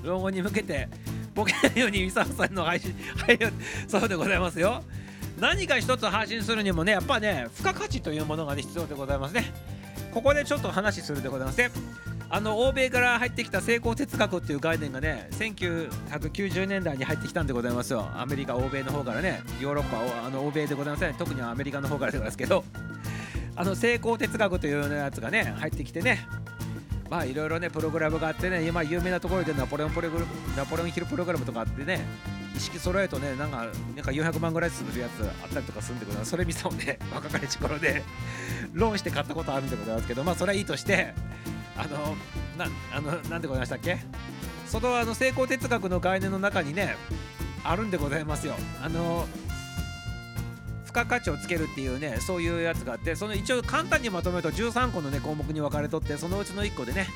[0.04, 0.88] 老後に向けて、
[1.34, 2.94] ボケないようにミサさんの配信、
[3.26, 3.38] はい、
[3.88, 4.84] そうでございますよ。
[5.40, 9.52] 何か一つ配信するにもね、やっぱね、付加価値というものが、ね、必要でございますね。
[10.14, 11.70] ここでちょっと話するでございますね。
[12.28, 18.08] あの欧米から入ってきた成功哲学っていう概念がね1990年代に入ってきたんでございますよ。
[18.14, 22.64] アメリカ欧米の方からねヨーロッパあの欧米でございますね特にアメリカの方からですけど。
[23.58, 26.26] あの成功哲学というようなやつがね入ってきてね。
[27.08, 32.04] まあいろいろねプログラムがあってね今有名なところでナポレオンプログナポレオンヒルプログラムとかあってね
[32.56, 33.58] 意識揃えるとねなんか
[33.94, 36.30] なんか400万ぐらいするやつあったりとかするんでございます。
[36.32, 38.02] それ見たをね 若かりし頃で
[38.72, 41.14] ローンして買ったことあるんでございますけどまあそれはいいとして
[41.78, 42.16] あの
[42.56, 43.98] なあのなんでございましたっけ？
[44.66, 46.96] そのあの成功哲学の概念の中にね
[47.62, 48.54] あるんでございますよ。
[48.82, 49.26] あの
[50.84, 57.06] 付加価値をつけるっていうねそういうやつがあってその一応簡単にまとめると13個のね項目に分かれとってそのうちの1個でね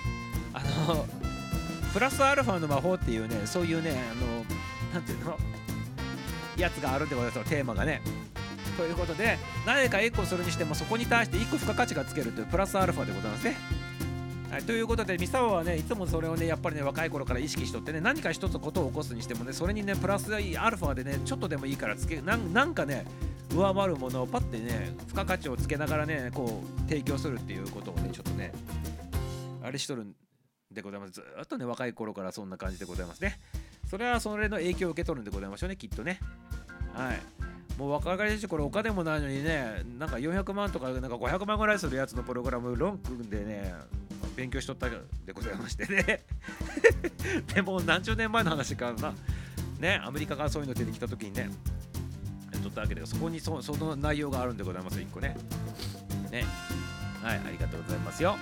[0.53, 1.07] あの
[1.93, 4.45] プラスアルファの魔法っていうねそういうねあの
[4.95, 5.39] なんていうの？
[6.57, 8.03] やつがあるんでございますよテーマがね。
[8.77, 13.57] ということで何か1個するにしてもそこに対して1個付加価値がつけるというプラスアルファでございますね。
[14.51, 23.07] はい、ということでミサオはねいつもそれをねやっぱりね若い頃から意識しとってね何か一つことを起こすにしてもねそれにねプラスアルファでねちょっとでもいいからつけなんかね
[23.55, 28.53] 上回るものをパッてね付加価値をつけながらねこう提供するっていうことをねちょっとね
[29.63, 30.15] あれしとるん
[30.73, 31.13] でございます。
[31.13, 33.39] ずっとね若い頃からそんな感じでございますね。
[33.89, 36.19] それはそれの影響を受け取るんでございましょうねきっとね。
[36.93, 37.21] はい。
[37.81, 43.73] もう若かりしこれお金もないのにねなんか400万とかなんか500万ぐらいするやつのプログラムロン組んでね
[44.37, 44.99] 勉強しとったで
[45.33, 46.25] ございましてね。
[47.55, 49.15] でも何十年前の話かな。
[49.79, 51.49] ねアメリカからそういうの出てきた時にね
[52.63, 55.35] とったわけでそこにそその内容があるんでございます1個ね。
[56.31, 56.45] ね。
[57.23, 58.37] はいありがとうございますよ。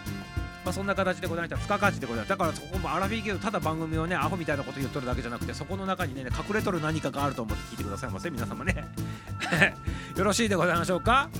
[0.64, 1.56] まあ、そんな形でございました。
[1.56, 2.28] 付加価値でございます。
[2.28, 8.86] だからそこもアラフィーゲームただ番組をねアホみたいなこと言っとるだけじゃなくてそこの中にね隠れとる何かがあると思って聞いてくださいませ皆様ね。
[10.16, 11.30] よろしいでございましょうか？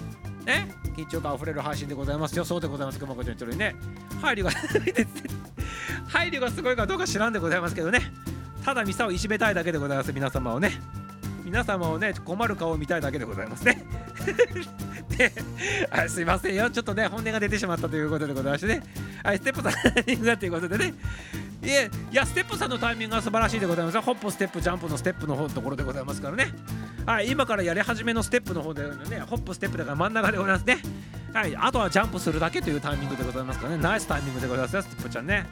[0.46, 0.72] ね？
[0.96, 2.36] 緊張感あふれる配信でございます。
[2.38, 2.98] よそうでございます。
[2.98, 3.76] 熊子ちゃん言ってるようにね？
[4.22, 4.50] 配慮が
[6.08, 8.00] 配慮がすごいかどうか知らんでございますけどね。
[8.64, 10.80] ただミサをいじめたいだけでございます皆様をね。
[11.49, 13.82] 皆様をね困る顔を見たいだけでございますね。
[15.16, 15.32] で
[15.90, 16.70] あすいませんよ。
[16.70, 18.82] ちょっとね本音が出てしまったということでございましてね。
[19.24, 20.94] はいステップさんのタイミングだということでね。
[21.62, 26.53] いえいやステップさんのタイミングが素晴らしいでございますホップステップジャンプのステップの方のところでございますからね。
[27.07, 30.78] はい今からやり始めのステップの方でねホップステップだから真ん中でございますね。
[31.32, 33.82] はいあとはジャンプするだけというタイミングでございますからね。
[33.82, 35.46] ナイスタイミングでございますよステップちゃんね。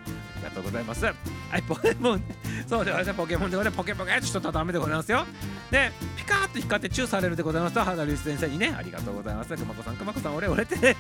[0.46, 1.04] がとうございます。
[1.04, 2.22] はいポケモン。
[2.66, 3.16] そうでございます。
[3.16, 3.76] ポケモンでございます。
[3.76, 5.24] ポケポケちょっとダメでございますよ。
[5.70, 8.74] でピカーッと光ってチューされるでございますと原隆先生にね。
[8.76, 9.56] ありがとうございます。
[9.56, 10.76] 熊子さん熊子さん俺俺って。
[10.76, 10.96] ね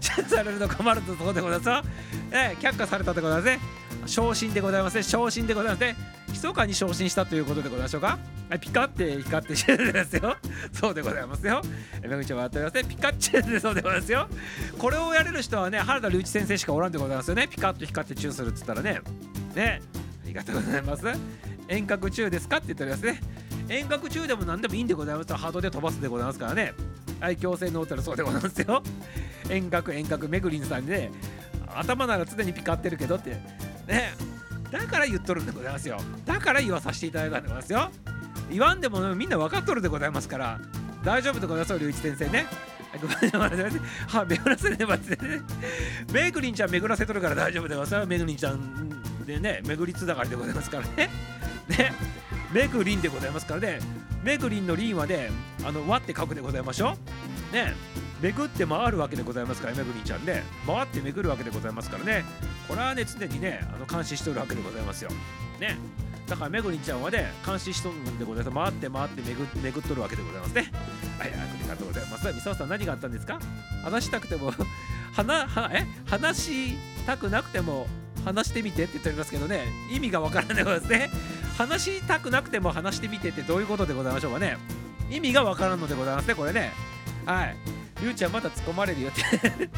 [0.00, 1.82] チューされると困るところでございますよ。
[2.32, 3.60] え却下されたでございますね。
[4.06, 5.02] 昇進でございますね。
[5.02, 6.15] 昇進でございますね。
[6.28, 8.18] 密かに昇進したということでございましょうか。
[8.48, 10.36] はいピカって光ってしてるんですよ。
[10.72, 11.62] そうでございますよ。
[12.02, 12.84] めぐちゃんはやっておりますね。
[12.84, 14.28] ピカッチュでそうでございますよ。
[14.78, 17.48] これをやれる人はね原田隆一先生しかおらんでございますよね。
[17.48, 19.00] ピカッと光ってチューするっつったらね。
[19.54, 19.82] ね。
[20.24, 21.04] ありがとうございます。
[21.68, 23.20] 遠隔中ですかって言っておりますね。
[23.68, 25.26] 遠隔中でも何でもいいんでございます。
[25.26, 26.72] とハードで飛ばすでございますからね。
[27.20, 28.82] はい強制ノートルそうでございますよ。
[29.50, 31.10] 遠隔遠隔めぐりんさんで、ね、
[31.74, 33.30] 頭なら常にピカってるけどって。
[33.88, 34.14] ね。
[34.70, 37.90] だから言っとるんでございますよだから言わさせていただいたんでございますよ
[38.50, 40.60] 言わんでもみんな分かっとるでございますから
[41.04, 42.46] 大丈夫でございますよ龍一先生ね
[43.00, 43.80] ごめんなさい。
[44.08, 45.40] は、巡らせねばってね。
[46.12, 48.06] めぐりんちゃん巡らせとるから大丈夫でございますよ。
[48.06, 51.10] めぐりんちゃんでね、巡りつながりでございますからね。
[51.68, 51.92] ね。
[52.52, 53.80] めぐりんでございますからね。
[54.22, 55.30] めぐりんのりんはね、
[55.64, 57.35] あの、わって書くでございましょう。
[57.52, 57.74] ね。
[58.20, 60.42] 巡って回るわけでございますから、めぐりちゃんね。
[60.66, 62.24] 回って巡るわけでございますからね。
[62.66, 65.10] これはね、常にね、あの監視しておるわけでございますよ。
[65.60, 65.76] ね。
[66.26, 68.54] だからめぐりんちゃんはね、監視しとるんでございます。
[68.54, 70.72] 回って回って巡巡っとるわけでございますね。
[71.18, 72.32] はい、ありがとうございます。
[72.32, 73.38] みさおさん、何があったんですか？
[73.84, 74.52] 話したくても、
[75.14, 75.86] 話、はえ？
[76.06, 76.76] 話し
[77.06, 77.86] たくなくても、
[78.24, 81.10] 話してみてって言っておりますけどね、意味がわからないですね。
[81.56, 84.58] 話したくなくても話してみてってどういうことでございましょうかね。
[85.08, 86.72] 意味がわからんのでございますね、これね。
[87.26, 87.56] はい。
[88.00, 89.68] りゅうちゃんまた突っ込まれるよって突っ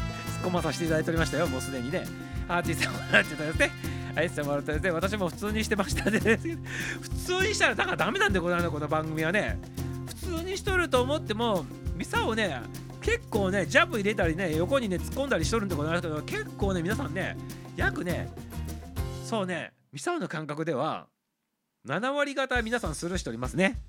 [0.43, 2.05] 込まさせていただいておりましたよ、もうすでにね。
[2.47, 3.71] アーティストもらってたですね。
[4.15, 4.91] はい、してもらったですね。
[4.91, 6.19] 私も普通にしてましたね。
[7.01, 9.59] 普通にしたらだからダメなんでございますこの番組はね。
[10.07, 12.61] 普通にしとると思っても、ミサをね、
[13.01, 17.37] 結構ね、ジャブ入れたりね、横にね、突っ込んだりしとるんでございますけど、結構ね、皆さんね、
[17.75, 18.29] 約ね、
[19.25, 21.07] そうね、ミサオの感覚では、
[21.87, 23.79] 7割方皆さんスルーしておりますね。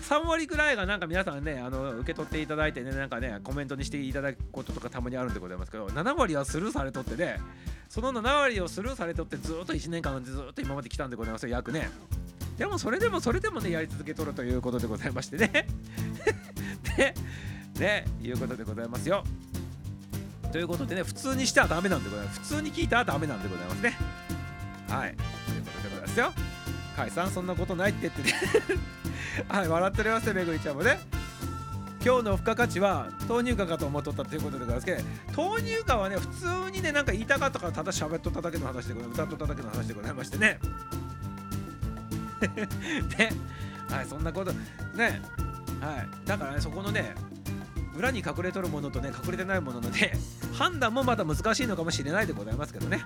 [0.00, 7.38] 3割ぐらいがなんか皆さんねあの受け取っていただいてねなんかねコメントにしていただくこととかたまにあるんでございますけど7割はスルーされとってね
[7.88, 11.90] その7割をスルーされとってずっと1年間ずっと今まで来たんでございますよ約ね。
[12.56, 15.66] でもそれでもそれでもねやり続けとるということでございましてね。
[16.96, 17.14] で
[17.78, 19.24] ねいうことでございますよ。
[20.52, 22.40] ということでね普通にしてはダメなんでございます。
[22.40, 23.96] 普通に聞いたらダメなんでございますね。
[24.88, 25.14] はい。
[25.14, 26.32] ということでございますよ。
[26.96, 28.34] 解散そんなことないって言ってね。
[29.48, 31.00] はい笑っておりますよめぐりちゃんもね。
[32.02, 35.02] 今日の付加価値は豆乳化かと思っとったということでございますけど
[35.36, 40.58] 豆乳化はね普通にねなんか言いたかったからただ喋っとっただけの話でございま歌っとっただけの話でございましてね。
[43.18, 43.28] で
[43.94, 44.52] はいそんなこと。
[44.52, 45.20] ね。
[45.80, 46.26] はい。
[46.26, 47.14] だからねそこのね
[47.94, 50.12] 裏に隠れとるものとね隠れてないもののね
[50.54, 53.04] 判断もまた難しいのかもしれないでございますけどね。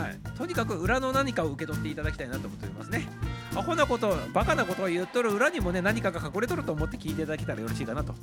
[0.00, 0.18] はい。
[0.36, 3.08] とにかく裏の何かを受け取っていただきたいなと思っておりますね。
[3.54, 8.14] アホなことバカなことを言っとる裏にもね何かが隠れとると思って聞いていただけたらよろしいかなと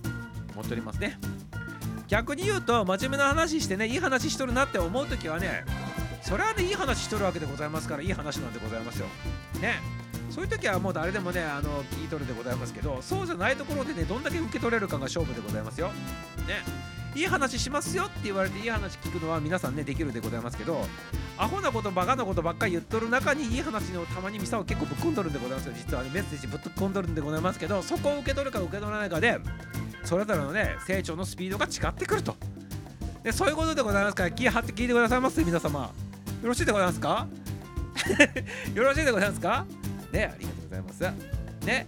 [0.53, 1.17] 思っておりますね。
[2.07, 5.65] 逆に言うと真面目な話してねいい話しとるなって思う時はね
[6.21, 9.07] それはねいい話しとるわけでございますからいい話なんでございますよ。
[9.61, 9.80] ね。
[10.30, 15.88] そういう時はもう誰でもねあの聞いとるでございますけどそうじゃないところでねどんだけ受け取れるかが勝負でございますよ。
[16.47, 16.63] ね。
[17.16, 20.86] いい話しますよって言われていい話聞くのは皆さんねできるでございますけど
[21.38, 26.09] アホなことバカなことばっかり言っとる中にいい話のたまにミサを結構ぶっ込んどるんでございますよ実はね。
[26.14, 29.38] メッセージぶっ込んどるんでございますけどそこを受け取るか受け取らないかで
[30.03, 32.36] それぞれのね成長のスピードが違ってくると。
[33.24, 35.80] でそういうことでございますから気張って聞いてくださいませ皆様。
[35.82, 37.28] よろしいでございますか？
[38.76, 39.66] よろしいでございますか？
[40.11, 41.66] ねありがとうございます。
[41.66, 41.88] ね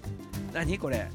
[0.54, 1.10] 何これ？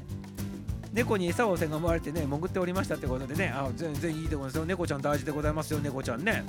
[0.93, 4.65] 猫に餌をせがまれてね潜っておりましたってことでねあ全然いいでございますよ。
[4.65, 5.79] 猫ちゃん大事でございますよ。
[5.79, 6.43] 猫ちゃんね。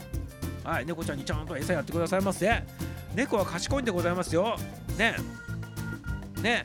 [0.64, 2.62] はい猫ちゃんにちゃんと餌やってくださいませ。
[3.14, 4.57] 猫は賢いんでございますよ。
[4.99, 5.14] ね。
[6.43, 6.64] ね。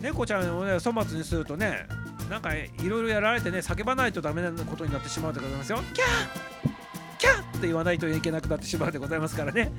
[0.00, 1.86] 猫ちゃんをね粗末にするとね
[2.30, 5.78] なんかいろいろやられてね叫ばないとダメなことになってしまうでございますよ。
[5.92, 6.70] キャー
[7.18, 9.70] キャーって言わないといけなくなってしまうでございますからね。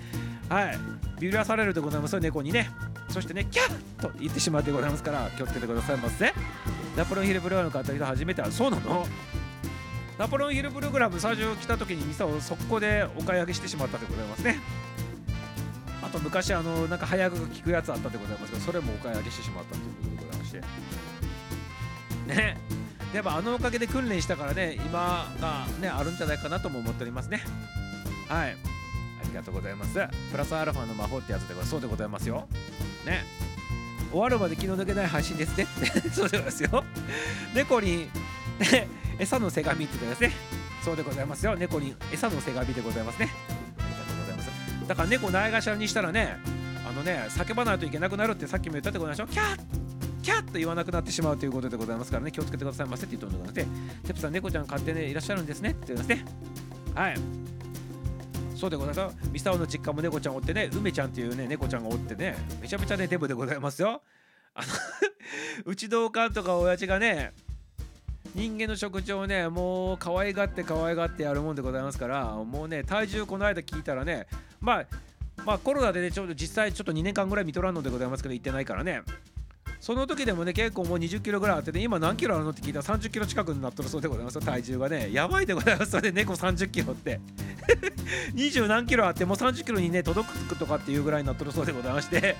[0.49, 0.77] はい。
[1.19, 2.69] ビビらされるでございますよ猫にね。
[3.09, 6.33] そしてねキャーと言ってしまうでございますから気をつけてくださいませ。
[6.99, 9.07] ナポレオンヒルプログラム買った人初めてはそうなの？
[10.17, 14.59] ナポレオンヒルプログラム最初来た時にミサを速攻でお買い上げしてしまったでございますね。
[16.03, 20.61] あと昔あのなんか早く聞くやつあったでございますけどそれもお買い上げしてしまったということでございまして。
[22.35, 22.57] ね。
[23.13, 27.41] やっぱあのおかげで訓練したからね今がねあるんじゃないかなとも思っておりますね。
[28.27, 28.49] はい。
[28.49, 28.55] あ
[29.25, 29.93] りがとうございます。
[30.31, 32.45] プラスアルファの魔法ってやつではそうでございますよ。
[33.05, 33.23] ね。
[34.11, 35.67] 終わるまで気の抜けない配信ですね。
[36.13, 36.83] そうでございますよ。
[37.53, 38.09] 猫に
[38.59, 38.87] ね
[39.19, 40.41] 餌のせがみって言ってですね。
[40.83, 41.55] そうでございますよ。
[41.55, 43.29] 猫に餌のせがみでございますね。
[43.79, 44.87] ありがとうございます。
[44.87, 46.37] だから猫ないがしらにしたらね
[46.89, 49.27] あのね叫ばないといけなくなるってさっきも言ったでございましょ？
[49.27, 49.59] キャッ
[50.21, 52.31] キャッと言わなくなってしまうということでございますからね。
[52.31, 53.67] 気をつけてくださいませって言っておりますね。
[54.05, 56.25] テプさん猫ちゃん飼ってねいらっしゃるんですねって言いますね。
[56.95, 57.15] はい。
[58.59, 59.29] そうでございます。
[59.31, 64.01] ミサオの実家も猫ちゃんおってね梅ちゃんっていうね猫ちゃんがおってねめちゃめちゃねデブでございますよ。
[64.53, 64.67] あの
[65.71, 67.31] うちのおかんとか親父がね
[68.35, 74.27] 人間の食事をねもう可愛がって可愛がってやるもんでございますからもうね体重この間聞いたらね
[74.59, 74.85] まあ
[75.45, 79.03] まあコロナでねちょうど実際ちょっと2年間ぐらい見とらんのでございますけど行ってないからね。
[79.79, 87.19] その時でもね結構もう20キロぐらいあってね今何キロあるのって聞いたら30キロ近くになっとるそうでございます体重がねやばいでございますそれで猫30キロって
[88.35, 92.35] 20何キロあってもう30キロにね届くとかっていうぐらいになっとるそうでございまして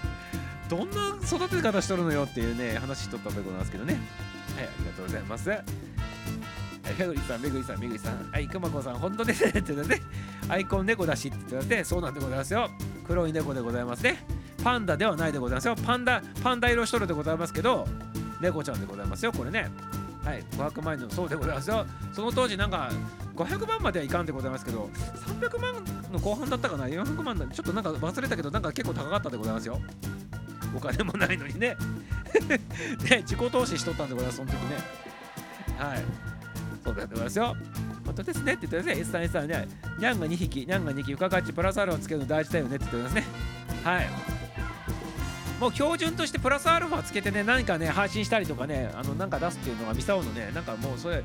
[0.70, 3.94] どんな育て方しとるのよっていうね話しとったんでございますけどね
[4.56, 5.64] はいありがとうございますはい
[6.98, 8.32] めぐりさん、めぐりさん、めぐりさん。
[8.32, 10.02] はい、くまこさん、本当ですねって言ってね。
[10.48, 12.70] アイコン猫だしって言ってね、そうなんでございますよ。
[13.06, 14.26] 黒い猫でございますね。
[14.64, 15.76] パンダではないでございますよ。
[15.76, 17.88] パンダ、パンダ色しとるでございますけど、
[18.42, 19.70] 猫ちゃんでございますよ、これね。
[20.24, 21.86] はい、500万円のそうでございますよ。
[22.14, 22.90] その当時なんか
[23.36, 24.90] 500万まではいかんでございますけど、
[25.40, 25.74] 300万
[26.12, 29.80] の後半だったかな、400万だ、ちょっとなんか忘れたけど、なんか結構高かったでございますよ。
[30.76, 31.76] お金もないのにね。
[33.10, 34.78] ね、自己投資しとったんでございます、その時ね。
[35.78, 36.04] はい。
[36.84, 37.56] そうでございますよ。
[38.06, 39.02] 本当ですねって言ってますね。
[39.02, 43.26] S さん S さんね、ニャンが2匹、ニャンが2匹、付加価値プラスアルファつけるの大事だよねって言ってますね。
[43.84, 44.10] はい。
[45.60, 51.24] もう標準としてプラスアルファつけてね、何かね、配信したりとかね、あのなんか出すっていうのがミサオのね、なんかもうそれ、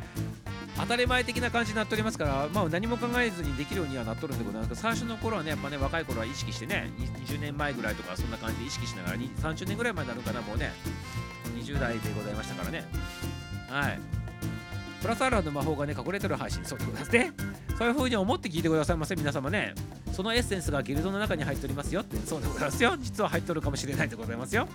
[0.76, 6.90] 当たり前的な感じになっておりますから、まあ、何も考えずにできるようにはなっとるんでございますけど、最初の頃はね、やっぱね、若い頃は意識してね、
[7.26, 10.72] 20年前ぐらいとか、そんな感じで意識しながら、30年ぐらい前になるかな、もうね、
[11.56, 12.84] 20代でございましたからね。
[13.70, 14.23] はい。
[15.04, 17.32] プラスアルファの魔法がね、隠れてる配信、そうでございますね。
[17.78, 19.74] そういう風に思って聞いてくださいませ、皆様ね。
[20.14, 22.96] そのエッセンスがギルドの中に入っておりますよって、そうでございますよ。
[22.98, 24.66] 実は入っとるかもしれないでございますよ。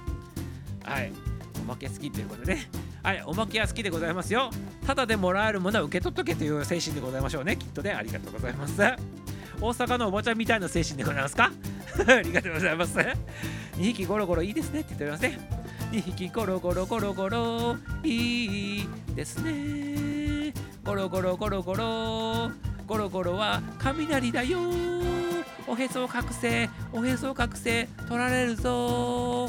[0.83, 1.11] はい。
[1.59, 2.69] おまけ好きということでね。
[3.01, 4.51] はい、おまけは好きでございますよ。
[4.85, 7.93] ただでもらえるものは受け取っとけという精神でございましょうね、きっとね。
[7.93, 8.79] ありがとうございます。
[8.79, 11.51] 大阪のおばちゃんみたいな精神でございますか？
[12.07, 12.95] ありがとうございます。
[12.99, 13.15] 2
[13.77, 15.39] 匹ゴロゴロいいですねって言っておりますね。
[15.91, 17.75] 2匹ゴロゴロゴロゴロ。
[18.03, 20.53] いいですね。
[20.85, 22.51] ゴロゴロゴロゴロ。
[22.85, 24.59] ゴロゴロは雷だよ。
[25.67, 26.69] おへそを隠せ。
[26.93, 27.89] おへそを隠せ。
[28.07, 29.45] 取られるぞ。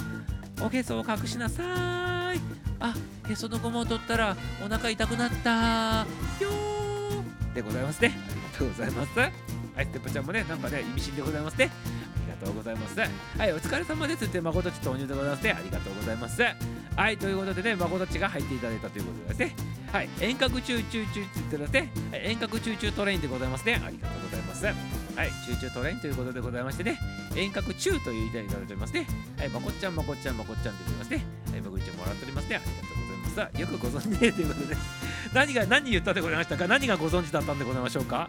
[0.63, 1.63] おへそを隠しなさ
[2.33, 2.41] い。
[2.81, 2.95] あ
[3.29, 4.35] へそのゴムを取ったら
[4.65, 6.07] お腹痛くなった。
[6.43, 6.49] よ
[7.55, 8.15] でございますね。
[8.15, 9.19] ありがとうございます。
[9.19, 9.33] はい
[9.85, 11.71] ステップちゃんもねなんかね意味深でございますね。
[12.41, 12.99] とうございます。
[12.99, 13.07] は
[13.47, 14.25] いお疲れ様です。
[14.25, 15.43] って誠っち投入でございます。
[15.45, 16.43] ねありがとうございます。
[16.43, 19.55] はいということでね誠っちが入っていただいたということですね。
[19.93, 21.91] はい遠隔チューチューチューって言ってますね。
[22.13, 23.81] 遠隔チューチュートレインでございますね。
[23.85, 24.65] ありがとうございます。
[24.65, 24.73] は
[25.27, 26.99] い、チューチュートレインということでございましてね、
[27.37, 29.07] 遠隔チューという言いたいただいておりますね。
[29.37, 31.25] はい、まこっちゃん、まこっちゃん、まこっちゃんって言ってますね。
[31.51, 32.57] はい、僕一応もらっておりますね。
[32.57, 33.61] ありがとうございます。
[33.61, 34.77] よくご存知ねということで、
[35.35, 36.69] 何が、何言ったでございましたか？
[36.69, 38.29] 何がご存知だったんでございましょうか？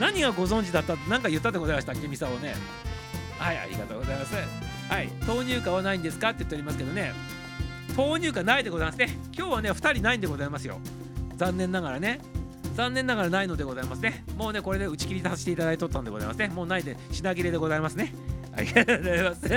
[0.00, 1.92] 何がご存知だったって何か言ったでございました？
[1.92, 2.54] っけ、ミサをね。
[3.38, 4.34] はい、ありがとうございます。
[4.34, 7.12] はい、豆乳化はないんですかって言っておりますけどね、
[7.96, 9.18] 豆乳化ないでございますね。
[9.36, 10.80] 今日はね、2人ないんでございますよ。
[11.36, 12.20] 残念ながらね。
[12.74, 14.24] 残念ながらないのでございますね。
[14.36, 16.48] もうね、これで打ち切りさせていただいとったんでございますね。
[16.48, 18.14] もうないで、品切れでございますね。
[18.56, 19.48] ありがとうございます。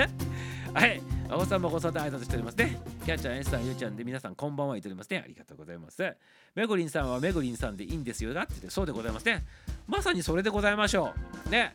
[0.74, 1.02] はい。
[1.28, 2.78] 青さんもごさで挨拶しておりますね。
[3.04, 5.22] キャッチャー、エンさん、ゆうちゃんで皆さんこんばんは言っておりますね。
[5.24, 6.16] ありがとうございます。
[6.54, 9.44] めぐりんさんはめぐりんさんでいいんですよだって言ってそうでございますね。
[9.86, 11.14] まさにそれでございましょ
[11.46, 11.50] う。
[11.50, 11.72] ね。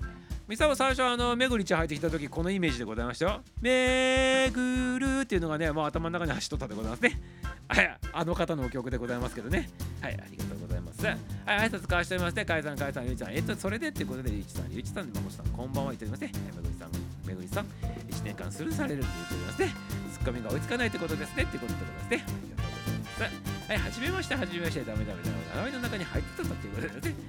[0.47, 3.41] ミサオ最初あのめぐりちゃん入ってきた時このイメージでございましたよ。
[3.59, 7.19] めぐるっていうのがねもう頭の中に走っとったでございますね。
[7.67, 9.69] はい、あの方のお曲でございますけどね。
[10.01, 11.05] はい、ありがとうございます。
[11.05, 11.17] はい、
[11.47, 13.31] 挨拶交わしておりまして、かいさん、かいさん、ゆうちゃん。
[13.33, 16.31] えっと、それでってことで、ゆうちさん、ゆうちさん、まもさん、こんばんは言っておりますね。
[16.55, 16.91] めぐりさん、
[17.27, 19.73] めぐりさん、1年間スルーされるって言っておりますね。
[20.13, 21.43] ツッコミが追いつかないってことですね。
[21.43, 22.15] ってことでございますね。
[22.15, 23.67] ありがとうございます。
[23.67, 25.37] はい、はじめまして、はじめまして、ダメダメダメ。
[25.57, 27.27] ダメの中に入ってたっていうことでございますね。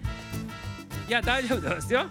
[1.08, 2.06] いや、大丈夫ですよ。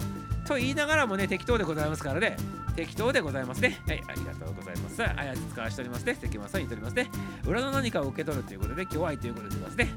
[0.48, 2.38] と言いながらもね、適当でございますからね。
[2.76, 3.82] 適当でございますね。
[3.88, 5.04] はい、ありがとうございます。
[5.04, 6.18] あやつ使わしておりますね。
[6.22, 7.10] 関間さん言っておりますね。
[7.46, 9.90] 裏の何かを受け取るということで、弱いということでございますね。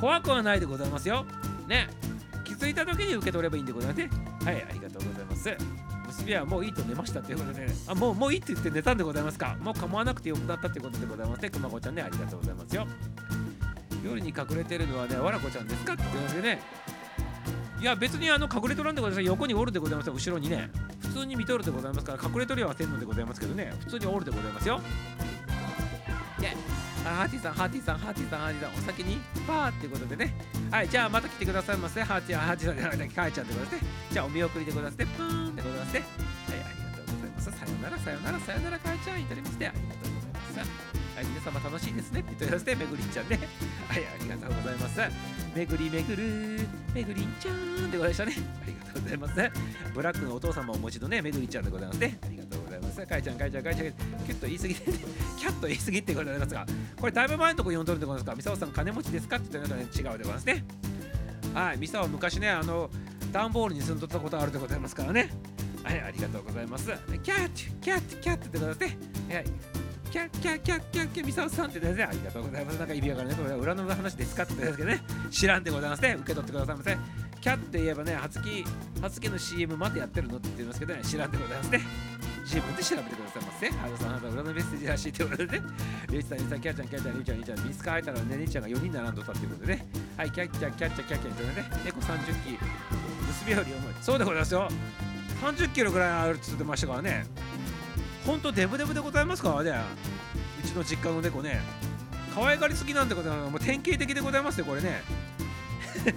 [0.00, 1.24] 怖くはないでございますよ。
[1.68, 1.88] ね。
[2.44, 4.10] 気づいた時に受け取ればいいんでございますね。
[4.44, 5.56] はい、ありがとうございます。
[6.08, 9.56] 娘はもういいと寝ましたということで、あ、もうもういいって言って寝たんでございますか。
[9.60, 11.50] もう構わなくてよくなったということでございますね。
[11.50, 12.86] くまこちゃんね、ありがとうございますよ。
[14.04, 16.60] 夜に隠れてるのはね、わらこちゃんですかって言ってますけどね。
[17.82, 19.26] いや別にあの隠れとらんでございます。
[19.26, 20.70] 横におるでございます後ろにね。
[21.00, 23.74] 普通に見とるでございますから隠れとりはせんのでございますけどね。
[23.80, 24.78] 普通におるでございますよ。
[26.38, 26.56] ね
[27.02, 29.18] ハーティさんハーティさんハーティさんハーティさんお先に
[29.48, 30.32] パーってことでね。
[30.70, 32.00] はいじゃあまた来てくださいませ。
[32.04, 35.06] ハーティハーティさんじゃなくてかえちゃんでございますじゃあお見送りでございますね。
[35.06, 36.00] プーンでございますね。
[36.00, 37.50] はいありがとうございます。
[37.50, 39.66] さよならさよならさよならかえちゃんいただきまして。
[39.66, 40.11] ありがとう
[41.22, 43.38] い、皆様楽しいですねって言っておりますね、めぐりんちゃんね。
[43.88, 45.00] はい、ありがとうございます。
[45.54, 46.60] めぐりめぐる、
[46.94, 48.34] めぐりんちゃんでございましたね。
[48.62, 49.34] ありがとうございます。
[49.94, 52.18] ブラックのお父様をお持ちのね、めぐりちゃんでございますね。
[52.22, 53.06] ありがとうございます。
[53.06, 53.94] かいちゃん、かいちゃん、かいちゃん、キュ
[54.30, 54.98] ッと言い過ぎて、ね、
[55.38, 56.66] キャッと言い過ぎってございますが、
[56.98, 59.36] これだいぶ前のとこ読んどるでございますか、みさおさん金持ちですか？
[59.36, 60.64] って言ってるのとね、違うでございますね。
[61.54, 62.90] はい、ミサオ昔ね、あの、
[63.32, 65.30] 段ボールに住んどったことあるでございますからね。
[65.82, 66.86] はい、ありがとうございます。
[66.86, 68.98] キャッチ、キャッチ、キャッチってことですね。
[69.34, 69.44] はい。
[70.12, 72.78] キャッキャッキャッキャッキャッミサオさんってですね、ありがとうございます。
[72.78, 73.36] なんか意味わからない。
[73.38, 76.16] これ裏の話ですかって言ってですけどね、知らんでございますね。
[76.18, 76.98] 受け取ってくださいませ。
[77.40, 78.62] キャッって言えばね、初期、
[79.00, 81.80] 初期の CM までやってるのって言いますけどね、知らんでございますね。
[82.44, 83.70] 自分で調べてくださいませ。
[83.70, 85.64] ハルさん、あなた裏のメッセージらしいということでね、
[86.10, 89.86] リュウチさん、リュウさん、キャッちゃん、キャッちゃん、リュウちゃん、リュウちゃん、ミスカ入ったらね、リュちゃんが4人並んどったっていうことでね、
[90.18, 92.58] はい、キャッキャッキャッチャキャッキャッとね、猫30匹、
[93.28, 93.94] 娘より重い。
[94.02, 94.68] そうでございますよ。
[95.40, 97.24] 30キロぐらいあるって言ってましたからね、
[98.24, 99.72] ほんとデブデブでございますからね。
[100.62, 101.60] うちの実家の猫ね。
[102.34, 105.02] 可愛がりすぎなんてことはもう典型的でございますよこれね。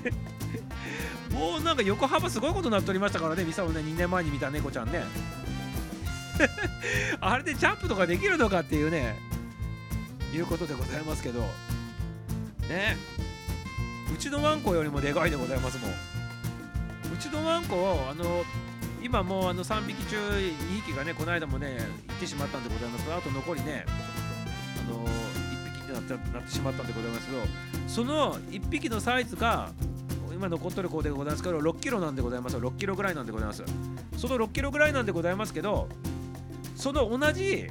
[1.32, 5.04] もうなんか横幅すごいことになっておりましたからねミサをね2年前に見た猫ちゃんね。
[7.20, 9.18] あれでジャンプとかできるのかっていうね。
[10.34, 11.42] いうことでございますけど。
[12.70, 12.98] ね。
[14.14, 15.92] うちのワンコよりもでかいでございますもん。
[15.92, 18.46] うちのワンコあの
[19.06, 21.78] 今もうあの3匹中2匹がねこの間もね
[22.08, 23.86] 行ってしまったんでございますがあと残りね
[24.88, 25.10] あの1
[25.74, 27.40] 匹になっなってしまったんでございますけど
[27.88, 29.70] その1匹のサイズが
[30.34, 33.64] 今残っとる子でございますけど6キロなんでございます6キロぐらいなんでございます。
[34.18, 35.88] その6キロぐらいなんでございますけど
[36.76, 37.68] その同じ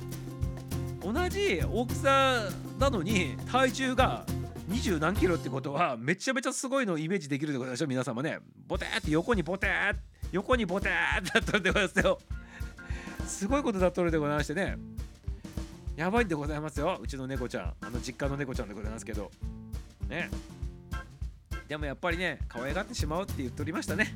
[1.02, 4.24] 同じ大きさなのに体重が
[4.70, 8.38] 20何キロってことはめちゃめちゃすごいのをイメージできるでございましょう皆様ね。
[8.66, 12.18] ボテーって横にボテー横にボテーってなっとるでございますよ。
[13.24, 14.76] すごいことだっとるでございましてね。
[15.94, 16.98] やばいんでございますよ。
[17.00, 17.74] うちの猫ちゃん。
[17.80, 19.30] あの実家の猫ちゃんでございますけど。
[20.08, 20.28] ね。
[21.68, 24.12] でもやっぱりね可愛がってしまうって言っておりましたね。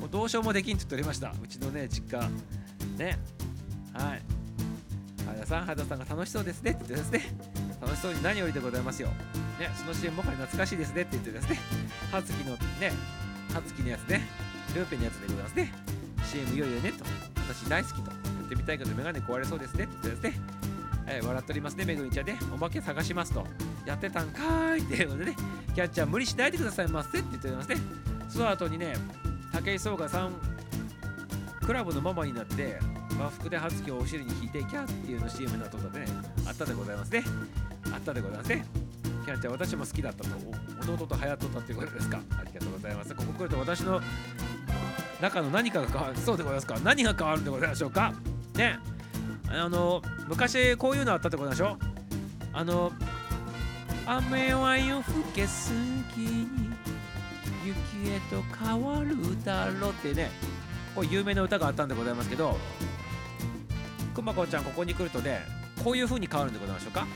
[0.00, 1.32] もうどうしようもできんって言っておりました。
[1.40, 2.28] うちのね実家。
[2.98, 3.16] ね。
[3.92, 4.22] はい。
[5.24, 7.36] 原田さん原田さんが楽しそうですねって言ってですね。
[7.80, 9.06] 楽しそうに何よりでございますよ。
[9.60, 9.70] ね。
[9.76, 11.60] その CM もはや懐かしいですねって言ってですね。
[12.10, 12.92] 葉月のね。
[13.54, 14.49] 葉月のやつね。
[14.74, 15.72] ルーペのやつでございますね。
[16.24, 17.04] CM いよいよねと。
[17.36, 20.42] 私大好きとやってみたいけどメガネ壊れそうですねって言ってですね、
[21.06, 22.38] えー笑っておりますねめぐみちゃんね。
[22.54, 23.46] お化け探しますと。
[23.86, 25.36] やってたんかーいっていうことでね。
[25.74, 27.76] キャッチャー無理しないでくださいませって言っておりますね。
[28.28, 28.94] その後にね
[29.52, 30.30] 武井壮が3
[31.66, 32.78] クラブのママになって
[33.18, 36.06] 和服で初期をお尻に引いてキャーっていうの CM の後だね。
[36.46, 37.24] あったでございますね。
[37.92, 38.64] あったでございますね。
[39.24, 40.30] キャンちゃん私も好きだったと。
[40.92, 42.20] 弟と流行っとったっていうことですか。
[42.38, 43.14] ありがとうございます。
[43.14, 44.00] ここ来ると私の
[45.20, 46.78] 中の何かが変わるそうでございますか。
[46.82, 48.12] 何が変わるんでございましょうか。
[48.54, 48.78] ね。
[49.48, 51.76] あの昔こういうのあったってことでしょ。
[52.52, 52.92] あの
[54.06, 55.72] 雨は夜更けす
[56.16, 56.70] ぎに
[57.64, 60.30] 雪へと変わるだろうってね。
[60.94, 62.56] こう有名な歌があったんでございますけど
[64.14, 65.40] くまこちゃんここに来るとね
[65.84, 67.06] こういう風に変わるんでございましょうか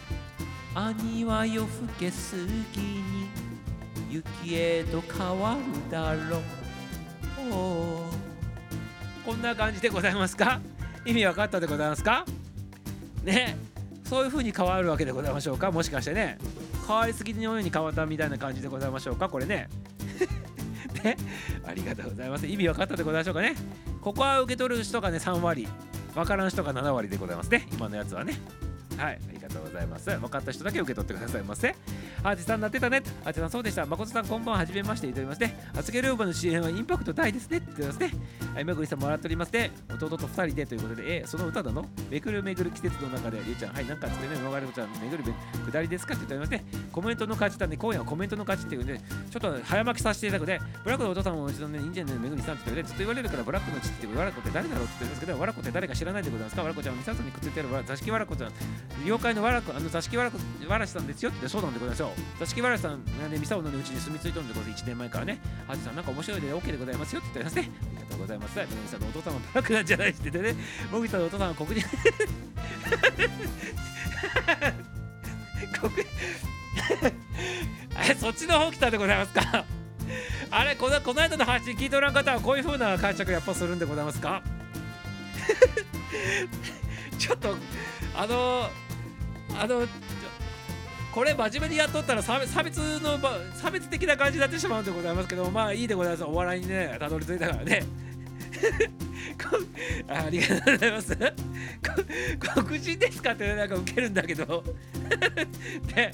[0.75, 2.37] 兄は夜更けす
[2.73, 3.29] ぎに
[4.11, 6.64] 雪へと変わるだろう
[7.51, 10.61] こんな感じでございますか？
[11.05, 12.25] 意味分かったでございますか？
[13.25, 13.57] ね？
[14.05, 15.71] そういう風に変わるわけでございましょうか？
[15.71, 16.39] もしかしてね？
[16.87, 19.29] 変わりすぎのように変わったみたいな感じでございましょうか？
[19.29, 19.69] これね？
[21.03, 21.17] ね？
[21.67, 22.47] ありがとうございます。
[22.47, 23.55] 意味分かったでございましょうかね？
[24.01, 25.67] ここは受け取る人がね3割
[26.15, 27.67] 分からん人が7割でございますね。
[27.73, 28.35] 今のやつはね。
[28.99, 30.11] はい、ありがとうございます。
[30.11, 31.75] 分かった人だけ受け取ってくださいませ。
[32.23, 33.03] アーティさんなってたね。
[33.25, 33.85] アーティさんそうでした。
[33.87, 35.57] 誠さんこんばんは、はじめまして、言っておりますね。
[35.77, 37.59] 厚毛ルーバの CM はインパクト大ですね。
[37.59, 38.11] って言ってますね。
[38.55, 39.71] はい、めぐりさんもらっておりますね。
[39.93, 41.87] 弟と2人でということで、え、その歌なの？
[42.11, 45.33] めくるめぐる季節の中で、りゅうちゃん、はい、なんかつってね、逃れるちゃん、めぐるめ
[45.71, 46.15] 下りですか？
[46.15, 46.65] って言っておりますね。
[46.93, 54.85] コメントの勝ちだね、今夜はコメントの勝ちっていうんで、ちょっと早巻きさせていただくで、ブラックのお父さんも一度ね、いいんじゃないめぐりさんって言って、ずっと言われるから、ブラックの父って、わらこって誰だろう？
[54.85, 56.63] って言ってるんですけど、わらこって誰か知らないでございますか？
[56.63, 58.53] わらこちゃんはミサさんにくっついてるわ座敷わらこちゃん、
[59.05, 62.13] 妖怪のわらこ、あの座敷わらこ、わらしさんですよって、そうなんでございますよ。
[62.39, 65.41] 座敷わらしさんがね、ミサオのうちに住み着いとるんでございます、1年前からね。
[65.67, 67.71] ハチさん、なんか面白いで OK でございますよって言ってますね。
[67.81, 68.59] ありがとうございます。
[68.59, 70.59] めぐみさんのお父さんはブラックなんじゃないって言ってね、
[70.91, 71.83] もぐさんのお父さんは黒人。
[75.81, 76.05] 黒人
[78.07, 79.65] えそっちの方来たでございますか？
[80.51, 84.43] あれこのこの間の配信聞いておらん方はこういう風な解釈やっぱするんでございますか？
[87.19, 87.57] ちょっと
[88.17, 88.69] あの
[89.59, 89.87] あの
[91.13, 92.57] これ真面目にやっとったら差別
[93.01, 93.19] の
[93.55, 96.25] 差別的な感じになってしまうんでございますけどまあいいでございます。
[96.25, 97.83] お笑いにねたどり着いたからね。
[100.09, 101.17] ありがとうございます。
[102.65, 104.65] 黒人ですかってなんか受けるんだけど。
[105.95, 106.11] で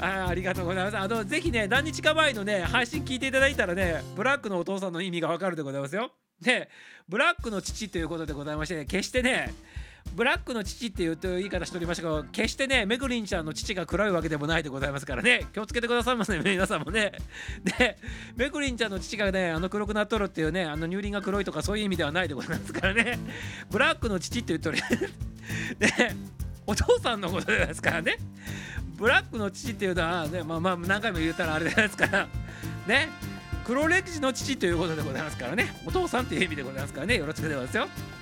[0.00, 0.96] あありがとうございます。
[0.98, 6.12] あのぜひね何日か前のね配信聞いていただいたらねブラックのお父さんの意味がわかるでございますよ。
[6.40, 6.68] で
[7.08, 9.52] ブラックの父ということでございましてね決してね
[10.14, 15.46] ブラックの父っていうと言い方しておりましたけど決してねめぐりんちゃんの父が黒いわけでもないでございますからね。
[15.52, 17.12] 気をつけてくださいませね 皆さんもね。
[17.64, 17.98] で
[18.36, 23.18] めぐりんちゃんの父がねあの黒くなっとるっていうねあの乳輪が黒いとかそういう意味ではないでございますからね。
[23.70, 24.78] ブラックの父って言っとる
[25.78, 26.14] で
[26.66, 28.16] お父さんのことですからね。
[28.96, 32.28] ブラックの父っていうのはねまあまあ何回も言ったらあれですから
[32.86, 33.08] ね。
[33.64, 35.72] 黒歴史の父ということでございますからね。
[35.86, 37.16] お父さんっていう意味でございますからね。
[37.16, 38.17] よろしくでございますよ。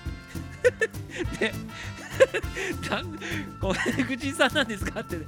[1.38, 1.52] で
[2.90, 3.18] なん
[3.60, 5.18] これ口さんなんですかって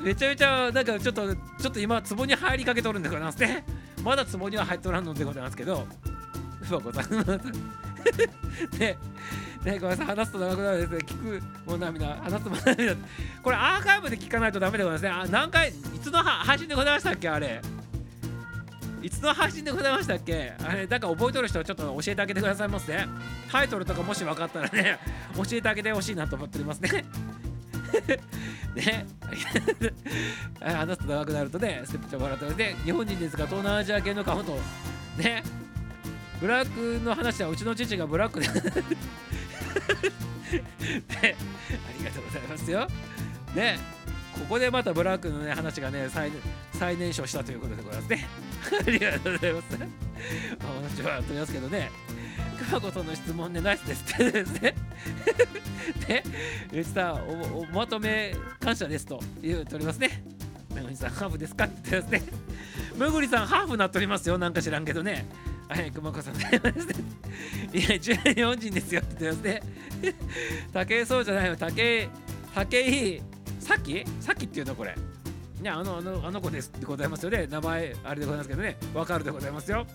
[0.00, 3.64] めちゃめちゃなんかちょっとちょっと今壺に入りかけとるんでございますね
[4.04, 5.86] まだ壺には入っとらんのでございますけど
[6.62, 7.08] ふわこさん
[8.78, 8.96] で
[9.64, 10.98] ね、ごめんなさい、話すと長くなるんですね。
[10.98, 12.94] 聞くもう涙、話すとも涙。
[13.42, 15.36] これアーカイブで聞かないとダメでございますね。
[15.36, 17.60] あ何回、いつの配信でございましたっけ、あれ。
[19.02, 20.52] いつの配信でございましたっけ？
[20.64, 23.06] あれ、だから覚えとる人はちょっと教えてあげてくださいますね。
[23.50, 24.98] タイトルとかもし分かったらね、
[25.36, 27.04] 教えてあげてほしいなと思っておりますね。
[28.74, 29.06] ね、
[30.62, 32.76] 話すと長くなるとね、ステップちゃん笑ってますね。
[32.84, 34.58] 日本人ですが、東南アジア系のカウント。
[35.16, 35.42] ね、
[36.40, 38.62] ブラックの話はうちの父がブラックでで あ
[41.98, 42.86] りがとうございますよ。
[43.54, 43.78] ね
[44.38, 46.30] ここでまたブラックのね話がね最
[46.72, 48.26] 最年少したということでございますね。
[48.86, 49.66] ありがとうございます。
[50.60, 51.90] お話はやっておりますけどね。
[52.58, 54.74] 熊子との質問でナイスですってですね。
[56.06, 56.24] で、
[56.72, 60.22] ゆうちさんおおまとめ感謝ですと言っておりますね。
[60.74, 62.32] めぐりさんハーフですかって言ってますね。
[62.96, 64.38] むぐりさんハーフなっておりますよ。
[64.38, 65.26] なんか知らんけどね。
[65.68, 66.50] はい、熊子さんね。
[67.72, 70.14] いや、中日本人ですよって言ってますね。
[70.72, 71.56] 武井そうじゃないよ。
[71.56, 72.08] 武井、
[72.54, 73.22] 武井、
[73.68, 74.02] さっき？
[74.20, 74.94] さっきっていうのこれ。
[75.60, 77.46] ね、あの、あの、あの子ですってございますよね。
[77.46, 78.78] 名前、あれでございますけどね。
[78.94, 79.86] わかるでございますよ。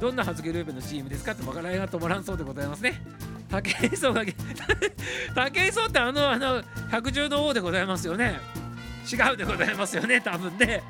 [0.00, 3.02] どんな発言ルーペの CM ですかってわからないなともらんそうでございますね。
[3.50, 8.40] 武井壮が、 武井壮ってあの、あの、百獣の王でございますよね。
[9.12, 10.82] 違うでございますよね、多分ね。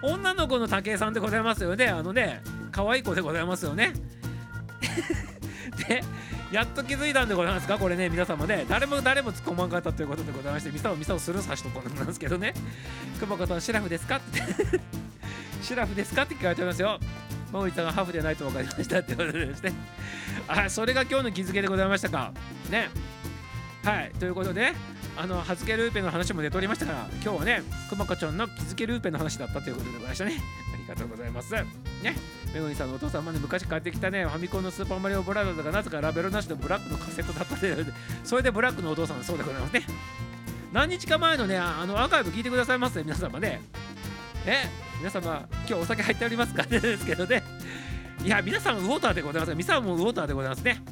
[0.00, 1.88] 女の子の武井さんでございますよね。
[1.88, 2.40] あのね、
[2.72, 3.92] 可愛い子でございますよね。
[5.76, 6.02] で
[6.52, 7.78] やっと気づいたんでございますか？
[7.78, 12.54] これね皆様ね誰も誰も突っ込まんかったということでございましてミサをミサをスルーさしとこなんですけどね。
[13.20, 14.16] 久保子さんシラフですか？
[14.16, 14.42] っ て
[15.62, 16.22] シラフですか？
[16.22, 16.98] って聞かれてますよ。
[17.52, 19.72] マウイさんがハーフでないと分かりましたってことでして
[20.48, 22.32] あそれが今日の気づけでございましたか。
[22.70, 22.90] ね。
[23.84, 24.12] はい。
[24.18, 24.74] ということで
[25.16, 30.40] あのハズケルーペの話も出ておりましたから今日はねくまこちゃんの気づけルーペの話だったということでございましたね。
[30.94, 31.52] りがとうございます。
[31.52, 31.64] ね。
[32.54, 37.76] メゴニさんのお父さんもね昔買ってきたねファミコンのスーパーマリオブラザーズがなぜかラベルなしのブラックのカセットだったで
[38.24, 39.82] それでブラックのお父さんそうでございますね。
[40.72, 43.60] 何日か前のねあのアーカイブ聞いてくださいませ皆様ね。
[44.46, 44.64] え
[44.98, 47.42] 皆様今日お酒入っておりますかですけどね。
[48.24, 49.54] いや皆さんウォーターでございます。
[49.54, 50.82] ミサもウォーターでございますね。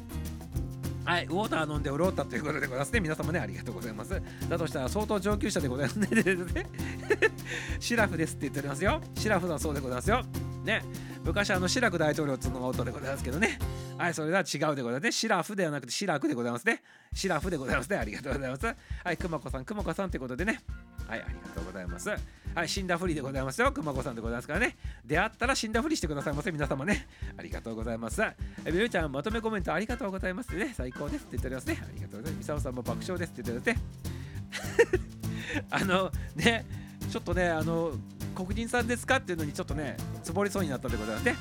[1.07, 2.99] はい、ウォーター飲んでおろうたということでございますね。
[2.99, 4.21] 皆様ね、ありがとうございます。
[4.49, 6.09] だとしたら相当上級者でございますね。
[7.79, 9.01] シラフですって言っておりますよ。
[9.15, 10.21] シラフだそうでございますよ。
[10.65, 10.83] ね、
[11.23, 13.57] 昔あのシラク大統領っつうのが音でございますけどね。
[13.97, 15.11] はい、それでは違うでございますね。
[15.13, 16.83] シラフではなくてシラクでございますね。
[17.13, 17.95] シラフでございますね。
[17.95, 18.65] ありがとうございます。
[18.65, 20.59] はい、くまこさん、くまこさんということでね。
[21.07, 22.09] はい、ありがとうございます。
[22.09, 23.71] はい、死んだふりでございますよ。
[23.71, 24.75] くまこさんでございますからね。
[25.05, 26.51] 出会ったら死んだふりしてくださいませ。
[26.51, 27.07] 皆様ね。
[27.37, 28.21] ありがとうございます。
[28.65, 30.73] えビルちゃん、まとめコメントありがとうございますね。
[30.75, 31.79] 最高ですって言っておりますね。
[31.81, 32.37] ありがとうございます。
[32.39, 33.83] みさおさんも爆笑ですって言っておりま
[34.61, 35.07] すね。
[35.69, 36.65] あの、ね、
[37.09, 37.93] ちょっとね、あの、
[38.35, 41.35] 黒人さんですかっていうのにちょっとね、つぼりそうになったでございますね。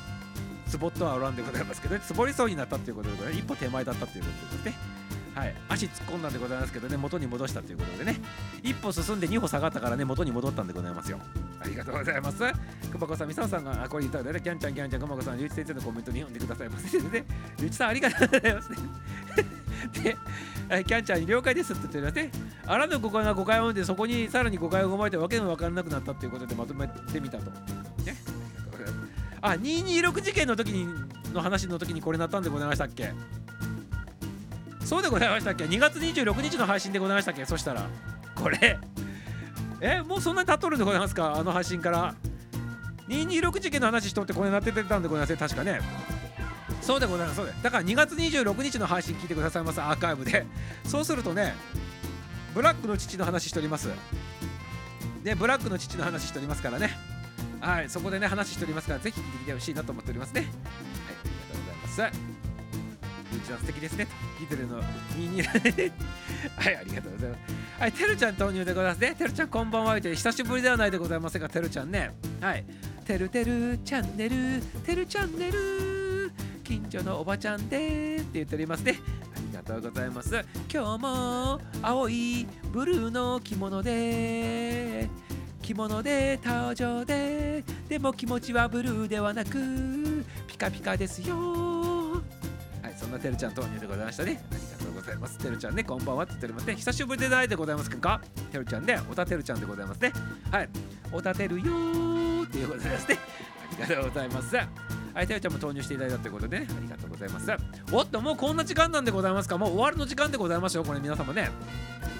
[0.68, 4.95] つぼっとはおらんでございますけど、つぼりそうになったということでございます、一歩手前だったということですね。
[5.36, 8.18] はい、足突っ込んだんでございますけどね、元に戻したということでね、
[8.62, 11.18] 一歩進んで二歩下がったからね、元に戻ったんでございますよ。
[11.60, 12.38] ありがとうございます。
[12.90, 16.98] くまこさん、みさおさんが、あ、これ言ったらね、キャンちゃん、キャンちゃん、くまこさん、りゅうち先生のコメントに読んでくださいませ。
[17.10, 17.24] ね、
[17.58, 18.78] りゅうちさん、ありがとうございますね。
[20.02, 20.16] で、
[20.84, 22.30] キャンちゃんに了解ですって言っておりますね。
[22.66, 27.50] あらぬ誤解が誤解を生んで、そこにさらに誤解を生まれて、わけのわからなくなったということでまとめてみたと。
[28.04, 28.16] ね。
[29.42, 30.88] あ、226事件の時に
[31.34, 33.12] の話の時にこれなったんでございましたっけ？
[34.86, 37.44] そうでございましたっけ ?2 月26日の配信でございましたっけ？
[37.44, 37.88] そしたら、
[38.36, 38.78] これ。
[39.80, 41.34] え、もうそんなに経っとるんでございますか？
[41.34, 42.14] あの配信から。
[43.08, 45.80] 226事件の話しとってこれなっててたんでございますね、確かね。
[46.80, 47.52] そうでございます、そうで。
[47.62, 50.46] だから2月26日の配信聞いてくださいます、アーカイブで。
[50.84, 51.54] そうするとね、
[52.54, 53.88] ブラックの父の話しております。
[55.24, 56.96] で、ブラックの父の話しておりますからね。
[57.60, 60.40] はい、そこでね、話しておりますから、ぜひ聞いてきてほしいなと思っておりますね。
[60.42, 62.35] はい、ありがとうございます。
[63.36, 64.06] うちは素敵ですね。
[64.06, 64.82] と聞いてるの
[65.16, 65.92] 22
[66.56, 67.80] はいありがとうございます。
[67.80, 69.14] はいてるちゃん投入でございますね。
[69.14, 72.12] てるちゃんこんばんはと久しぶりではないでございますがてるちゃんね。
[72.40, 72.64] はい。
[73.04, 74.62] てるてるチャンネル。
[74.84, 76.32] てるチャンネル。
[76.64, 78.98] 近所のおばちゃんでって言っておりますね。
[79.34, 80.44] ありがとうございます。
[80.72, 85.08] 今日も青いブルーの着物で。
[85.62, 87.64] 着物で登場で。
[87.88, 91.95] でも気持ちはブルーではなくピカピカですよ。
[93.06, 94.42] そんなてるちゃん投入でございましたね。
[94.50, 95.38] ありがとうございます。
[95.38, 96.74] てるちゃんね、こんばんはって言っておりますね。
[96.74, 98.20] 久しぶりでないでございますか？
[98.50, 100.12] てるちゃんね、おたてるちゃんでございますね。
[100.50, 100.68] はい。
[101.12, 103.16] おたてるよーっていうことですね。
[103.80, 104.56] ありがとうございます。
[104.56, 104.66] は
[105.22, 107.52] い、てるちゃんも投入していただいたということでね、ありがとうございます。
[107.92, 109.56] おっと、もうこんな時間なんでございますか？
[109.56, 111.50] もう終わりの時間でございますよ、これ皆様ね。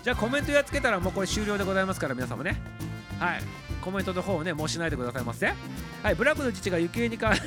[0.05, 2.61] じゃあコメントやっつけたらもうこれ終了でございますから、皆様ね。
[3.19, 3.41] はい。
[3.83, 5.53] コメントの方をね、もうしないでくださいませ。
[6.03, 7.35] はい、ブラックの父が行方にか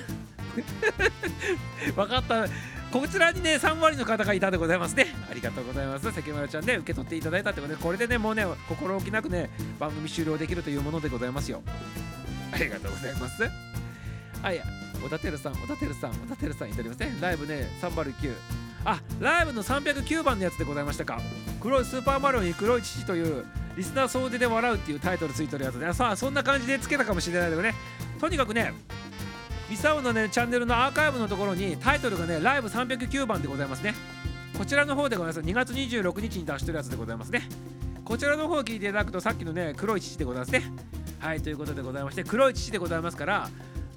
[1.95, 2.45] 分かった。
[2.91, 5.07] こちらにね3割の方がいたでございますね。
[5.29, 6.11] ありがとうございます。
[6.11, 9.49] 関村ちゃんね受け取っていただいたってことでこれでねもうね心置きなくね
[9.79, 11.61] 番組終了できるというものでございますよ。
[12.51, 13.43] ありがとうございます。
[14.41, 14.61] はい
[15.01, 17.15] 小田照さん小田照さん小田照さんいたりますね。
[17.21, 18.33] ライブね309
[18.85, 21.19] あライブの309番のやつでございましたか。
[21.61, 23.45] 黒いスーパーマリオに黒い父という
[23.77, 27.75] リスナー総出で笑うっていうタイトルついてるやつでさあそんな感じでつけたかもしれないけどね。
[28.19, 28.73] とにかくね
[29.69, 33.93] ミサオのねチャンネルのアーカイブのところにタイトルがねライブ309番でございますね。
[34.57, 35.39] こちらの方でございます。
[35.39, 37.43] 2月26日に出してるやつでございますね。
[38.03, 40.63] こちらの方を聞いていただくとさっきのね黒い父でございますね。
[41.19, 43.49] はいということでございまして黒い父でございますから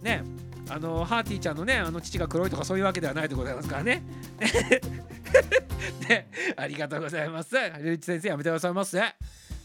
[0.03, 0.24] ね
[0.69, 4.03] あのハーティーちゃんのねあの父が黒いとかそういうわけではないでございますからね。
[6.07, 7.57] で ありがとうございます。
[7.81, 9.01] ルイチ先生やめてくださいませ。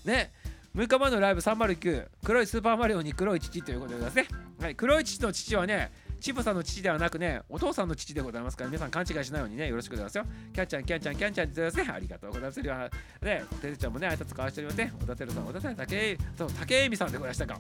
[0.05, 0.31] ね。
[0.77, 10.33] 6日前のライブ309黒いスーパーマリオに黒い父ということでございますね、はい、黒い父の父はねチブさんの父ではなくねお父さんの父でございますから皆さん勘違いしないようにねよろしくお願いしますよ。
[10.53, 11.95] キャンちゃんキャンちゃんキャンちゃんって言ってますね。
[11.95, 12.61] ありがとうございます。
[12.61, 14.93] ねてるちゃんもね挨拶交わしておりますね。
[15.01, 17.53] 小田てるさん小田さん竹そう竹恵美さんでございましたか。
[17.55, 17.59] あ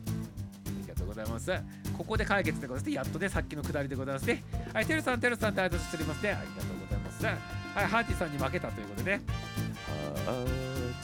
[0.81, 1.51] りがとうございます。
[1.97, 4.43] ここで解決でございますやっとねさっきのくだりでございますね。
[4.71, 6.31] はいてるさんてるさんって挨拶しておりますね。
[6.31, 7.25] ありがとうございます。
[7.25, 7.35] はい
[7.87, 9.21] ハーティさんに負けたということでね。
[10.25, 10.51] ハーテ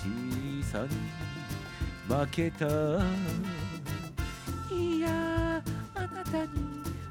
[0.07, 0.88] ィーさん。
[0.88, 1.32] に
[2.07, 2.65] 負けた
[4.73, 5.61] いや
[5.95, 6.47] あなたに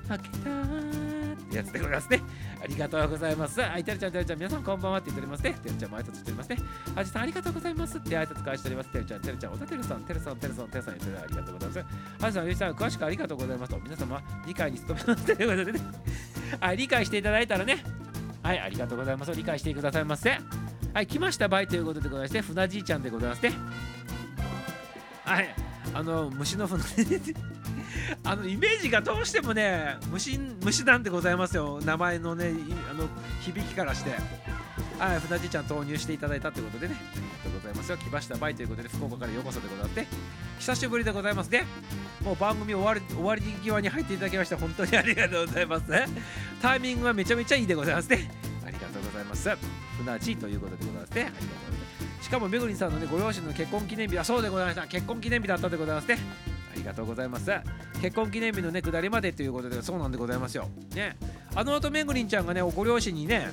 [0.09, 2.23] 負けたってやつでございますね
[2.63, 3.61] ありがとうございます。
[3.61, 5.53] はい、てるちゃん、てるちゃん、皆さんこんばんはって言っておりますね。
[5.65, 6.57] てるちゃんも挨拶しておりますね。
[6.95, 8.93] はじさん、ありがとうございますって挨拶返しております。
[8.93, 11.79] てるちゃん、てるちゃん、おたてるさん、てるさん、てるさん、てるさん、言ってるありがとうございます。
[12.25, 13.81] はじさん、ゆうさん、詳しくありがとうございますと。
[13.81, 15.81] 皆様、理解に努めますということでね。
[16.61, 17.85] はい、理解していただいたらね。
[18.45, 19.33] はい、ありがとうございます。
[19.33, 20.39] 理解してくださいませ。
[20.95, 23.53] はい、来ました場合ということでございまして、船じいちゃんでございますね。
[25.25, 25.55] はい、
[25.95, 26.83] あの、虫の船。
[28.25, 31.81] あのイメージがどうしてもね虫虫なんでございますよ。
[31.85, 32.53] 名前のね
[32.91, 33.09] あの
[33.41, 34.11] 響きからして。
[34.99, 36.95] はい船じいちゃん投入していただいたということでね。
[36.95, 37.97] ありがとうございますよ。
[37.97, 40.07] 来ましたバイということで福岡からようこそでございますね
[40.59, 41.65] 久しぶりでございますね。
[42.25, 45.87] もう番組終わり終わり際に入っていただきまして本当にありがとうございます
[46.61, 48.31] タイミングはめちゃめちゃいいでございますね。
[48.65, 49.51] ありがとうございます。
[49.99, 51.23] 船じということでございますね。
[51.23, 51.82] ありがとうございます。
[52.23, 54.87] しかもめぐりんさんのねご両親の結婚記念日はそうでございました。
[54.87, 56.19] 結婚記念日だったでございますね。
[56.73, 57.51] ありがとうございます。
[58.01, 60.69] 結婚記念日のね下りまでということでそうなんでございますよ。
[60.95, 61.17] ね。
[61.55, 63.51] あの後めぐりんちゃんがねご両親にね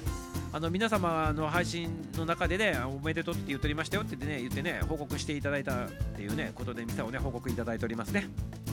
[0.54, 8.28] あの皆様の配信の中でねおめでとうって言っておりましたよってね言ってね報告していただいたっていうねことで皆さんをね報告いただいておりますね。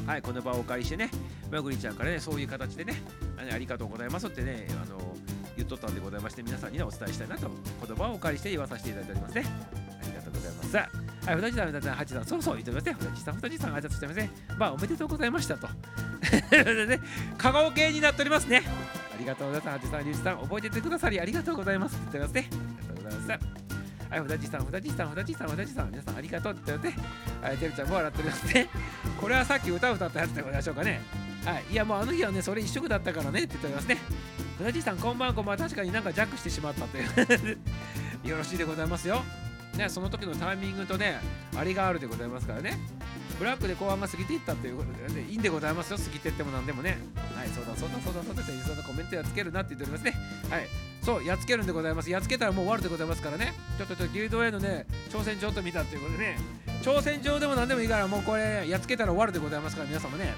[0.07, 1.11] はいこの場をお借りしてね
[1.51, 3.03] めぐりんちゃんからねそういう形でね
[3.37, 5.17] あありがとうございますってねあの
[5.57, 7.51] 言っとったんでございまして皆さんにねお伝えしたいなと
[7.87, 9.45] 言葉をお借りして言わさせていただいておりますね。
[10.67, 12.93] ありがとうございはい、ふたじさん、ふたじさん、はちさん、そうそう言っておりますね。
[12.99, 14.31] ふたじさん、ふたじさん、挨拶しておりますね。
[14.59, 15.67] まあ、おめでとうございましたと。
[16.87, 17.01] ね、
[17.37, 18.63] 香川系になっておりますね。
[19.13, 19.75] ありがとうございます。
[19.75, 21.97] はちさん、りゅうじさん、覚えててくださりありがとうございます。
[21.97, 22.49] って言ってますね。
[22.51, 23.67] ありがとうございます。
[24.09, 26.89] はい、ふたじさん、ふたじさん、ふたじさん、ふたじさん、皆さんありがとうって言って、
[27.43, 28.69] はい、てるちゃんも笑っておりますね。
[29.21, 31.01] これはさっき歌を歌ったやつでございましょうかね。
[31.45, 33.99] はい、いや、もうあの日はね、それ一色だったからねって言っておりますね。
[34.59, 37.59] ふたじさん、こんばんこんばん、確かになんか弱してしまったという。
[38.29, 39.23] よろしいでございますよ。
[39.77, 41.21] ね、その時のタイミングとね、
[41.57, 42.79] ありがあるでございますからね。
[43.39, 46.99] ブラックで後半が過ぎていったということで、ね、いいんでございますよ、過ぎてってもなんでもね。
[47.37, 50.15] はい、そうだそうだそうだそうだって、そんなコメントやっつけるなって言っておりますね。
[50.51, 50.69] はい、
[51.03, 52.11] そう、やっつけるんでございます。
[52.11, 53.53] やっつけたらもう終わるでございますからね。
[53.77, 56.39] ちょっとちょっとギルドへのね、挑戦状と見たっていうことでね、
[56.83, 60.35] 挑戦状でもなんでもいいから、もうこれ、やっつけたら終わるでございますから、皆様ね、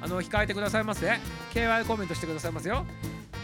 [0.00, 1.18] あの、控えてくださいませ。
[1.52, 2.86] KY コメントしてくださいますよ。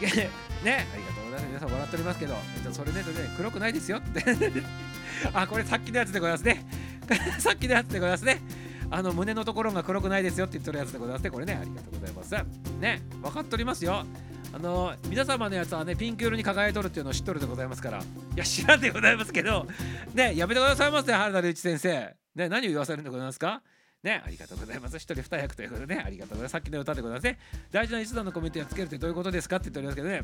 [0.01, 1.16] ね、ありがとう。
[1.41, 2.37] 皆さん笑っておりますけど、
[2.73, 4.25] それねとね、黒くないですよって。
[5.33, 6.65] あ、これさっきのやつでございますね。
[7.39, 8.41] さっきのやつでございますね。
[8.89, 11.31] あの胸のところが黒くないですよって言ってるやつでございますね。
[11.31, 12.35] これね、ありがとうございます。
[12.81, 14.05] ね、分かっておりますよ。
[14.53, 17.99] あの皆様のやつはね、ピンク色に輝いとるっていうのを知っとるでございますから。
[17.99, 18.03] い
[18.37, 19.67] や、知らんでございますけど、
[20.15, 22.15] ね、やめてくださいませ、原田隆一先生。
[22.35, 23.63] ね、何を言わせるんでございますか？
[24.07, 24.97] ね、ありがとうございます。
[24.99, 26.53] 一人二役ということでね、ありがとうございます。
[26.53, 27.39] さっきの歌でございますね。
[27.73, 30.23] 大事な一段のコメントやっつけるってどういうことですかって言っておりますけどね、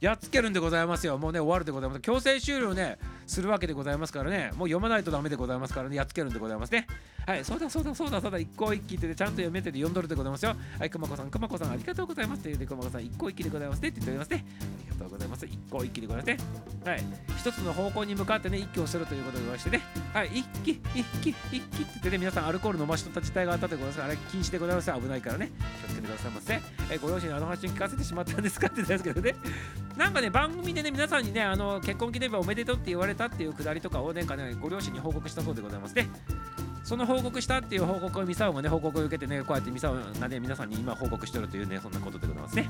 [0.00, 1.16] やっつけるんでございますよ。
[1.16, 2.02] もうね、終わるでございます。
[2.02, 6.86] 強制終了ね、するわけでございますからね、もう読まないとダメでございますからね、やっつけるんでございますね。
[7.24, 10.54] はい、そうだそうだそうだそうだ、一向一気ってちゃんと読めてて読んどるでございますよ。
[10.78, 14.44] はい、くまこさん、くまこさん、ありがとうございますって言って、くまこさん、一向一気でございますねって言っておりますね。
[14.50, 15.46] ありがとうございます。
[15.46, 16.38] 一向一気でございますね。
[16.84, 17.04] はい、
[17.38, 19.82] 一つの方向に向かってね、一気をするということでございましてね、
[20.12, 24.92] はい、一気、一気、一気って言ってね、皆さん、アルコール飲ましとった事態があったでございますから、あれ禁止でございます。
[24.92, 25.50] 危ないからね、
[25.80, 26.60] 気をつけてくださいませ。
[26.90, 29.34] えご両親にあの話を聞かせてしまったんですかって言ったんですけどね、
[29.96, 36.08] なんかね、番組でね、皆さんにね、あの結婚記念日おめでとうって言われたっていうくだりとかをね、ねご両親に報告したそうでございますね。
[36.84, 42.68] その報告したっていう報告をミサオがね、報告を受けてね、こうやってミサオがね、皆さんに今報告してるというね、そんなことでございますね。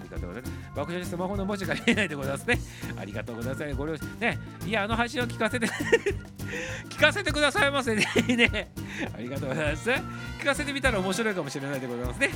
[0.00, 0.54] ありがとうございます。
[0.76, 2.58] 爆笑でスマホの文字が見えないでございますね。
[2.98, 3.74] ありがとうございます。
[3.74, 5.66] ご両親、ね、いや、あの配信を聞かせて
[6.90, 8.06] 聞かせてくださいませ ね。
[8.28, 8.70] ね
[9.14, 9.90] ありがとうございます。
[9.90, 12.30] 聞かせてみたら面白いかもしれないでございますね。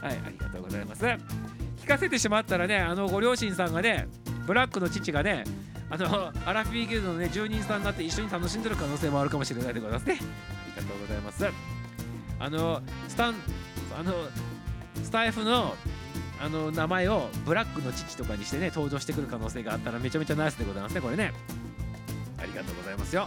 [0.00, 1.04] はい、ありがとうございます。
[1.04, 1.18] 聞
[1.86, 4.08] かせてしまったらね、あのご両親さんがね、
[4.46, 5.44] ブラックの父がね、
[5.90, 10.18] あのアラフィーギルドのね住人さんになって一緒に楽しんでる可能性もあるかもしれないでございますね。
[10.20, 11.46] ありがとうございます。
[12.38, 13.34] あのスタン
[13.98, 14.12] あの
[15.02, 15.76] スタイフの
[16.40, 21.32] あの名前をブラックの父とかにしてね登場してくる可能性があったらめちゃめちゃナイスでございますねこれね。
[22.38, 23.26] ありがとうございますよ。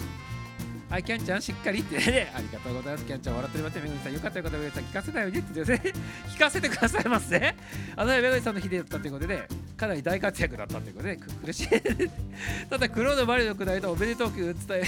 [0.90, 3.06] はい、キャンちゃんしっかりってね、 ありがとうございます。
[3.06, 3.82] キャンちゃん笑っておりますね。
[3.82, 5.94] めぐみさん、よかったよかった、めぐみさん、聞かせたよねって言ってね、
[6.34, 7.58] 聞かせてくださいませ、ね。
[7.98, 11.68] あの、めぐみさんの日でだったということで、かなり大活躍だったということで、苦しい。
[12.70, 14.84] ただ、黒のマリのくだりとおめでとう伝え、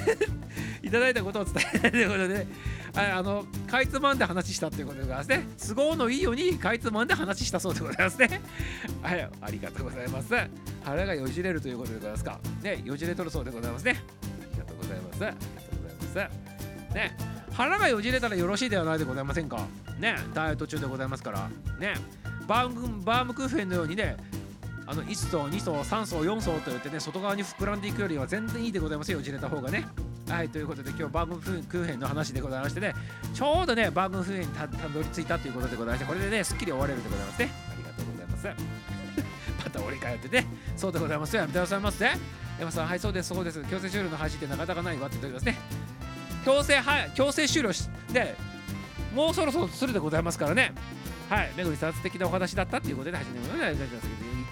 [0.83, 2.47] いただいたことを伝えないということで、
[2.95, 5.43] ああの、かいつまんで話したということでございますね。
[5.67, 8.39] 都合のいいように、かいつまんで話したそうでございますね。
[9.01, 10.33] はい、ありがとうございます。
[10.81, 12.39] 腹がよじれるということでございますか。
[12.63, 14.01] ね、よじれとるそうでございますね。
[14.23, 14.83] ありがとうご
[15.19, 15.68] ざいます。
[16.15, 16.29] ね。
[17.53, 19.65] 腹がよじれたらよろしいではないでございませんか。
[19.99, 20.15] ね。
[20.33, 21.49] ダイエット中でございますから。
[21.79, 21.95] ね。
[22.47, 24.17] バームバームクーフェンのようにね。
[24.87, 29.21] あの1層2層3層4層と言ってね外側に膨らんでいくよりは全然いいでございますよ。
[29.21, 29.85] じれた方がね。
[30.27, 32.95] はいということで今日バームクーフェンの話でございましてね。
[33.33, 37.51] ちょうどねバームクーフェンにたたどり着いたということでございましてこれでねすっきり終われるでございますね。
[37.71, 38.88] ありがとうございます。
[39.69, 42.09] また折り返ってねそうでございますよやめてくださいませ
[42.59, 45.57] 山さんはいそうですそうです強制終了の配信ってなかなかないわって言っておりますね
[46.43, 48.35] 強制はい強制終了しで
[49.15, 50.73] もうそろそろするでございますからね
[51.29, 53.75] はい、めぐりさん素敵なお話だったっていうことで始めますね。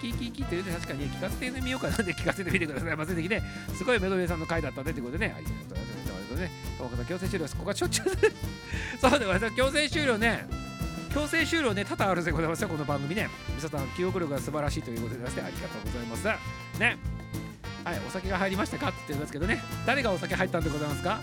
[0.00, 3.42] キーキーキーって言うて確かに聞かせてみようかなって聞かせてみてくださいませ的ね。
[3.76, 5.34] すごいめぐりさんの回だったねってことでね。
[5.36, 6.40] ありがとうございます。
[6.40, 7.56] ね、友さん強制終了です。
[7.56, 8.06] ここはしょっちゅう
[9.00, 9.56] そうでございます。
[9.56, 10.67] 強制終了ね。
[11.18, 13.28] 強制終了ね、多々あるでございますよ、この番組ね。
[13.56, 16.24] 皆さん、記憶力が素晴らしいということで、ね、ありがとうございます。
[16.78, 16.96] ね。
[17.82, 18.90] はい、お酒が入りましたか？
[18.90, 19.60] って言いますけどね。
[19.84, 21.18] 誰がお酒入ったんでございますか？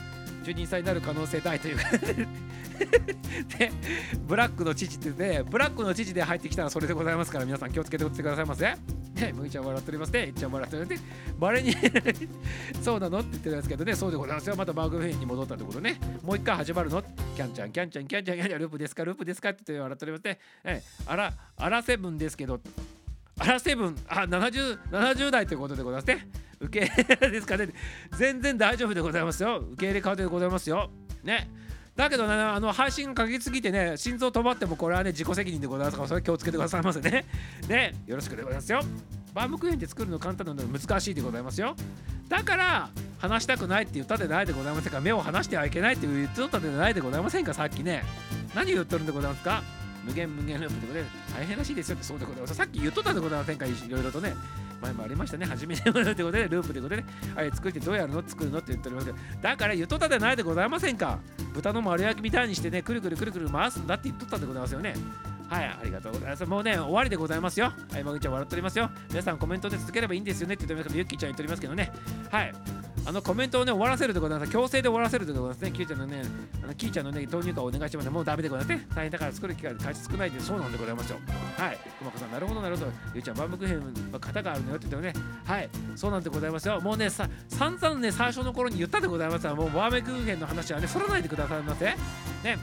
[0.46, 1.78] 12歳になる可能性大という
[3.58, 3.72] で
[4.28, 8.66] ブラックの父って言ってブラックの父で入ってきたらそれでございますから皆さん気をつけておってくださいませ。
[8.66, 10.26] ね、むいちゃん笑っておりますね。
[10.26, 11.08] いっちゃん笑っておりますね。
[11.40, 11.74] バレに
[12.84, 14.56] そうなのって言ってるんですけどね、そうでございますよ。
[14.58, 15.98] またバーグフェインに戻ったってことね。
[16.22, 20.40] もう一回始まるのキャンちゃん、キャンちゃん、キャンちゃん、キャンちゃん、ループですか、ループですかって言って笑っておりますね。
[20.66, 22.60] えあら、あらセブンですけど、
[23.40, 26.28] あらセブン、あ、70、70代ということでございますね。
[26.66, 27.70] 受け入れですかね。
[28.18, 29.58] 全然大丈夫でございますよ。
[29.74, 30.92] 受け入れ可能でございますよ。
[31.24, 31.50] ね。
[31.96, 37.26] だけどね、あの配信かけすぎてね、心臓止まってもこれはね、自己責任でございますから、それ気をつけてくださいませね。
[37.70, 38.82] ね、よろしくでございますよ。
[39.34, 41.76] バームクーヘンって作るの簡単なので難しいでございますよ。
[42.28, 48.04] だから、話したくないって言ったでないでございませんか、目を離してはいけないって言っておったでないでございませんか、さっきね。
[48.54, 49.64] 何言っとるんでございますか？
[50.06, 51.34] 無限無限ループでございます。
[51.34, 52.56] 大変らしいですよってそうでございます。
[52.56, 54.36] さっき言っとったでございませんか、いろいろとね。
[54.86, 55.46] 前もありましたね。
[55.46, 57.06] 初めてということで、ループということで、
[57.36, 58.24] あれ作ってどうやるの？
[58.26, 61.20] 作るのって言っておりますけど、だから言っとったでないでございませんか。
[61.54, 64.96] 豚の丸焼きみたいにしてね、くるくるくるくる回すんだって言っとったんでございますよね。
[65.50, 66.46] はい、ありがとうございます。
[66.46, 67.72] もうね、終わりでございますよ。
[67.92, 68.90] はい、まぐちゃん笑っておりますよ。
[69.10, 71.92] 皆さんコメントで続ければいいんですよねって言ってますけど、ゆっきーちゃん言っておりますけどね。
[72.32, 72.54] はい。
[73.08, 74.52] あのコメントをね終わらせるでございます。
[74.52, 75.72] 強制で終わらせるでございますね。
[75.72, 76.24] キーちゃんのね、
[76.64, 78.12] あのキーちゃんのね、投入化をお願いしますね。
[78.12, 78.88] もうダメでございますね。
[78.96, 81.18] 大変だから作る機会が少ないでそうなんでございますよ。
[81.58, 81.78] はい。
[81.78, 82.92] くまこさん、なるほどなるほど。
[83.14, 85.26] ゆうちゃん、バームクーヘンの型があるのよって言ってもね。
[85.46, 85.70] はい。
[85.96, 86.82] そうなんでございますよ。
[86.82, 91.86] もうね、さ散々ね、最初の頃に言ったでございますもうバームクーヘンの話はね、そらないでくださいませ。
[91.86, 91.96] ね。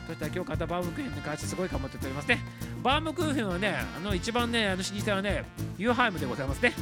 [0.07, 2.41] そしたら今日買ったバームクーヘンに関してすごい頑張っておりますね。
[2.83, 5.45] バームクーヘンはね、あの一番ね、あの老舗はね、
[5.79, 6.73] ユーハイムでございますね。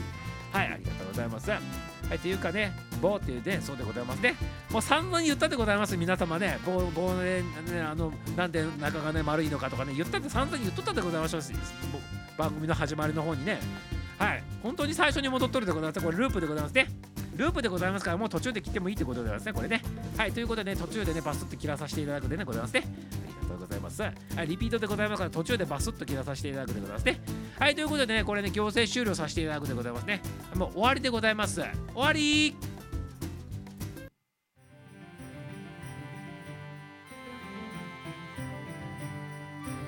[0.52, 1.89] はい、ありがとうございます。
[2.10, 4.34] はい、というかね、棒っていうね、そうでございますね。
[4.72, 6.58] もう散々言ったでございます、皆様ね。
[6.66, 11.42] 棒、棒ね、ねあの、なんで中がね、丸いのかとかね、言ったって散々言っとったでございましょう、
[12.36, 13.60] 番組の始まりの方にね。
[14.18, 16.04] はい、本当に最初に戻っとるでございます。
[16.04, 16.88] これループでございますね。
[17.36, 19.80] ループでございますから、もう途中で切ってもいいってことでございますね、これね。
[20.16, 22.82] はい、ということでね、途中でね、バスって切らさせていただくでね、ございますね。
[23.70, 24.02] ございます。
[24.02, 24.10] は
[24.42, 27.20] い、リピートでございますから途中でバスッと切らさせていただくでございますね。
[27.58, 30.20] はい、ということでね、これね、強制終了させていただくでございますね。
[30.54, 31.60] もう終わりでございます。
[31.60, 32.56] 終わり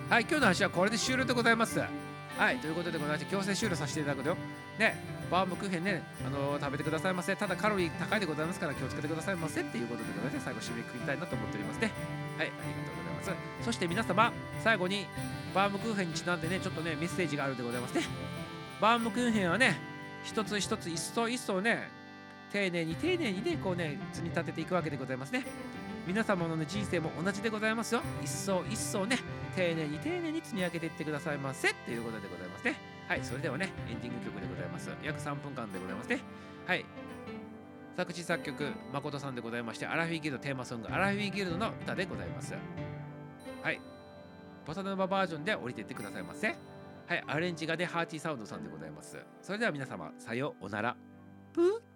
[0.09, 1.81] はい、今日の話はこれで終了でございます。
[1.81, 4.37] はい、ということでございまして、強制終了させていただくよ。
[4.79, 4.97] ね、
[5.31, 7.35] バームクーヘンね、あのー、食べてくださいませ。
[7.35, 11.91] ただカロリー高いでございますから気をつけてくださいませっていうことでございまして、最後締めくくりたいなと思っておりますね。
[12.37, 13.02] はい、ありがとうございます。
[13.63, 14.33] そして皆様、
[14.63, 15.07] 最後に
[15.55, 18.03] バームクーヘンにちなんでね、ちょっとね、メッセージがあるでございますね。
[18.81, 19.79] バームクーヘンはね、
[20.25, 21.89] 一つ一つ一層一層ね、
[22.53, 25.45] 丁寧に丁寧にね、こうね、積み立てていくわけでございますね。
[26.07, 28.03] 皆様の、ね、人生も同じでございますよ。
[28.23, 29.19] 一層一層ね、
[29.55, 32.75] 丁寧に丁寧に積み上げていってくださいませっていうことでございますね。
[33.09, 34.91] はい、それではね、エンディング曲でございます。
[35.05, 36.21] 約3分間でございますね。
[36.67, 36.85] はい。
[37.97, 42.55] 作詞作曲、誠さんでございまして、アラフィギルドテーマソング、アラフィギルドの歌でございます。
[43.63, 43.81] はい。
[44.67, 46.55] ボサノババージョンで降りてってくださいませ。
[47.07, 49.19] はい、アレンジがでハーティーサウンドさんでございます。
[49.41, 50.97] それでは皆様、さようなら。
[51.53, 51.92] プー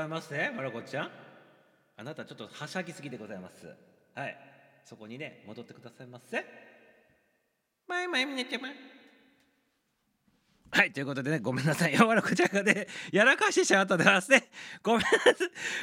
[0.00, 1.10] ざいますねまる子ちゃん。
[1.96, 3.66] あなたちょっとはしゃぎすぎでございます。
[4.14, 4.36] はい。
[4.84, 6.44] そこにね戻ってくださいませ。
[7.86, 8.68] まいまいみなちゃま
[10.72, 11.92] はいということでねごめんなさい。
[11.92, 14.44] やわらこちゃんがねやらかしてしまったでございますね。
[14.82, 15.32] ごめんなさい。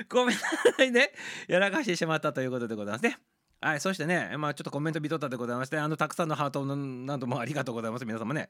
[0.10, 0.41] ごめんな
[0.76, 1.11] さいね。
[1.48, 3.19] やらかしてしまったということでございますね。
[3.61, 8.06] はいそしてねまあちょっとコメント見とったでございましてあのたくさんのハートのなどもありがとうございます。
[8.06, 8.49] 皆様ね。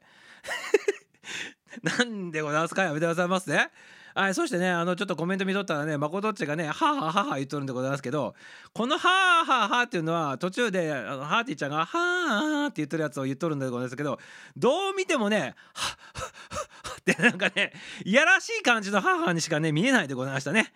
[1.82, 3.70] なんでございますかやめてくださいますね。
[4.14, 8.34] はい、そしてね、あの、ちょっとコメント見とったらね、まことっちがね、はあはあはあは言っとるんでございますけど、
[8.72, 9.08] このは
[9.40, 11.98] あはあはあっていうのは、途中で、あのハーティーちゃんが、はあ
[12.60, 14.18] はあって言っとるやつを言っとるんでございますけど、
[14.56, 15.54] どう見てもね、はあは
[16.14, 16.32] あは
[16.84, 17.72] あはってなんかね、
[18.04, 20.72] いやらしい感じのはあはあにしかね、見えないでございましたね。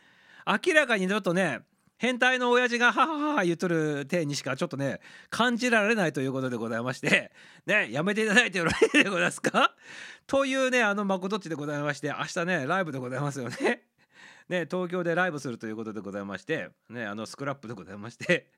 [0.47, 1.61] 明らかにちょっとね、
[2.03, 4.99] 変態の親父がはははは言っとる体にしかちょっとね
[5.31, 7.31] 感じられないということでございまして
[7.65, 9.77] ねやめていただいてよろしいでございますか？
[10.27, 13.85] というねあのまことっちでございまして明日ねライブでございますよね。
[14.51, 18.51] ね東京でライブするということでございましてねあのスクラップでございまして。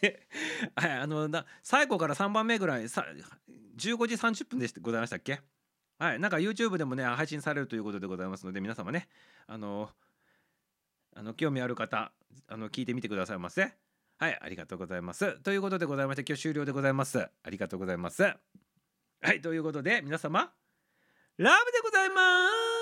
[0.00, 0.24] で、
[0.76, 3.04] あのな最後から3番目ぐらいさ
[3.76, 5.40] 15時30分でございましたっけ？
[5.98, 9.08] はいなんか YouTube でもね配信されるということでございますので皆様ね
[9.48, 9.90] あの
[11.14, 12.12] あの興味ある方
[12.48, 13.72] あの聞いてみてくださいませ。
[14.18, 15.40] はい、ありがとうございます。
[15.40, 17.18] ということでございまして今日終了でございます。
[17.18, 18.22] ありがとうございます。
[18.22, 18.36] は
[19.32, 20.52] い、ということで皆様
[21.38, 22.14] ラブでございま
[22.70, 22.73] す。